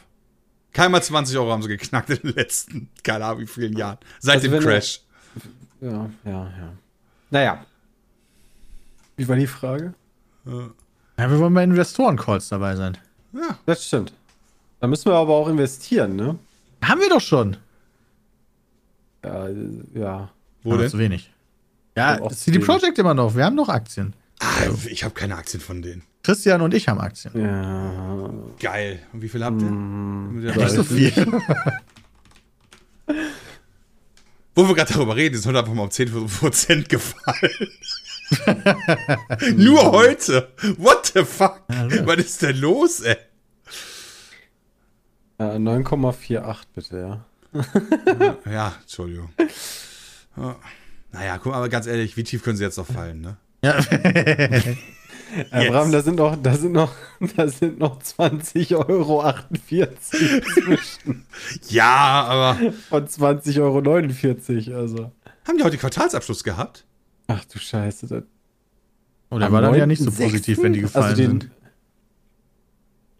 [0.76, 3.96] Keinmal 20 Euro haben sie geknackt in den letzten, keine Ahnung wie vielen Jahren.
[4.20, 5.00] Seit Also dem wenn du- Crash.
[5.80, 6.72] Ja, ja, ja.
[7.30, 7.66] Naja.
[9.16, 9.94] Wie war die Frage?
[10.44, 12.98] Ja, wir wollen bei Investoren-Calls dabei sein.
[13.32, 14.12] Ja, Das stimmt.
[14.80, 16.38] Da müssen wir aber auch investieren, ne?
[16.84, 17.56] Haben wir doch schon.
[19.24, 19.54] Ja, äh,
[19.94, 20.30] ja.
[20.62, 20.90] wo denn?
[20.90, 21.32] zu wenig.
[21.96, 22.58] Ja, CD.
[22.58, 23.34] Projekt immer noch.
[23.34, 24.12] Wir haben noch Aktien.
[24.40, 26.02] Ah, ich habe keine Aktien von denen.
[26.22, 27.32] Christian und ich haben Aktien.
[27.40, 28.30] Ja.
[28.60, 29.00] Geil.
[29.12, 29.68] Und wie viel habt ihr?
[29.70, 31.12] Mm, Ja, nicht so viel.
[34.54, 37.68] Wo wir gerade darüber reden, ist heute einfach mal um 10% gefallen.
[39.56, 40.48] Nur heute.
[40.78, 41.62] What the fuck?
[41.68, 43.16] Was ist denn los, ey?
[45.38, 47.24] Ja, 9,48 bitte, ja.
[48.50, 49.30] Ja, Entschuldigung.
[50.36, 50.56] Ja.
[51.12, 53.36] Naja, guck mal, aber ganz ehrlich, wie tief können sie jetzt noch fallen, ne?
[53.66, 53.80] Ja.
[55.50, 56.94] Äh, Bram, da sind noch, da sind noch,
[57.36, 59.22] da sind noch 20,48 Euro
[60.00, 61.26] zwischen
[61.68, 65.12] Ja, aber von 20,49 Euro, also.
[65.46, 66.86] haben die heute Quartalsabschluss gehabt?
[67.26, 68.06] Ach du Scheiße.
[68.06, 68.22] Das,
[69.28, 70.22] Und er Am war dann ja nicht so 9.6.?
[70.22, 71.50] positiv, wenn die gefallen also den, sind.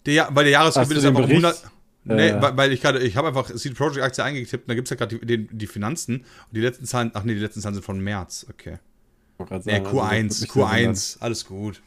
[0.06, 1.44] Der, weil der Jahresgewinn du ist einfach Bericht?
[1.44, 1.70] 100.
[2.04, 2.56] Nee, Ja.
[2.56, 4.96] weil, ich gerade, ich habe einfach CD Projekt Aktie eingetippt und da gibt es ja
[4.96, 7.84] gerade die, den- die Finanzen und die letzten Zahlen, ach nee, die letzten Zahlen sind
[7.84, 8.78] von März, okay.
[9.38, 10.94] Nee, sagen, also das Q1, wird mich sehr wundern.
[10.94, 11.82] Q1, alles gut.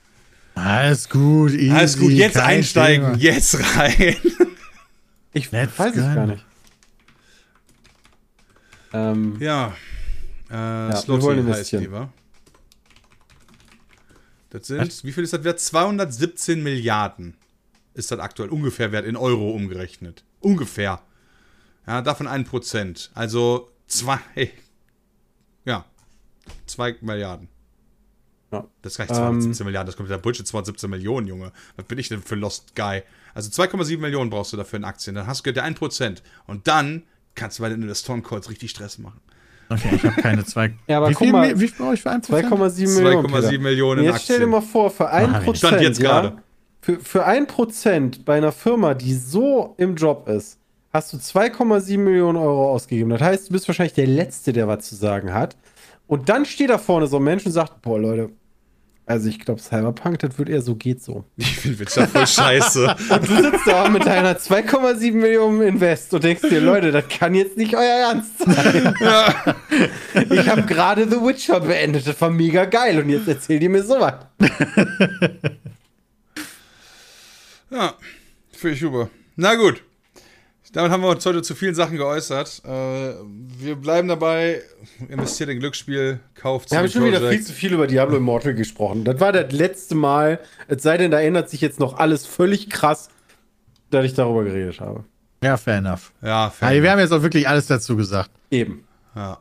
[0.55, 1.71] Alles gut, easy.
[1.71, 3.17] Alles gut, jetzt kein einsteigen, Thema.
[3.17, 4.15] jetzt rein.
[5.31, 6.43] Ich Let's weiß es gar nicht.
[8.93, 9.75] Ähm, Ja,
[10.49, 11.83] äh, wir Slotty wollen heißt investieren.
[11.83, 12.09] die, wa?
[14.49, 15.59] Das sind, wie viel ist das wert?
[15.59, 17.35] 217 Milliarden
[17.93, 20.23] ist das aktuell ungefähr wert in Euro umgerechnet.
[20.39, 21.01] Ungefähr.
[21.85, 23.11] Ja, davon ein Prozent.
[23.13, 24.17] Also zwei,
[25.65, 25.85] ja,
[26.69, 27.49] zwei Milliarden.
[28.51, 28.65] Ja.
[28.81, 31.51] Das ist gar nicht Ähm, 217 Milliarden, das kommt der Bullshit, 217 Millionen, Junge.
[31.75, 33.03] Was bin ich denn für Lost Guy?
[33.33, 35.15] Also 2,7 Millionen brauchst du dafür in Aktien.
[35.15, 36.17] Dann hast du der 1%.
[36.47, 37.03] Und dann
[37.35, 39.21] kannst du bei den Investoren-Calls richtig Stress machen.
[39.69, 40.73] Okay, ich habe keine zwei.
[40.87, 42.27] Ja, aber wie guck viel, mal, wie viel brauche ich für 1%?
[42.27, 43.27] 2,7 Millionen.
[43.27, 43.61] 2,7 Peter.
[43.61, 46.37] Millionen jetzt stell dir mal vor, für 1%, Stand jetzt ja, gerade.
[46.81, 50.57] für, für 1% bei einer Firma, die so im Job ist,
[50.91, 53.11] hast du 2,7 Millionen Euro ausgegeben.
[53.11, 55.55] Das heißt, du bist wahrscheinlich der Letzte, der was zu sagen hat.
[56.09, 58.31] Und dann steht da vorne so ein Mensch und sagt, boah, Leute,
[59.05, 61.23] also ich glaube, Cyberpunk, das wird eher so, geht so.
[61.37, 62.95] Ich finde Wirtschaft voll scheiße.
[63.11, 67.35] Und du sitzt da mit deiner 2,7 Millionen Invest und denkst dir, Leute, das kann
[67.35, 68.95] jetzt nicht euer Ernst sein.
[70.31, 73.83] Ich habe gerade The Witcher beendet, das war mega geil und jetzt erzählt ihr mir
[73.83, 74.15] sowas.
[77.71, 77.93] Ja,
[78.51, 79.11] finde ich super.
[79.35, 79.83] Na gut.
[80.71, 82.61] Damit haben wir uns heute zu vielen Sachen geäußert.
[82.63, 84.61] Äh, wir bleiben dabei.
[85.07, 89.03] Investiert in Glücksspiel, kauft Wir haben schon wieder viel zu viel über Diablo Immortal gesprochen.
[89.03, 92.69] Das war das letzte Mal, es sei denn, da ändert sich jetzt noch alles völlig
[92.69, 93.09] krass,
[93.89, 95.05] dass ich darüber geredet habe.
[95.43, 96.11] Ja, fair enough.
[96.21, 96.67] Ja, fair.
[96.67, 98.29] Also, wir haben jetzt auch wirklich alles dazu gesagt.
[98.51, 98.83] Eben.
[99.15, 99.39] ja.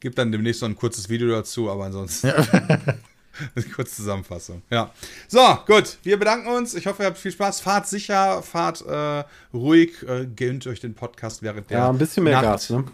[0.00, 2.30] Gibt dann demnächst noch ein kurzes Video dazu, aber ansonsten.
[2.30, 2.98] Eine
[3.74, 4.62] kurze Zusammenfassung.
[4.70, 4.90] Ja.
[5.28, 5.98] So, gut.
[6.02, 6.74] Wir bedanken uns.
[6.74, 7.60] Ich hoffe, ihr habt viel Spaß.
[7.60, 9.24] Fahrt sicher, fahrt äh,
[9.54, 12.44] ruhig, äh, gönnt euch den Podcast während der Ja, ein bisschen mehr Nacht.
[12.44, 12.84] Gas, ne?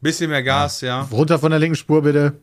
[0.00, 1.02] Bisschen mehr Gas, ja.
[1.10, 2.34] Runter von der linken Spur, bitte.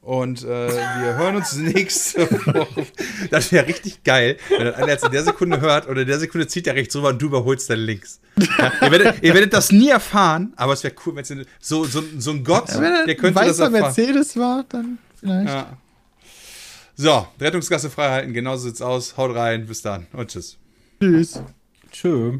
[0.00, 2.86] Und äh, wir hören uns nächste Woche.
[3.30, 6.18] Das wäre richtig geil, wenn das einer jetzt in der Sekunde hört oder in der
[6.18, 8.20] Sekunde zieht er rechts rüber und du überholst dann links.
[8.36, 11.84] Ja, ihr, werdet, ihr werdet das nie erfahren, aber es wäre cool, wenn es so,
[11.84, 13.72] so, so ein Gott, Wenn er der könnte das erfahren.
[13.72, 15.48] Mercedes war, dann vielleicht.
[15.48, 15.76] Ja.
[16.96, 19.16] So, Rettungsgasse frei halten, genauso sieht's aus.
[19.16, 20.58] Haut rein, bis dann und tschüss.
[21.00, 21.42] Tschüss.
[21.90, 22.38] Tschö.